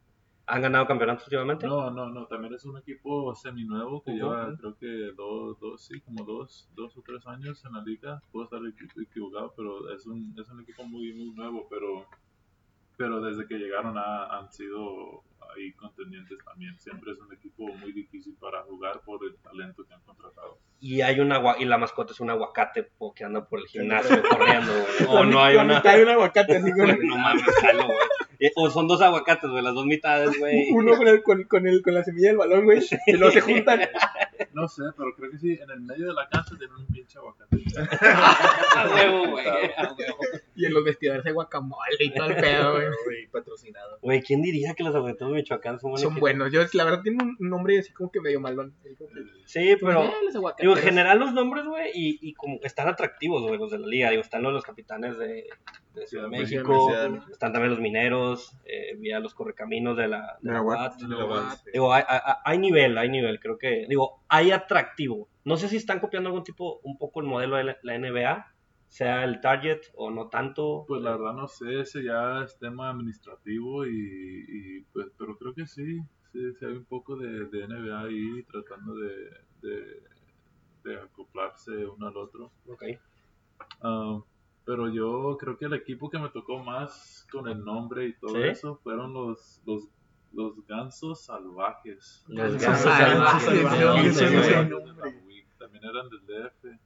¿Han 0.47 0.61
ganado 0.61 0.85
campeonatos 0.85 1.25
últimamente? 1.25 1.65
No, 1.65 1.89
no, 1.89 2.09
no, 2.09 2.27
también 2.27 2.53
es 2.53 2.63
un 2.65 2.77
equipo 2.77 3.33
seminuevo 3.33 4.03
que 4.03 4.11
lleva 4.11 4.55
creo 4.57 4.77
que 4.77 5.11
dos, 5.17 5.59
dos, 5.59 5.81
sí, 5.83 5.99
como 6.01 6.23
dos, 6.23 6.69
dos 6.75 6.95
o 6.97 7.01
tres 7.01 7.25
años 7.25 7.63
en 7.65 7.73
la 7.73 7.81
liga. 7.83 8.21
Puedo 8.31 8.45
estar 8.45 8.59
equi- 8.61 9.01
equivocado, 9.01 9.53
pero 9.57 9.89
es 9.91 10.05
un, 10.05 10.35
es 10.39 10.47
un 10.49 10.61
equipo 10.61 10.83
muy, 10.85 11.13
muy 11.13 11.31
nuevo, 11.31 11.67
pero, 11.69 12.05
pero 12.95 13.21
desde 13.21 13.47
que 13.47 13.55
llegaron 13.57 13.97
ha- 13.97 14.37
han 14.37 14.51
sido 14.53 15.23
ahí 15.55 15.71
contendientes 15.73 16.37
también. 16.45 16.77
Siempre 16.79 17.13
es 17.13 17.19
un 17.19 17.33
equipo 17.33 17.63
muy 17.77 17.91
difícil 17.91 18.35
para 18.39 18.61
jugar 18.63 19.01
por 19.01 19.25
el 19.25 19.35
talento 19.37 19.83
que 19.87 19.93
han 19.95 20.01
contratado. 20.01 20.59
Y 20.79 21.01
hay 21.01 21.19
un 21.19 21.31
agua 21.31 21.55
y 21.57 21.65
la 21.65 21.77
mascota 21.79 22.11
es 22.13 22.19
un 22.19 22.29
aguacate 22.29 22.91
que 23.15 23.23
anda 23.23 23.47
por 23.47 23.59
el 23.61 23.65
gimnasio 23.65 24.21
corriendo. 24.29 24.71
O 25.09 25.23
no 25.23 25.39
hay 25.43 25.55
una. 25.55 25.79
de 25.81 26.03
un 26.03 26.09
aguacate, 26.09 26.57
así. 26.57 26.69
No 26.71 27.17
mames, 27.17 27.43
güey. 27.45 27.97
Eh, 28.39 28.51
O 28.55 28.69
son 28.69 28.87
dos 28.87 29.01
aguacates, 29.01 29.49
güey, 29.49 29.63
las 29.63 29.73
dos 29.73 29.85
mitades, 29.85 30.37
güey. 30.39 30.69
Uno 30.73 30.95
con, 30.97 31.07
el, 31.07 31.23
con, 31.23 31.43
con, 31.43 31.67
el, 31.67 31.81
con 31.81 31.93
la 31.93 32.03
semilla 32.03 32.29
del 32.29 32.37
balón, 32.37 32.65
güey. 32.65 32.81
Y 33.07 33.13
luego 33.13 33.31
se 33.33 33.41
juntan. 33.41 33.81
No 34.53 34.67
sé, 34.67 34.83
pero 34.97 35.13
creo 35.15 35.31
que 35.31 35.37
sí, 35.37 35.51
en 35.61 35.69
el 35.69 35.81
medio 35.81 36.07
de 36.07 36.13
la 36.13 36.27
cancha 36.29 36.55
tienen 36.57 36.75
un 36.77 36.87
pinche 36.87 37.17
aguacate. 37.17 37.57
A 38.75 38.93
huevo, 38.93 39.31
güey. 39.31 39.45
a 39.47 39.93
huevo. 39.97 40.17
Y 40.55 40.65
en 40.65 40.73
los 40.73 40.83
vestidores 40.83 41.25
hay 41.25 41.33
guacamole 41.33 41.95
y 41.99 42.13
todo 42.13 42.29
el 42.29 42.35
pedo, 42.35 42.71
güey. 43.05 43.27
Patrocinado. 43.27 43.99
Güey, 44.01 44.21
¿quién 44.21 44.41
diría 44.41 44.73
que 44.73 44.83
los 44.83 44.95
aguacateros 44.95 45.33
de 45.33 45.37
Michoacán 45.37 45.79
son, 45.79 45.91
buen 45.91 46.03
Son 46.03 46.15
buenos. 46.15 46.51
Yo, 46.51 46.61
la 46.73 46.83
verdad, 46.83 47.01
tienen 47.01 47.35
un 47.39 47.49
nombre 47.49 47.79
así 47.79 47.91
como 47.91 48.11
que 48.11 48.21
medio 48.21 48.39
malón. 48.39 48.73
Sí, 49.45 49.75
pero. 49.79 50.03
Eh, 50.03 50.11
Digo, 50.59 50.75
en 50.77 50.83
general 50.83 51.19
los 51.19 51.33
nombres, 51.33 51.65
güey, 51.65 51.91
y, 51.93 52.19
y 52.21 52.33
como 52.33 52.59
que 52.59 52.67
están 52.67 52.87
atractivos, 52.87 53.43
güey, 53.43 53.57
los 53.57 53.71
de 53.71 53.79
la 53.79 53.87
liga. 53.87 54.09
Digo, 54.09 54.21
están 54.21 54.43
los, 54.43 54.53
los 54.53 54.63
capitanes 54.63 55.17
de, 55.17 55.47
de 55.93 56.07
Ciudad 56.07 56.29
de 56.29 56.29
de 56.29 56.43
México, 56.43 56.89
México. 57.09 57.31
están 57.31 57.53
también 57.53 57.71
los 57.71 57.79
mineros, 57.79 58.55
eh, 58.65 58.95
vía 58.97 59.19
los 59.19 59.33
correcaminos 59.33 59.97
de 59.97 60.07
la, 60.07 60.37
de 60.41 60.51
De 60.51 60.57
la 60.57 61.57
sí. 61.57 61.69
Digo, 61.73 61.93
hay, 61.93 62.03
hay, 62.07 62.19
hay 62.43 62.57
nivel, 62.57 62.97
hay 62.97 63.09
nivel, 63.09 63.39
creo 63.39 63.57
que, 63.57 63.85
digo, 63.87 64.23
hay 64.27 64.51
atractivo. 64.51 65.27
No 65.43 65.57
sé 65.57 65.67
si 65.69 65.77
están 65.77 65.99
copiando 65.99 66.29
algún 66.29 66.43
tipo, 66.43 66.79
un 66.83 66.97
poco 66.97 67.21
el 67.21 67.27
modelo 67.27 67.57
de 67.57 67.63
la, 67.63 67.77
la 67.83 67.97
NBA, 67.97 68.55
sea 68.87 69.23
el 69.23 69.41
target 69.41 69.81
o 69.95 70.09
no 70.11 70.29
tanto. 70.29 70.85
Pues 70.87 71.01
la 71.01 71.11
verdad 71.11 71.33
no 71.33 71.47
sé, 71.47 71.81
ese 71.81 72.03
ya 72.03 72.43
es 72.43 72.57
tema 72.57 72.89
administrativo 72.89 73.85
y, 73.85 74.45
y, 74.47 74.81
pues, 74.93 75.07
pero 75.17 75.37
creo 75.37 75.53
que 75.53 75.65
sí, 75.65 75.99
sí, 76.31 76.53
sí 76.53 76.65
hay 76.65 76.73
un 76.73 76.85
poco 76.85 77.15
de, 77.17 77.45
de 77.45 77.67
NBA 77.67 78.01
ahí 78.01 78.43
tratando 78.43 78.95
de, 78.95 79.31
de, 79.61 80.03
de 80.83 80.95
acoplarse 81.01 81.85
uno 81.85 82.07
al 82.07 82.17
otro. 82.17 82.51
Ok. 82.67 82.83
Ah, 83.81 84.19
pero 84.65 84.89
yo 84.89 85.37
creo 85.39 85.57
que 85.57 85.65
el 85.65 85.73
equipo 85.73 86.09
que 86.09 86.17
me 86.17 86.29
tocó 86.29 86.63
más 86.63 87.27
con 87.31 87.47
el 87.47 87.63
nombre 87.63 88.07
y 88.07 88.13
todo 88.17 88.35
¿Sí? 88.35 88.47
eso 88.47 88.77
fueron 88.77 89.13
los, 89.13 89.61
los, 89.65 89.89
los 90.35 90.65
gansos 90.67 91.23
salvajes. 91.23 92.23
Los 92.27 92.61
Gansos 92.61 92.91
salvajes, 92.91 93.63
También 95.57 95.83
eran 95.83 96.09
del 96.09 96.25
DF, 96.25 96.79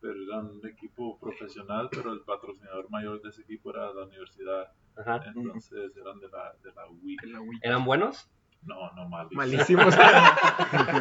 pero 0.00 0.22
eran 0.24 0.46
un 0.46 0.66
equipo 0.66 1.18
profesional, 1.18 1.88
pero 1.90 2.12
el 2.12 2.20
patrocinador 2.22 2.90
mayor 2.90 3.22
de 3.22 3.28
ese 3.28 3.42
equipo 3.42 3.70
era 3.70 3.92
la 3.92 4.04
universidad. 4.04 4.72
Ajá. 4.96 5.22
Entonces 5.34 5.96
eran 5.96 6.18
de 6.18 6.28
la, 6.28 6.54
de 6.62 6.72
la 6.72 6.88
WIC. 6.88 7.20
¿Eran 7.62 7.84
buenos? 7.84 8.28
No, 8.62 8.90
no 8.94 9.08
malísimos. 9.08 9.36
Malísimos. 9.36 9.94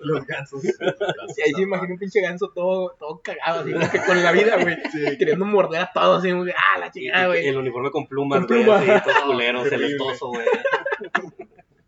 Los 0.00 0.26
gansos. 0.26 0.64
Y 0.64 1.42
ahí 1.42 1.52
se 1.54 1.62
imagina 1.62 1.92
un 1.92 1.98
pinche 1.98 2.20
ganso 2.20 2.50
todo, 2.54 2.94
todo 2.98 3.20
cagado, 3.22 3.60
así 3.60 3.72
como 3.72 3.90
que 3.90 4.00
con 4.00 4.22
la 4.22 4.32
vida, 4.32 4.56
güey. 4.62 4.76
Queriendo 5.18 5.44
morder 5.44 5.82
a 5.82 5.90
todos, 5.92 6.20
así 6.20 6.30
como 6.30 6.44
que, 6.44 6.52
ah, 6.52 6.78
la 6.78 6.90
chingada, 6.90 7.26
güey. 7.26 7.46
el 7.46 7.56
uniforme 7.58 7.90
con 7.90 8.06
plumas, 8.06 8.46
güey, 8.46 8.62
plumas. 8.62 8.88
así, 8.88 9.04
todos 9.04 9.18
culeros, 9.26 9.64
Terrible. 9.64 9.86
celestoso, 9.88 10.28
güey. 10.28 10.46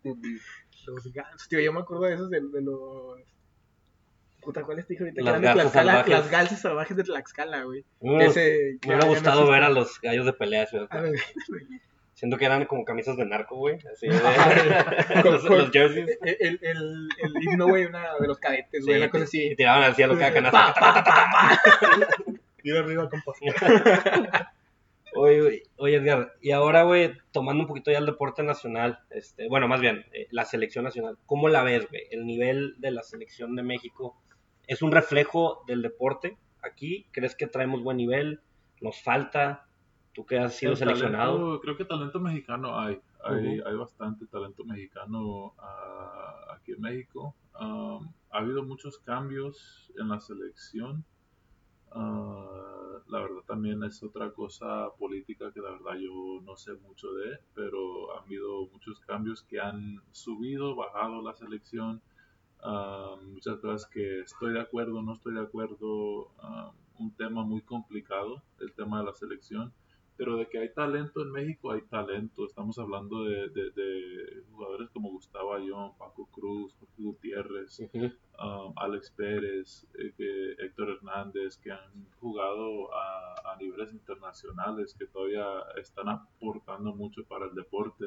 Los 0.87 1.13
gansos, 1.13 1.49
tío, 1.49 1.59
yo 1.61 1.73
me 1.73 1.81
acuerdo 1.81 2.05
de 2.05 2.15
esos 2.15 2.31
de, 2.31 2.41
de 2.41 2.63
los. 2.63 3.19
Puta, 4.41 4.63
¿cuáles 4.63 4.87
te 4.87 4.93
dije 4.93 5.03
ahorita? 5.03 5.19
Que 5.21 5.25
Las 5.25 5.33
eran 5.33 5.43
de 5.43 5.47
garzas 5.49 5.73
Tlaxcala, 5.73 5.91
salvajes. 5.93 6.13
las 6.13 6.31
galsas 6.31 6.61
salvajes 6.61 6.97
de 6.97 7.03
Tlaxcala, 7.03 7.63
güey. 7.65 7.85
Ese. 8.21 8.79
Me 8.87 8.95
hubiera 8.95 9.09
gustado 9.09 9.51
ver 9.51 9.65
a 9.65 9.69
los 9.71 10.01
gallos 10.01 10.25
de 10.27 10.33
pelea 10.33 10.67
Ciudad 10.67 10.87
Ah, 10.91 10.99
Juárez. 11.01 11.21
Siento 12.17 12.39
que 12.39 12.47
eran 12.47 12.65
como 12.65 12.83
camisas 12.87 13.15
de 13.19 13.27
narco, 13.27 13.57
güey. 13.57 13.77
Así 13.93 14.09
de... 14.09 14.15
Los, 15.23 15.45
los 15.45 15.71
jerseys. 15.71 16.19
El, 16.23 16.59
el, 16.63 17.09
el 17.19 17.43
himno, 17.43 17.69
güey, 17.69 17.85
una 17.85 18.15
de 18.19 18.27
los 18.27 18.39
cadetes, 18.39 18.87
güey, 18.87 18.97
Sí, 18.97 19.03
una 19.03 19.11
cosa 19.11 19.25
así. 19.25 19.47
Y 19.49 19.55
tiraban 19.55 19.83
al 19.83 19.95
cielo 19.95 20.19
cada 20.19 20.33
canasta. 20.33 20.73
Pa, 20.73 20.95
pa, 20.95 21.05
pa, 21.05 21.61
arriba, 22.79 23.11
compa. 23.11 23.33
Oye, 25.15 25.41
güey, 25.41 25.63
oye, 25.79 25.97
Edgar, 25.97 26.35
y 26.43 26.51
ahora, 26.51 26.83
güey, 26.83 27.13
tomando 27.33 27.63
un 27.63 27.69
poquito 27.69 27.91
ya 27.91 27.99
el 27.99 28.05
deporte 28.05 28.43
nacional, 28.43 28.99
este, 29.09 29.49
bueno, 29.49 29.67
más 29.67 29.81
bien, 29.81 30.05
eh, 30.13 30.27
la 30.31 30.45
selección 30.45 30.85
nacional, 30.85 31.17
¿cómo 31.25 31.49
la 31.49 31.63
ves, 31.63 31.89
güey? 31.89 32.03
El 32.11 32.27
nivel 32.27 32.75
de 32.79 32.91
la 32.91 33.03
selección 33.03 33.57
de 33.57 33.63
México 33.63 34.21
es 34.67 34.83
un 34.83 34.93
reflejo 34.93 35.65
del 35.67 35.81
deporte 35.81 36.37
aquí. 36.63 37.07
¿Crees 37.13 37.35
que 37.35 37.47
traemos 37.47 37.83
buen 37.83 37.97
nivel? 37.97 38.41
¿Nos 38.81 39.01
falta? 39.03 39.66
¿Tú 40.17 40.25
que 40.25 40.39
has 40.39 40.57
sido 40.57 40.73
El 40.73 40.79
seleccionado? 40.79 41.37
talento, 41.37 41.61
creo 41.61 41.77
que 41.77 41.85
talento 41.85 42.19
mexicano 42.19 42.81
hay. 42.81 42.99
Hay, 43.23 43.61
hay 43.61 43.77
bastante 43.77 44.25
talento 44.27 44.65
mexicano 44.65 45.53
ah, 45.59 46.55
aquí 46.55 46.73
en 46.73 46.81
México. 46.81 47.35
Um, 47.61 48.09
ha 48.31 48.39
habido 48.39 48.63
muchos 48.63 48.99
cambios 49.01 49.93
en 49.99 50.09
la 50.09 50.19
selección. 50.19 51.05
Ah, 51.91 52.99
la 53.09 53.21
verdad 53.21 53.43
también 53.47 53.85
es 53.85 54.03
otra 54.03 54.31
cosa 54.31 54.89
política 54.99 55.53
que 55.53 55.61
la 55.61 55.73
verdad 55.73 55.97
yo 55.99 56.41
no 56.43 56.57
sé 56.57 56.73
mucho 56.73 57.13
de, 57.13 57.39
pero 57.55 58.17
ha 58.17 58.23
habido 58.23 58.69
muchos 58.73 58.99
cambios 59.01 59.43
que 59.43 59.61
han 59.61 60.01
subido, 60.13 60.75
bajado 60.75 61.21
la 61.21 61.35
selección. 61.35 62.01
Ah, 62.63 63.17
muchas 63.23 63.59
cosas 63.59 63.87
que 63.87 64.21
estoy 64.21 64.55
de 64.55 64.61
acuerdo, 64.61 65.03
no 65.03 65.13
estoy 65.13 65.35
de 65.35 65.43
acuerdo. 65.43 66.31
un 66.99 67.15
tema 67.15 67.45
muy 67.45 67.61
complicado, 67.61 68.43
el 68.61 68.73
tema 68.73 69.01
de 69.01 69.05
la 69.05 69.13
selección 69.13 69.75
pero 70.17 70.37
de 70.37 70.47
que 70.49 70.59
hay 70.59 70.73
talento 70.73 71.23
en 71.23 71.31
México, 71.33 71.73
hay 71.73 71.83
talento. 71.83 72.47
Estamos 72.47 72.79
hablando 72.79 73.25
de, 73.25 73.49
de- 73.51 73.71
de 73.71 74.43
jugadores 74.51 74.89
como 74.91 75.11
Gustavo 75.11 75.55
Ayón, 75.55 75.93
Paco 75.99 76.27
Cruz, 76.33 76.75
Jorge 76.79 77.03
Gutiérrez, 77.03 77.79
um, 78.39 78.73
Alex 78.77 79.11
Pérez, 79.11 79.87
eh, 79.95 80.13
que 80.17 80.53
Héctor 80.65 80.91
Hernández, 80.91 81.59
que 81.59 81.71
han 81.73 82.07
jugado 82.21 82.93
a, 82.95 83.53
a 83.53 83.57
niveles 83.61 83.93
internacionales, 83.93 84.95
que 84.99 85.07
todavía 85.07 85.47
están 85.81 86.09
aportando 86.09 86.95
mucho 86.95 87.25
para 87.25 87.47
el 87.47 87.55
deporte. 87.55 88.07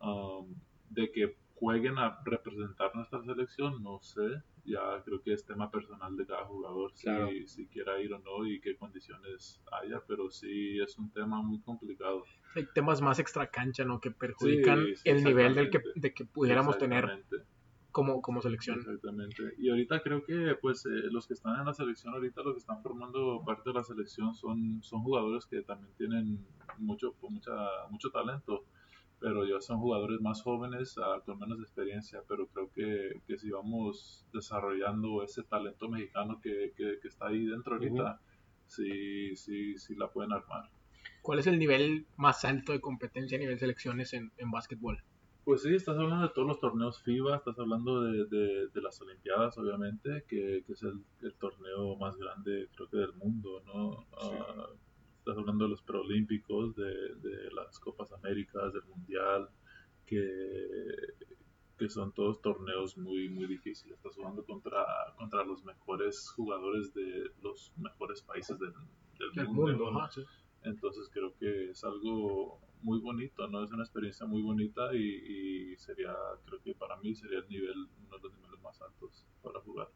Um, 0.00 0.54
de 0.90 1.10
que 1.12 1.36
jueguen 1.56 1.98
a 1.98 2.20
representar 2.24 2.94
nuestra 2.94 3.22
selección, 3.22 3.82
no 3.82 4.00
sé. 4.00 4.42
Ya 4.68 5.02
creo 5.04 5.22
que 5.22 5.32
es 5.32 5.44
tema 5.44 5.70
personal 5.70 6.16
de 6.16 6.26
cada 6.26 6.44
jugador 6.44 6.92
si, 6.94 7.04
Claro. 7.04 7.28
si 7.46 7.66
quiera 7.66 8.00
ir 8.00 8.12
o 8.12 8.18
no 8.18 8.46
y 8.46 8.60
qué 8.60 8.76
condiciones 8.76 9.60
haya, 9.72 10.02
pero 10.06 10.30
sí 10.30 10.78
es 10.80 10.98
un 10.98 11.10
tema 11.10 11.42
muy 11.42 11.60
complicado. 11.60 12.24
Hay 12.54 12.66
temas 12.74 13.00
más 13.00 13.18
extra 13.18 13.46
cancha, 13.50 13.84
¿no? 13.84 14.00
Que 14.00 14.10
perjudican 14.10 14.84
Sí, 14.86 14.96
sí, 14.96 15.08
el 15.08 15.24
nivel 15.24 15.54
del 15.54 15.70
que, 15.70 15.80
de 15.94 16.12
que 16.12 16.24
pudiéramos 16.24 16.78
tener 16.78 17.24
como, 17.90 18.20
como 18.20 18.40
selección. 18.42 18.78
Exactamente. 18.78 19.54
Y 19.58 19.70
ahorita 19.70 20.02
creo 20.02 20.24
que 20.24 20.56
pues 20.60 20.84
eh, 20.86 21.10
los 21.10 21.26
que 21.26 21.34
están 21.34 21.58
en 21.58 21.66
la 21.66 21.74
selección 21.74 22.14
ahorita, 22.14 22.42
los 22.42 22.54
que 22.54 22.60
están 22.60 22.82
formando 22.82 23.42
parte 23.44 23.70
de 23.70 23.74
la 23.74 23.82
selección 23.82 24.34
son, 24.34 24.82
son 24.82 25.02
jugadores 25.02 25.46
que 25.46 25.62
también 25.62 25.92
tienen 25.96 26.46
mucho, 26.78 27.14
mucha, 27.28 27.52
mucho 27.90 28.10
talento, 28.10 28.64
pero 29.20 29.44
ya 29.46 29.60
son 29.60 29.78
jugadores 29.80 30.20
más 30.20 30.42
jóvenes, 30.42 30.96
ah, 30.98 31.20
con 31.24 31.38
menos 31.38 31.58
experiencia, 31.60 32.22
pero 32.28 32.46
creo 32.48 32.70
que, 32.72 33.20
que 33.26 33.38
si 33.38 33.50
vamos 33.50 34.26
desarrollando 34.32 35.22
ese 35.22 35.42
talento 35.42 35.88
mexicano 35.88 36.40
que, 36.40 36.72
que, 36.76 36.98
que 37.00 37.08
está 37.08 37.26
ahí 37.26 37.44
dentro 37.44 37.74
ahorita, 37.74 38.20
sí, 38.66 39.34
sí, 39.36 39.76
sí 39.78 39.94
la 39.96 40.08
pueden 40.08 40.32
armar. 40.32 40.70
¿Cuál 41.22 41.40
es 41.40 41.46
el 41.46 41.58
nivel 41.58 42.06
más 42.16 42.44
alto 42.44 42.72
de 42.72 42.80
competencia 42.80 43.36
a 43.36 43.40
nivel 43.40 43.58
selecciones 43.58 44.12
en, 44.12 44.30
en 44.38 44.50
básquetbol? 44.50 45.02
Pues 45.44 45.62
sí, 45.62 45.74
estás 45.74 45.96
hablando 45.96 46.28
de 46.28 46.34
todos 46.34 46.46
los 46.46 46.60
torneos 46.60 47.02
FIBA, 47.02 47.36
estás 47.36 47.58
hablando 47.58 48.02
de, 48.02 48.26
de, 48.26 48.68
de 48.68 48.82
las 48.82 49.00
Olimpiadas, 49.00 49.56
obviamente, 49.56 50.24
que, 50.28 50.62
que 50.66 50.72
es 50.74 50.82
el, 50.82 51.02
el 51.22 51.34
torneo 51.34 51.96
más 51.96 52.16
grande, 52.18 52.68
creo 52.74 52.88
que 52.90 52.98
del 52.98 53.14
mundo, 53.14 53.62
¿no? 53.64 54.06
Ah, 54.12 54.68
estás 55.28 55.42
hablando 55.42 55.64
de 55.64 55.70
los 55.70 55.82
preolímpicos, 55.82 56.74
de, 56.74 56.84
de 57.16 57.50
las 57.52 57.78
Copas 57.80 58.10
Américas, 58.12 58.72
del 58.72 58.84
Mundial, 58.84 59.48
que, 60.06 60.16
que 61.78 61.88
son 61.90 62.12
todos 62.12 62.40
torneos 62.40 62.96
muy, 62.96 63.28
muy 63.28 63.46
difíciles. 63.46 63.96
Estás 63.98 64.14
jugando 64.14 64.42
contra, 64.44 64.86
contra 65.18 65.44
los 65.44 65.62
mejores 65.64 66.30
jugadores 66.30 66.94
de 66.94 67.30
los 67.42 67.72
mejores 67.76 68.22
países 68.22 68.58
del, 68.58 68.72
mundo. 69.48 70.08
Entonces 70.62 71.10
creo 71.12 71.34
que 71.38 71.70
es 71.70 71.84
algo 71.84 72.58
muy 72.82 72.98
bonito, 73.00 73.46
¿no? 73.48 73.64
Es 73.64 73.70
una 73.70 73.82
experiencia 73.82 74.26
muy 74.26 74.40
bonita 74.40 74.94
y, 74.94 75.72
y 75.72 75.76
sería, 75.76 76.14
creo 76.46 76.62
que 76.62 76.74
para 76.74 76.96
mí 76.96 77.14
sería 77.14 77.40
el 77.40 77.48
nivel, 77.48 77.76
uno 78.06 78.16
de 78.16 78.22
los 78.22 78.32
niveles 78.34 78.60
más 78.62 78.80
altos 78.80 79.26
para 79.42 79.60
jugar. 79.60 79.88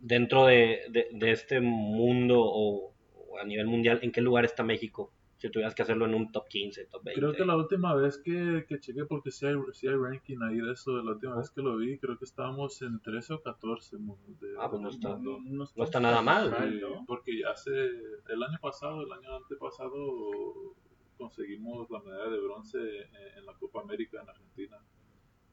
Dentro 0.00 0.46
de, 0.46 0.82
de- 0.90 1.08
de 1.12 1.30
este 1.32 1.60
mundo 1.60 2.40
o, 2.40 2.94
o 2.94 2.94
a 3.40 3.44
nivel 3.44 3.66
mundial, 3.66 3.98
¿en 4.02 4.12
qué 4.12 4.20
lugar 4.20 4.44
está 4.44 4.62
México? 4.64 5.12
Si 5.36 5.48
tuvieras 5.50 5.72
que 5.74 5.82
hacerlo 5.82 6.04
en 6.06 6.14
un 6.14 6.32
top 6.32 6.48
15, 6.48 6.86
top 6.86 7.04
20. 7.04 7.20
Creo 7.20 7.32
que 7.32 7.44
la 7.44 7.56
última 7.56 7.94
vez 7.94 8.18
que, 8.18 8.64
que 8.68 8.80
chequé, 8.80 9.04
porque 9.04 9.30
si 9.30 9.46
hay, 9.46 9.54
sí 9.72 9.86
hay 9.86 9.94
ranking 9.94 10.38
ahí 10.42 10.56
de 10.60 10.72
eso, 10.72 11.00
la 11.00 11.12
última 11.12 11.36
vez 11.36 11.48
que 11.50 11.62
lo 11.62 11.76
vi, 11.76 11.96
creo 11.98 12.18
que 12.18 12.24
estábamos 12.24 12.82
en 12.82 13.00
13 13.00 13.34
o 13.34 13.42
14. 13.42 13.98
mu- 13.98 14.16
De, 14.40 14.48
Ah, 14.58 14.68
pues 14.68 14.82
no 14.82 14.88
está- 14.88 15.14
mundo. 15.14 15.38
no 15.76 15.84
está 15.84 16.00
nada 16.00 16.22
mal. 16.22 16.52
Sí, 16.58 16.80
porque 17.06 17.42
hace 17.46 17.70
el 17.70 18.42
año 18.42 18.58
pasado, 18.60 19.02
el 19.02 19.12
año 19.12 19.36
antepasado, 19.36 20.74
conseguimos 21.16 21.88
la 21.90 22.00
medalla 22.00 22.30
de 22.30 22.40
bronce 22.40 22.78
en, 22.78 23.38
en 23.38 23.46
la 23.46 23.52
Copa 23.54 23.80
América 23.82 24.20
en 24.22 24.28
Argentina. 24.28 24.76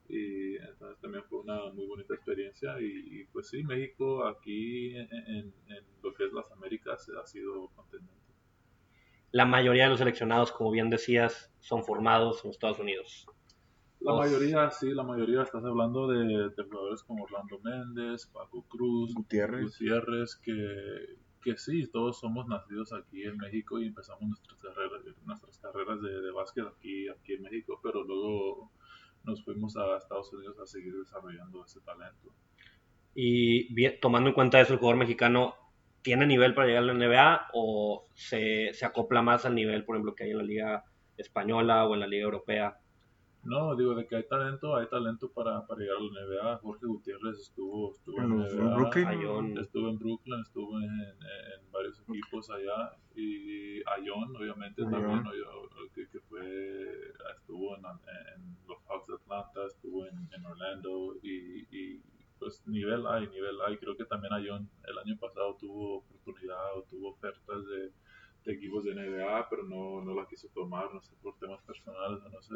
Y 0.08 0.56
entonces 0.56 0.98
también 1.00 1.24
fue 1.24 1.40
una 1.40 1.70
muy 1.72 1.86
bonita 1.86 2.14
experiencia. 2.14 2.80
Y, 2.80 3.20
y, 3.20 3.24
pues 3.32 3.48
sí, 3.48 3.62
México 3.64 4.24
aquí 4.24 4.96
en, 4.96 5.08
en- 5.12 5.54
en 5.68 5.84
lo 6.02 6.12
que 6.14 6.24
es 6.26 6.32
Américas 6.32 6.45
ha 7.20 7.26
sido 7.26 7.68
contendente. 7.74 8.14
La 9.32 9.44
mayoría 9.44 9.84
de 9.84 9.90
los 9.90 9.98
seleccionados, 9.98 10.52
como 10.52 10.70
bien 10.70 10.88
decías, 10.90 11.52
son 11.60 11.84
formados 11.84 12.44
en 12.44 12.50
Estados 12.50 12.78
Unidos. 12.78 13.26
La 14.00 14.12
Uf. 14.12 14.20
mayoría, 14.20 14.70
sí, 14.70 14.90
la 14.92 15.02
mayoría 15.02 15.42
estás 15.42 15.64
hablando 15.64 16.06
de, 16.06 16.50
de 16.50 16.64
jugadores 16.64 17.02
como 17.02 17.24
Orlando 17.24 17.58
Méndez, 17.60 18.26
Paco 18.26 18.62
Cruz, 18.68 19.12
Gutiérrez. 19.14 19.62
Gutiérrez, 19.64 20.36
que, 20.36 21.16
que 21.42 21.56
sí, 21.56 21.86
todos 21.90 22.20
somos 22.20 22.46
nacidos 22.46 22.92
aquí 22.92 23.24
en 23.24 23.36
México 23.36 23.80
y 23.80 23.86
empezamos 23.86 24.22
nuestras 24.28 24.58
carreras, 24.58 25.02
nuestras 25.24 25.58
carreras 25.58 26.00
de, 26.02 26.20
de 26.20 26.30
básquet 26.30 26.64
aquí, 26.66 27.08
aquí 27.08 27.34
en 27.34 27.42
México, 27.42 27.80
pero 27.82 28.04
luego 28.04 28.70
nos 29.24 29.42
fuimos 29.44 29.76
a 29.76 29.96
Estados 29.96 30.32
Unidos 30.32 30.58
a 30.60 30.66
seguir 30.66 30.94
desarrollando 30.96 31.64
ese 31.64 31.80
talento. 31.80 32.32
Y 33.14 33.72
bien- 33.74 33.98
tomando 34.00 34.28
en 34.28 34.34
cuenta 34.34 34.60
eso, 34.60 34.74
el 34.74 34.78
jugador 34.78 34.98
mexicano 34.98 35.54
tiene 36.06 36.24
nivel 36.24 36.54
para 36.54 36.68
llegar 36.68 36.84
a 36.84 36.86
la 36.86 36.94
NBA 36.94 37.48
o 37.52 38.06
se, 38.14 38.72
se 38.74 38.86
acopla 38.86 39.22
más 39.22 39.44
al 39.44 39.56
nivel, 39.56 39.84
por 39.84 39.96
ejemplo, 39.96 40.14
que 40.14 40.22
hay 40.22 40.30
en 40.30 40.38
la 40.38 40.44
Liga 40.44 40.84
Española 41.16 41.84
o 41.84 41.94
en 41.94 42.00
la 42.00 42.06
Liga 42.06 42.22
Europea. 42.26 42.78
No, 43.42 43.74
digo, 43.74 43.92
de 43.96 44.06
que 44.06 44.14
hay 44.14 44.22
talento, 44.28 44.76
hay 44.76 44.86
talento 44.88 45.32
para, 45.32 45.66
para 45.66 45.80
llegar 45.80 45.96
a 45.96 46.00
la 46.00 46.26
NBA. 46.26 46.58
Jorge 46.58 46.86
Gutiérrez 46.86 47.38
estuvo, 47.40 47.90
estuvo 47.92 48.20
en 48.22 48.38
la 48.38 48.46
NBA. 48.46 48.74
Brooklyn. 48.76 49.06
Ayón. 49.08 49.58
Estuvo 49.58 49.88
en 49.88 49.98
Brooklyn, 49.98 50.40
estuvo 50.42 50.78
en, 50.78 50.84
en 50.84 51.72
varios 51.72 52.00
equipos 52.08 52.48
allá. 52.50 52.92
Y 53.16 53.78
Ayon, 53.98 54.36
obviamente, 54.36 54.82
Ayón. 54.82 54.92
también, 54.92 55.22
¿no? 55.24 55.34
Yo- 55.34 55.68
que, 55.92 56.08
que 56.08 56.20
fue, 56.28 56.40
estuvo 57.36 57.76
en, 57.76 57.84
en 57.84 58.56
los 58.68 58.78
Hawks 58.86 59.08
de 59.08 59.14
Atlanta, 59.14 59.60
estuvo 59.66 60.06
en, 60.06 60.28
en 60.36 60.46
Orlando. 60.46 61.16
Y, 61.22 61.66
y, 61.76 62.00
pues 62.38 62.66
nivel 62.66 63.06
hay, 63.06 63.28
nivel 63.28 63.60
hay. 63.66 63.76
Creo 63.78 63.96
que 63.96 64.04
también 64.04 64.32
Ayon 64.32 64.68
el 64.84 64.98
año 64.98 65.16
pasado 65.18 65.56
tuvo 65.58 65.98
oportunidad 65.98 66.76
o 66.76 66.82
tuvo 66.84 67.10
ofertas 67.10 67.66
de, 67.66 67.92
de 68.44 68.52
equipos 68.52 68.84
de 68.84 68.94
NBA, 68.94 69.48
pero 69.48 69.64
no, 69.64 70.02
no 70.02 70.14
la 70.14 70.26
quiso 70.26 70.48
tomar, 70.48 70.92
no 70.92 71.00
sé, 71.02 71.14
por 71.22 71.38
temas 71.38 71.62
personales 71.62 72.22
o 72.24 72.28
no 72.28 72.42
sé. 72.42 72.54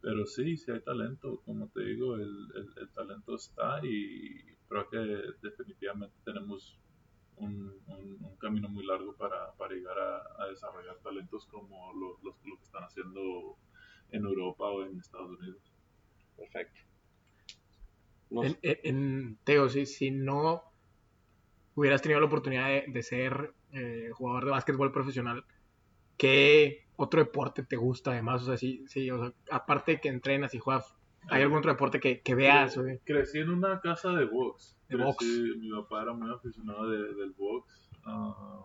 Pero 0.00 0.26
sí, 0.26 0.56
sí 0.56 0.70
hay 0.70 0.80
talento, 0.80 1.40
como 1.44 1.68
te 1.68 1.82
digo, 1.82 2.16
el, 2.16 2.46
el, 2.76 2.88
talento 2.90 3.34
está 3.34 3.80
y 3.82 4.56
creo 4.68 4.88
que 4.88 4.98
definitivamente 5.42 6.14
tenemos 6.24 6.78
un, 7.36 7.72
un, 7.88 8.36
camino 8.38 8.68
muy 8.68 8.84
largo 8.84 9.16
para, 9.16 9.52
para 9.54 9.74
llegar 9.74 9.98
a, 9.98 10.42
a 10.42 10.46
desarrollar 10.48 10.98
talentos 11.02 11.46
como 11.46 11.92
lo, 11.94 12.18
los, 12.22 12.36
lo 12.44 12.56
que 12.58 12.62
están 12.62 12.84
haciendo 12.84 13.56
en 14.10 14.24
Europa 14.24 14.64
o 14.64 14.84
en 14.84 15.00
Estados 15.00 15.30
Unidos. 15.38 15.72
Perfecto. 16.36 16.95
No 18.30 18.42
En, 18.44 18.58
en- 18.62 18.78
en- 18.82 19.38
Teo, 19.44 19.68
si, 19.68 19.86
si 19.86 20.10
no 20.10 20.62
hubieras 21.74 22.02
tenido 22.02 22.20
la 22.20 22.26
oportunidad 22.26 22.68
de, 22.68 22.84
de 22.88 23.02
ser 23.02 23.52
eh, 23.72 24.10
jugador 24.12 24.44
de 24.46 24.50
básquetbol 24.50 24.92
profesional, 24.92 25.44
¿qué 26.16 26.86
otro 26.96 27.20
deporte 27.20 27.62
te 27.62 27.76
gusta 27.76 28.12
además? 28.12 28.42
O 28.42 28.46
sea, 28.46 28.56
sí, 28.56 28.84
sí, 28.88 29.10
o 29.10 29.18
sea, 29.18 29.32
aparte 29.50 29.92
de 29.92 30.00
que 30.00 30.08
entrenas 30.08 30.54
y 30.54 30.58
juegas, 30.58 30.94
¿hay 31.28 31.42
algún 31.42 31.58
otro 31.58 31.72
deporte 31.72 32.00
que, 32.00 32.20
que 32.22 32.34
veas? 32.34 32.76
güey? 32.78 32.98
Crecí 33.04 33.38
en 33.38 33.50
una 33.50 33.80
casa 33.80 34.10
de 34.12 34.24
box. 34.24 34.76
De 34.88 34.96
Crecí- 34.96 35.04
box. 35.04 35.24
Mi 35.58 35.70
papá 35.70 36.02
era 36.02 36.12
muy 36.14 36.32
aficionado 36.32 36.88
de- 36.90 37.14
del 37.14 37.32
box. 37.32 37.90
ah, 38.04 38.64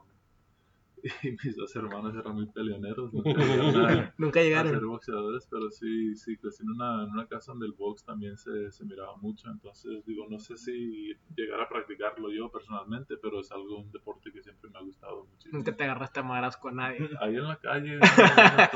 y 1.23 1.31
mis 1.31 1.55
dos 1.55 1.75
hermanos 1.75 2.13
eran 2.15 2.35
muy 2.35 2.45
peleoneros. 2.47 3.11
Nunca 3.13 3.31
llegaron 3.33 3.75
a- 3.85 4.13
Nunca 4.17 4.39
a 4.39 4.43
ser 4.63 4.85
boxeadores, 4.85 5.47
pero 5.49 5.69
sí, 5.71 6.15
sí, 6.15 6.37
crecí 6.37 6.63
en 6.63 6.69
una, 6.69 7.03
en 7.03 7.09
una 7.11 7.27
casa 7.27 7.51
donde 7.51 7.65
el 7.67 7.73
box 7.73 8.03
también 8.03 8.37
se, 8.37 8.71
se 8.71 8.85
miraba 8.85 9.15
mucho, 9.17 9.49
entonces 9.49 10.05
digo, 10.05 10.25
no 10.29 10.39
sé 10.39 10.57
si 10.57 11.13
llegar 11.35 11.61
a 11.61 11.69
practicarlo 11.69 12.31
yo 12.31 12.51
personalmente, 12.51 13.15
pero 13.17 13.39
es 13.39 13.51
algo, 13.51 13.79
un 13.79 13.91
deporte 13.91 14.31
que 14.31 14.43
siempre 14.43 14.69
me 14.69 14.79
ha 14.79 14.81
gustado 14.83 15.25
muchísimo. 15.25 15.57
Nunca 15.57 15.75
te 15.75 15.83
agarraste 15.83 16.19
a 16.19 16.23
madras 16.23 16.57
con 16.57 16.75
nadie. 16.75 16.99
Ahí 17.21 17.35
en 17.35 17.47
la 17.47 17.57
calle, 17.57 17.97
no, 17.97 18.05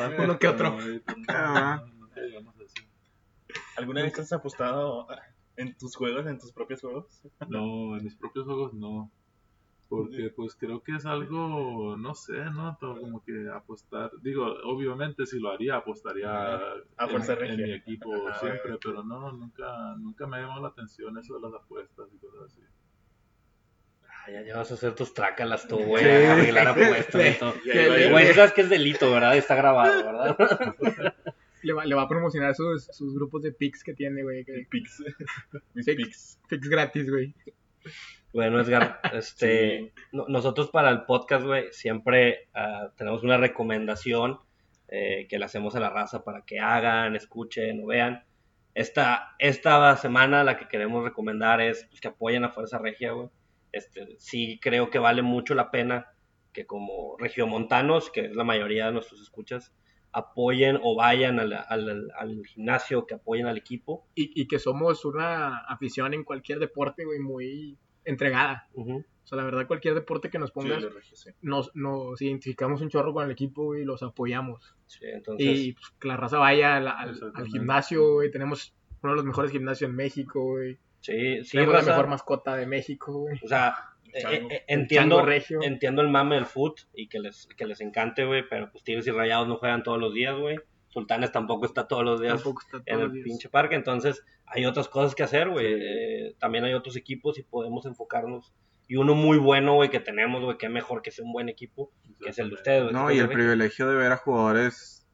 no, 0.10 0.18
no, 0.18 0.24
Uno 0.24 0.40
que 0.40 0.48
otro. 0.48 0.78
ahí 0.80 1.00
tampoco, 1.02 1.34
Ah. 1.38 1.84
no, 1.88 1.94
nunca 1.96 2.22
llegamos 2.22 2.56
así. 2.60 2.88
¿Alguna 3.78 4.04
vez 4.04 4.18
has 4.20 4.34
apostado 4.34 5.08
en 5.58 5.78
tus 5.78 5.96
juegos, 5.96 6.26
en 6.28 6.40
tus 6.40 6.52
propios 6.52 6.82
juegos? 6.82 7.22
No, 7.50 7.96
en 7.98 8.04
mis 8.04 8.16
propios 8.16 8.46
juegos 8.46 8.74
no. 8.74 9.12
Porque 9.98 10.30
pues 10.36 10.56
creo 10.56 10.82
que 10.84 10.96
es 10.96 11.06
algo, 11.06 11.96
no 11.98 12.14
sé, 12.16 12.34
¿no? 12.34 12.78
Todo 12.80 13.00
como 13.00 13.24
que 13.24 13.50
apostar, 13.54 14.12
digo, 14.22 14.46
obviamente 14.64 15.26
si 15.26 15.40
lo 15.40 15.52
haría 15.52 15.76
apostaría 15.76 16.58
A 16.98 17.08
fuerza 17.08 17.34
en, 17.34 17.58
mi 17.58 17.72
equipo 17.72 18.12
siempre, 18.40 18.78
pero 18.84 19.04
no, 19.04 19.32
nunca, 19.32 19.96
nunca 19.98 20.28
me 20.28 20.38
ha 20.38 20.42
llamado 20.42 20.62
la 20.62 20.70
atención 20.70 21.18
eso 21.18 21.36
de 21.36 21.42
las 21.42 21.54
apuestas 21.54 22.08
y 22.14 22.18
cosas 22.18 22.42
así. 22.46 22.62
Ah, 24.04 24.32
ya, 24.32 24.42
ya 24.42 24.58
vas 24.58 24.72
a 24.72 24.74
hacer 24.74 24.96
tus 24.96 25.14
trácalas 25.14 25.68
tú, 25.68 25.78
güey, 25.78 26.06
a 26.06 26.34
arreglar 26.34 26.68
apuestas 26.68 27.36
y 27.36 27.40
todo. 27.40 27.54
Güey, 28.12 28.34
sabes 28.34 28.54
que 28.54 28.62
es 28.62 28.70
delito, 28.70 29.12
¿verdad? 29.12 29.38
Está 29.38 29.56
grabado, 29.56 30.04
¿verdad? 30.04 31.16
Le 31.62 31.74
va, 31.74 31.84
le 31.84 31.96
va 31.96 32.04
a 32.04 32.08
promocionar 32.08 32.54
sus, 32.54 32.86
sus 32.86 33.16
grupos 33.16 33.42
de 33.42 33.52
pics 33.52 33.84
que 33.84 33.96
tiene, 33.96 34.22
güey. 34.22 34.46
que- 34.46 34.68
Pix. 34.70 35.04
Mis 35.74 35.86
Pics. 35.86 36.40
Pics 36.48 36.70
gratis, 36.70 37.10
güey. 37.10 37.34
Bueno, 38.36 38.60
Edgar, 38.60 39.00
este, 39.14 39.94
no- 40.12 40.26
nosotros 40.28 40.70
para 40.70 40.90
el 40.90 41.06
podcast, 41.06 41.46
güey, 41.46 41.72
siempre 41.72 42.50
ah, 42.54 42.92
tenemos 42.98 43.24
una 43.24 43.38
recomendación 43.38 44.40
eh, 44.90 45.26
que 45.30 45.40
le 45.40 45.46
hacemos 45.46 45.76
a 45.76 45.80
la 45.80 45.90
raza 45.90 46.24
para 46.24 46.42
que 46.42 46.60
hagan, 46.60 47.16
escuchen 47.16 47.82
o 47.84 47.88
vean. 47.88 48.24
esta, 48.74 49.36
esta 49.40 49.96
semana 49.98 50.44
la 50.44 50.58
que 50.58 50.68
queremos 50.68 51.04
recomendar 51.04 51.62
es 51.62 51.86
pues, 51.90 52.02
que 52.02 52.10
apoyen 52.10 52.44
a 52.44 52.50
Fuerza 52.50 52.78
Regia, 52.78 53.14
güey. 53.14 53.30
Este, 53.72 54.16
sí 54.20 54.60
creo 54.62 54.90
que 54.90 55.00
vale 55.00 55.22
mucho 55.22 55.56
la 55.56 55.72
pena 55.72 56.08
que 56.54 56.66
como 56.66 57.16
regiomontanos, 57.18 58.10
que 58.10 58.26
es 58.26 58.36
la 58.36 58.44
mayoría 58.44 58.88
de 58.88 58.92
nuestros 58.94 59.22
escuchas, 59.22 59.74
apoyen 60.12 60.80
o 60.84 60.96
vayan 60.96 61.40
al, 61.40 61.54
al- 61.54 62.12
al 62.18 62.46
gimnasio, 62.46 63.06
que 63.06 63.16
apoyen 63.16 63.48
al 63.48 63.58
equipo. 63.58 64.06
Y, 64.16 64.32
y 64.42 64.48
que 64.48 64.60
somos 64.60 65.06
una 65.06 65.60
afición 65.68 66.14
en 66.14 66.24
cualquier 66.26 66.60
deporte, 66.60 67.04
güey, 67.06 67.20
muy 67.20 67.78
entregada. 68.06 68.68
O 68.76 69.04
sea, 69.28 69.38
la 69.38 69.44
verdad, 69.44 69.66
cualquier 69.68 69.96
deporte 69.96 70.30
que 70.30 70.38
nos 70.38 70.52
pongas, 70.52 70.84
de 70.84 70.90
regio, 70.90 71.16
sí. 71.16 71.32
nos, 71.42 71.72
nos 71.76 72.22
identificamos 72.22 72.82
un 72.82 72.90
chorro 72.90 73.12
con 73.14 73.26
el 73.26 73.32
equipo 73.32 73.76
y 73.76 73.84
los 73.84 74.04
apoyamos. 74.04 74.76
Sí, 74.86 75.00
entonces, 75.06 75.48
Y 75.60 75.74
pues, 75.74 75.86
que 76.00 76.08
la 76.08 76.16
raza 76.18 76.38
vaya 76.38 76.76
al, 76.78 76.88
al- 76.88 77.32
al 77.34 77.48
gimnasio, 77.48 78.14
güey. 78.14 78.30
Tenemos 78.30 78.76
uno 79.02 79.14
de 79.14 79.16
los 79.18 79.26
mejores 79.26 79.52
gimnasios 79.52 79.90
en 79.90 79.96
México, 79.96 80.44
güey. 80.44 80.78
sí, 81.02 81.44
sí, 81.44 81.52
Tenemos 81.52 81.74
la 81.74 81.80
raza, 81.80 81.92
mejor 81.92 82.08
mascota 82.08 82.56
de 82.56 82.68
México, 82.68 83.14
güey. 83.22 83.40
O 83.44 83.48
sea, 83.48 83.74
eh, 84.14 84.22
Chango. 84.22 84.50
eh, 84.52 84.64
entiendo, 84.68 85.22
regio. 85.24 85.60
entiendo 85.64 86.02
el 86.04 86.10
mame 86.10 86.36
del 86.36 86.46
foot 86.46 86.82
y 86.94 87.08
que 87.08 87.20
les, 87.20 87.48
que 87.58 87.66
les 87.66 87.82
encante, 87.82 88.26
güey, 88.26 88.44
pero 88.48 88.70
pues 88.72 88.84
Tigres 88.84 89.08
y 89.08 89.12
Rayados 89.12 89.48
no 89.48 89.58
juegan 89.58 89.82
todos 89.82 90.00
los 90.00 90.14
días, 90.14 90.38
güey. 90.38 90.58
Sultanes 90.96 91.32
tampoco 91.34 91.66
está 91.66 91.88
todos 91.90 92.06
los 92.06 92.22
días 92.22 92.42
en 92.86 93.00
el 93.02 93.12
días. 93.12 93.24
pinche 93.26 93.50
parque, 93.50 93.76
entonces 93.76 94.24
hay 94.46 94.66
otras 94.66 94.88
cosas 94.88 95.14
que 95.14 95.24
hacer, 95.24 95.50
güey. 95.50 95.66
Eh, 95.68 96.36
también 96.40 96.64
hay 96.64 96.74
otros 96.74 96.96
equipos 96.96 97.38
y 97.38 97.44
podemos 97.44 97.86
enfocarnos. 97.86 98.54
Y 98.88 98.96
uno 98.96 99.14
muy 99.14 99.38
bueno, 99.38 99.74
güey, 99.74 99.90
que 99.90 100.00
tenemos, 100.00 100.42
güey, 100.42 100.58
que 100.58 100.70
mejor 100.70 101.02
que 101.02 101.12
sea 101.12 101.26
un 101.26 101.34
buen 101.34 101.50
equipo, 101.50 101.92
que 102.24 102.30
es 102.30 102.40
el 102.40 102.48
de 102.48 102.56
ustedes, 102.56 102.84
güey. 102.84 102.94
No, 102.94 103.12
y 103.12 103.16
es 103.18 103.24
el 103.24 103.30
privilegio 103.30 103.90
de 103.90 103.96
ver 103.98 104.14
a 104.14 104.18
jugadores, 104.18 105.06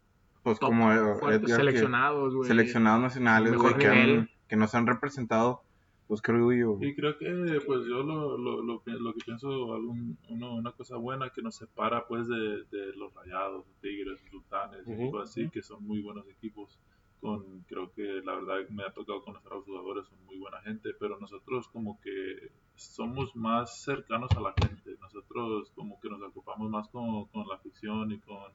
pues 0.44 0.60
Top, 0.60 0.70
como 0.70 0.86
Fuertes, 1.16 1.24
Edgar, 1.24 1.42
que- 1.42 1.56
seleccionados, 1.56 2.36
güey. 2.36 2.48
seleccionados 2.48 3.02
nacionales, 3.02 3.54
güey, 3.56 3.74
que, 3.76 4.28
que 4.48 4.56
nos 4.56 4.76
han 4.76 4.86
representado, 4.86 5.64
pues 6.12 6.22
orgullo. 6.28 6.74
güey. 6.74 6.90
Y 6.90 6.96
creo 6.96 7.18
que, 7.18 7.62
pues 7.66 7.86
yo 7.86 8.04
lo, 8.04 8.38
lo, 8.38 8.62
lo, 8.62 8.84
lo 8.86 9.14
que 9.14 9.24
pienso, 9.24 9.74
algún, 9.74 10.18
uno, 10.28 10.56
una 10.56 10.74
cosa 10.74 10.98
buena 10.98 11.30
que 11.30 11.42
nos 11.42 11.56
separa, 11.56 12.06
pues, 12.06 12.28
de, 12.28 12.66
de 12.66 12.94
los 12.98 13.14
Rayados, 13.14 13.66
Tigres, 13.80 14.20
Sultanes, 14.30 14.86
y 14.90 14.92
Ujú. 14.92 15.12
cosas 15.12 15.30
así, 15.30 15.50
que 15.50 15.62
son 15.62 15.88
muy 15.88 16.02
buenos 16.02 16.28
equipos. 16.28 16.78
Con, 17.22 17.62
creo 17.62 17.94
que 17.94 18.22
la 18.26 18.36
verdad 18.36 18.68
me 18.72 18.84
ha 18.84 18.92
tocado 18.92 19.22
conocer 19.22 19.54
a 19.54 19.56
los 19.56 19.64
jugadores, 19.64 20.06
son 20.08 20.26
muy 20.26 20.38
buena 20.38 20.60
gente, 20.64 20.90
pero 21.00 21.18
nosotros 21.18 21.70
como 21.70 22.02
que 22.02 22.52
somos 22.76 23.34
más 23.34 23.84
cercanos 23.84 24.32
a 24.36 24.42
la 24.42 24.54
gente. 24.62 24.98
Nosotros 25.00 25.72
como 25.76 25.98
que 26.02 26.10
nos 26.10 26.22
ocupamos 26.24 26.70
más 26.70 26.90
con, 26.90 27.26
con 27.28 27.48
la 27.48 27.56
afición 27.56 28.12
y 28.12 28.20
con... 28.20 28.52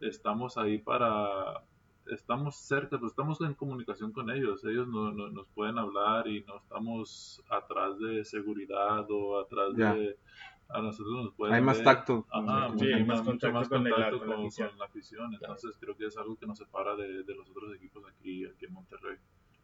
Estamos 0.00 0.56
ahí 0.56 0.78
para 0.78 1.62
estamos 2.06 2.56
cerca, 2.56 2.98
pues, 2.98 3.12
estamos 3.12 3.40
en 3.42 3.54
comunicación 3.54 4.12
con 4.12 4.30
ellos, 4.30 4.64
ellos 4.64 4.88
no, 4.88 5.12
no- 5.12 5.28
nos 5.30 5.48
pueden 5.48 5.78
hablar 5.78 6.26
y 6.28 6.42
no 6.44 6.56
estamos 6.58 7.42
atrás 7.48 7.98
de 7.98 8.24
seguridad 8.24 9.06
o 9.10 9.38
atrás 9.40 9.74
de... 9.74 10.16
A 10.72 10.80
nosotros 10.80 11.24
nos 11.24 11.34
pueden 11.34 11.56
Hay 11.56 11.62
más 11.62 11.78
ver. 11.78 11.84
tacto. 11.84 12.26
Ajá, 12.30 12.68
Sí, 12.68 12.74
mucho 12.76 12.96
hay 12.96 13.04
más 13.04 13.18
mucho 13.24 13.30
contacto 13.50 13.52
más 13.58 13.68
con 13.68 13.82
contacto 13.82 14.18
con 14.20 14.28
la 14.28 14.84
afición. 14.84 15.34
Entonces 15.34 15.76
creo 15.80 15.96
que 15.96 16.06
es 16.06 16.16
algo 16.16 16.36
que 16.36 16.46
nos 16.46 16.58
separa 16.58 16.94
de, 16.94 17.24
de 17.24 17.34
los 17.34 17.50
otros 17.50 17.74
equipos 17.74 18.04
aquí, 18.08 18.44
aquí 18.46 18.66
en 18.66 18.72
Monterrey. 18.74 19.16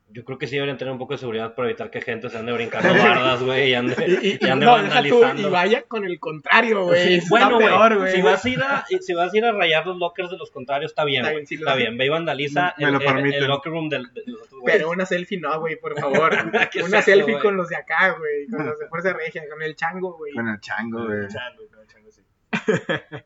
Yo 0.09 0.25
creo 0.25 0.39
que 0.39 0.47
sí 0.47 0.55
deberían 0.55 0.79
tener 0.79 0.93
un 0.93 0.99
poco 0.99 1.15
de 1.15 1.19
seguridad 1.19 1.55
para 1.57 1.69
evitar 1.69 1.91
que 1.91 2.01
gente 2.01 2.31
se 2.31 2.39
ande 2.39 2.53
brincando 2.53 2.89
bardas, 2.95 3.43
güey, 3.43 3.71
y 3.71 3.75
ande, 3.75 3.95
Y, 4.23 4.27
y- 4.29 4.39
y 4.41 4.49
ande 4.49 4.65
no, 4.65 4.77
deja 4.81 5.03
tú, 5.03 5.21
vandalizando. 5.21 5.49
y 5.49 5.51
vaya 5.51 5.83
con 5.83 6.05
el 6.05 6.21
contrario, 6.21 6.85
güey. 6.85 7.03
Sí, 7.07 7.15
Está 7.15 7.29
bueno, 7.49 7.59
peor, 7.59 7.99
güey. 7.99 8.13
Si 8.15 8.23
vas 8.23 8.45
a 8.45 8.49
ir 8.49 8.63
a, 8.63 8.85
si 9.01 9.15
vas 9.15 9.35
a 9.35 9.37
ir 9.37 9.45
a 9.45 9.53
rayar 9.53 9.85
los 9.87 9.97
lockers 9.99 10.31
de 10.31 10.39
los 10.39 10.51
contrarios, 10.53 10.93
está 10.93 11.05
bien, 11.05 11.23
Está 11.23 11.33
güey. 11.33 11.41
bien, 11.41 11.47
sí, 11.49 11.55
Está 11.57 11.73
lo- 11.73 11.77
bien, 11.77 11.99
ve 11.99 12.07
y 12.07 12.09
vandaliza 12.09 12.75
Me 12.79 12.85
el, 12.89 12.95
el- 13.03 13.35
el 13.35 13.47
locker 13.49 13.73
room 13.73 13.89
del, 13.89 14.13
de 14.15 14.23
los 14.27 14.43
otros. 14.43 14.63
Pero 14.65 14.91
una 14.91 15.07
selfie 15.07 15.41
no, 15.41 15.59
güey, 15.61 15.75
por 15.77 15.99
favor. 15.99 16.31
¿Qué 16.71 16.79
es 16.79 16.85
una 16.87 16.99
eso, 17.01 17.11
selfie 17.11 17.39
con 17.41 17.57
los 17.57 17.69
de 17.69 17.77
acá, 17.77 18.17
güey. 18.17 18.47
Con 18.49 18.65
los 18.65 18.79
de 18.79 18.87
Fuerza 18.87 19.13
Regia, 19.13 19.43
con 19.51 19.61
el 19.61 19.75
chango, 19.75 20.17
güey. 20.17 20.33
Con 20.35 20.49
el 20.49 20.61
chango, 20.61 21.05
güey. 21.05 21.27
Chango, 21.29 21.63
con 21.75 21.87
chango, 21.89 22.11
sí. 22.13 22.23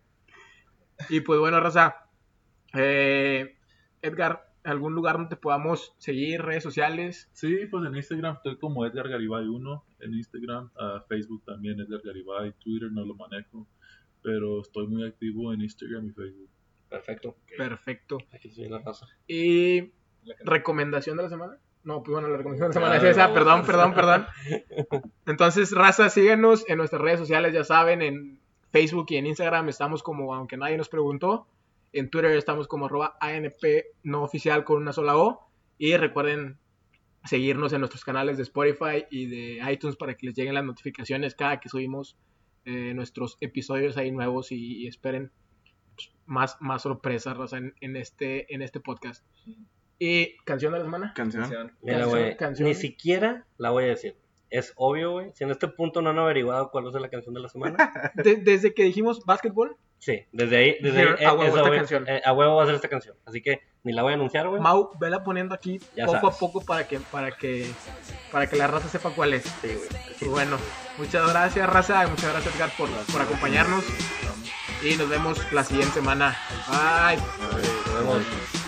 Y 1.08 1.20
pues 1.20 1.40
bueno, 1.40 1.60
Raza. 1.60 2.04
eh, 2.74 3.56
Edgar, 4.02 4.49
¿algún 4.70 4.94
lugar 4.94 5.16
donde 5.16 5.30
te 5.30 5.36
podamos 5.36 5.94
seguir? 5.98 6.40
Redes 6.42 6.62
sociales. 6.62 7.28
Sí, 7.32 7.66
pues 7.70 7.84
en 7.86 7.94
Instagram 7.96 8.36
estoy 8.36 8.56
como 8.56 8.86
Edgar 8.86 9.08
Garibay 9.08 9.46
1, 9.46 9.84
en 10.00 10.14
Instagram, 10.14 10.70
ah, 10.78 11.04
Facebook 11.08 11.42
también 11.44 11.78
Edgar 11.80 12.00
Garibay, 12.04 12.52
Twitter 12.60 12.90
no 12.90 13.04
lo 13.04 13.14
manejo, 13.14 13.66
pero 14.22 14.60
estoy 14.62 14.86
muy 14.86 15.04
activo 15.06 15.52
en 15.52 15.60
Instagram 15.62 16.06
y 16.06 16.10
Facebook. 16.12 16.48
Perfecto. 16.88 17.36
Perfecto. 17.56 18.18
Aquí 18.32 18.50
sí 18.50 18.68
la 18.68 18.78
raza. 18.78 19.06
¿Y 19.28 19.92
recomendación 20.44 21.16
de 21.16 21.22
la 21.24 21.28
semana? 21.28 21.58
No, 21.84 22.02
pues 22.02 22.12
bueno, 22.12 22.28
la 22.28 22.36
recomendación 22.36 22.70
de 22.70 22.74
la 22.74 22.80
semana 22.80 23.00
Claro. 23.00 23.10
es 23.10 23.16
esa. 23.16 23.32
Perdón, 23.32 23.64
perdón, 23.64 23.94
perdón. 23.94 24.26
Entonces, 25.26 25.72
Raza, 25.72 26.10
síguenos 26.10 26.68
en 26.68 26.78
nuestras 26.78 27.00
redes 27.00 27.20
sociales, 27.20 27.54
ya 27.54 27.64
saben, 27.64 28.02
en 28.02 28.38
Facebook 28.70 29.06
y 29.10 29.16
en 29.16 29.26
Instagram 29.26 29.68
estamos 29.68 30.02
como, 30.02 30.34
aunque 30.34 30.56
nadie 30.56 30.76
nos 30.76 30.88
preguntó. 30.88 31.46
En 31.92 32.10
Twitter 32.10 32.30
estamos 32.32 32.68
como 32.68 32.86
arroba 32.86 33.16
ANP 33.20 33.62
no 34.02 34.22
oficial 34.22 34.64
con 34.64 34.78
una 34.78 34.92
sola 34.92 35.16
O. 35.16 35.48
Y 35.78 35.96
recuerden 35.96 36.58
seguirnos 37.24 37.72
en 37.72 37.80
nuestros 37.80 38.04
canales 38.04 38.36
de 38.36 38.42
Spotify 38.44 39.06
y 39.10 39.26
de 39.26 39.72
iTunes 39.72 39.96
para 39.96 40.14
que 40.14 40.26
les 40.26 40.34
lleguen 40.36 40.54
las 40.54 40.64
notificaciones 40.64 41.34
cada 41.34 41.60
que 41.60 41.68
subimos 41.68 42.16
eh, 42.64 42.92
nuestros 42.94 43.36
episodios 43.40 43.96
ahí 43.96 44.10
nuevos 44.10 44.52
y, 44.52 44.82
y 44.84 44.86
esperen 44.86 45.30
pues, 45.96 46.12
más, 46.26 46.56
más 46.60 46.82
sorpresas, 46.82 47.36
Raza, 47.36 47.58
en, 47.58 47.74
en 47.80 47.96
este, 47.96 48.52
en 48.54 48.62
este 48.62 48.80
podcast. 48.80 49.24
Y 49.98 50.36
canción 50.44 50.72
de 50.72 50.78
la 50.78 50.84
semana. 50.84 51.12
Canción. 51.14 51.42
Canción. 51.42 51.72
Mira, 51.82 52.06
güey, 52.06 52.36
canción. 52.36 52.68
ni 52.68 52.74
siquiera 52.74 53.46
la 53.58 53.70
voy 53.70 53.84
a 53.84 53.88
decir. 53.88 54.16
Es 54.48 54.72
obvio, 54.76 55.12
güey. 55.12 55.30
Si 55.34 55.44
en 55.44 55.50
este 55.50 55.68
punto 55.68 56.02
no 56.02 56.10
han 56.10 56.18
averiguado 56.18 56.70
cuál 56.70 56.84
va 56.84 56.88
a 56.88 56.92
ser 56.92 57.00
la 57.02 57.10
canción 57.10 57.34
de 57.34 57.40
la 57.40 57.48
semana, 57.48 57.92
De- 58.14 58.36
desde 58.36 58.74
que 58.74 58.84
dijimos 58.84 59.24
básquetbol, 59.24 59.76
sí, 60.00 60.26
desde 60.32 60.56
ahí, 60.56 60.76
desde 60.80 60.90
Dijeron, 60.98 61.16
ahí, 61.20 61.24
a 61.26 61.32
huevo 61.34 61.56
esta 61.56 61.70
canción. 61.70 62.04
eh, 62.08 62.20
a 62.24 62.32
huevo 62.32 62.56
va 62.56 62.64
a 62.64 62.66
ser 62.66 62.74
esta 62.74 62.88
canción. 62.88 63.14
Así 63.24 63.40
que 63.40 63.60
ni 63.84 63.92
la 63.92 64.02
voy 64.02 64.10
a 64.12 64.14
anunciar, 64.16 64.48
güey. 64.48 64.60
Mau, 64.60 64.90
vela 64.98 65.22
poniendo 65.22 65.54
aquí 65.54 65.78
Ya 65.96 66.06
poco 66.06 66.18
sabes. 66.20 66.36
a 66.36 66.38
poco 66.40 66.60
para 66.64 66.88
que, 66.88 66.98
para 66.98 67.30
que, 67.30 67.70
para 68.32 68.46
que 68.48 68.56
la 68.56 68.66
raza 68.66 68.88
sepa 68.88 69.10
cuál 69.10 69.34
es. 69.34 69.44
Sí, 69.62 69.68
güey. 69.74 69.88
Y 70.20 70.24
bueno, 70.26 70.58
muchas 70.98 71.30
gracias 71.30 71.68
raza, 71.70 72.04
y 72.04 72.10
muchas 72.10 72.32
gracias 72.32 72.54
Edgar 72.56 72.70
por, 72.76 72.88
por 72.90 73.22
acompañarnos 73.22 73.84
y 74.82 74.96
nos 74.96 75.08
vemos 75.08 75.52
la 75.52 75.62
siguiente 75.62 75.94
semana. 75.94 76.36
Bye. 76.68 77.16
Nos 77.86 77.98
vemos. 77.98 78.59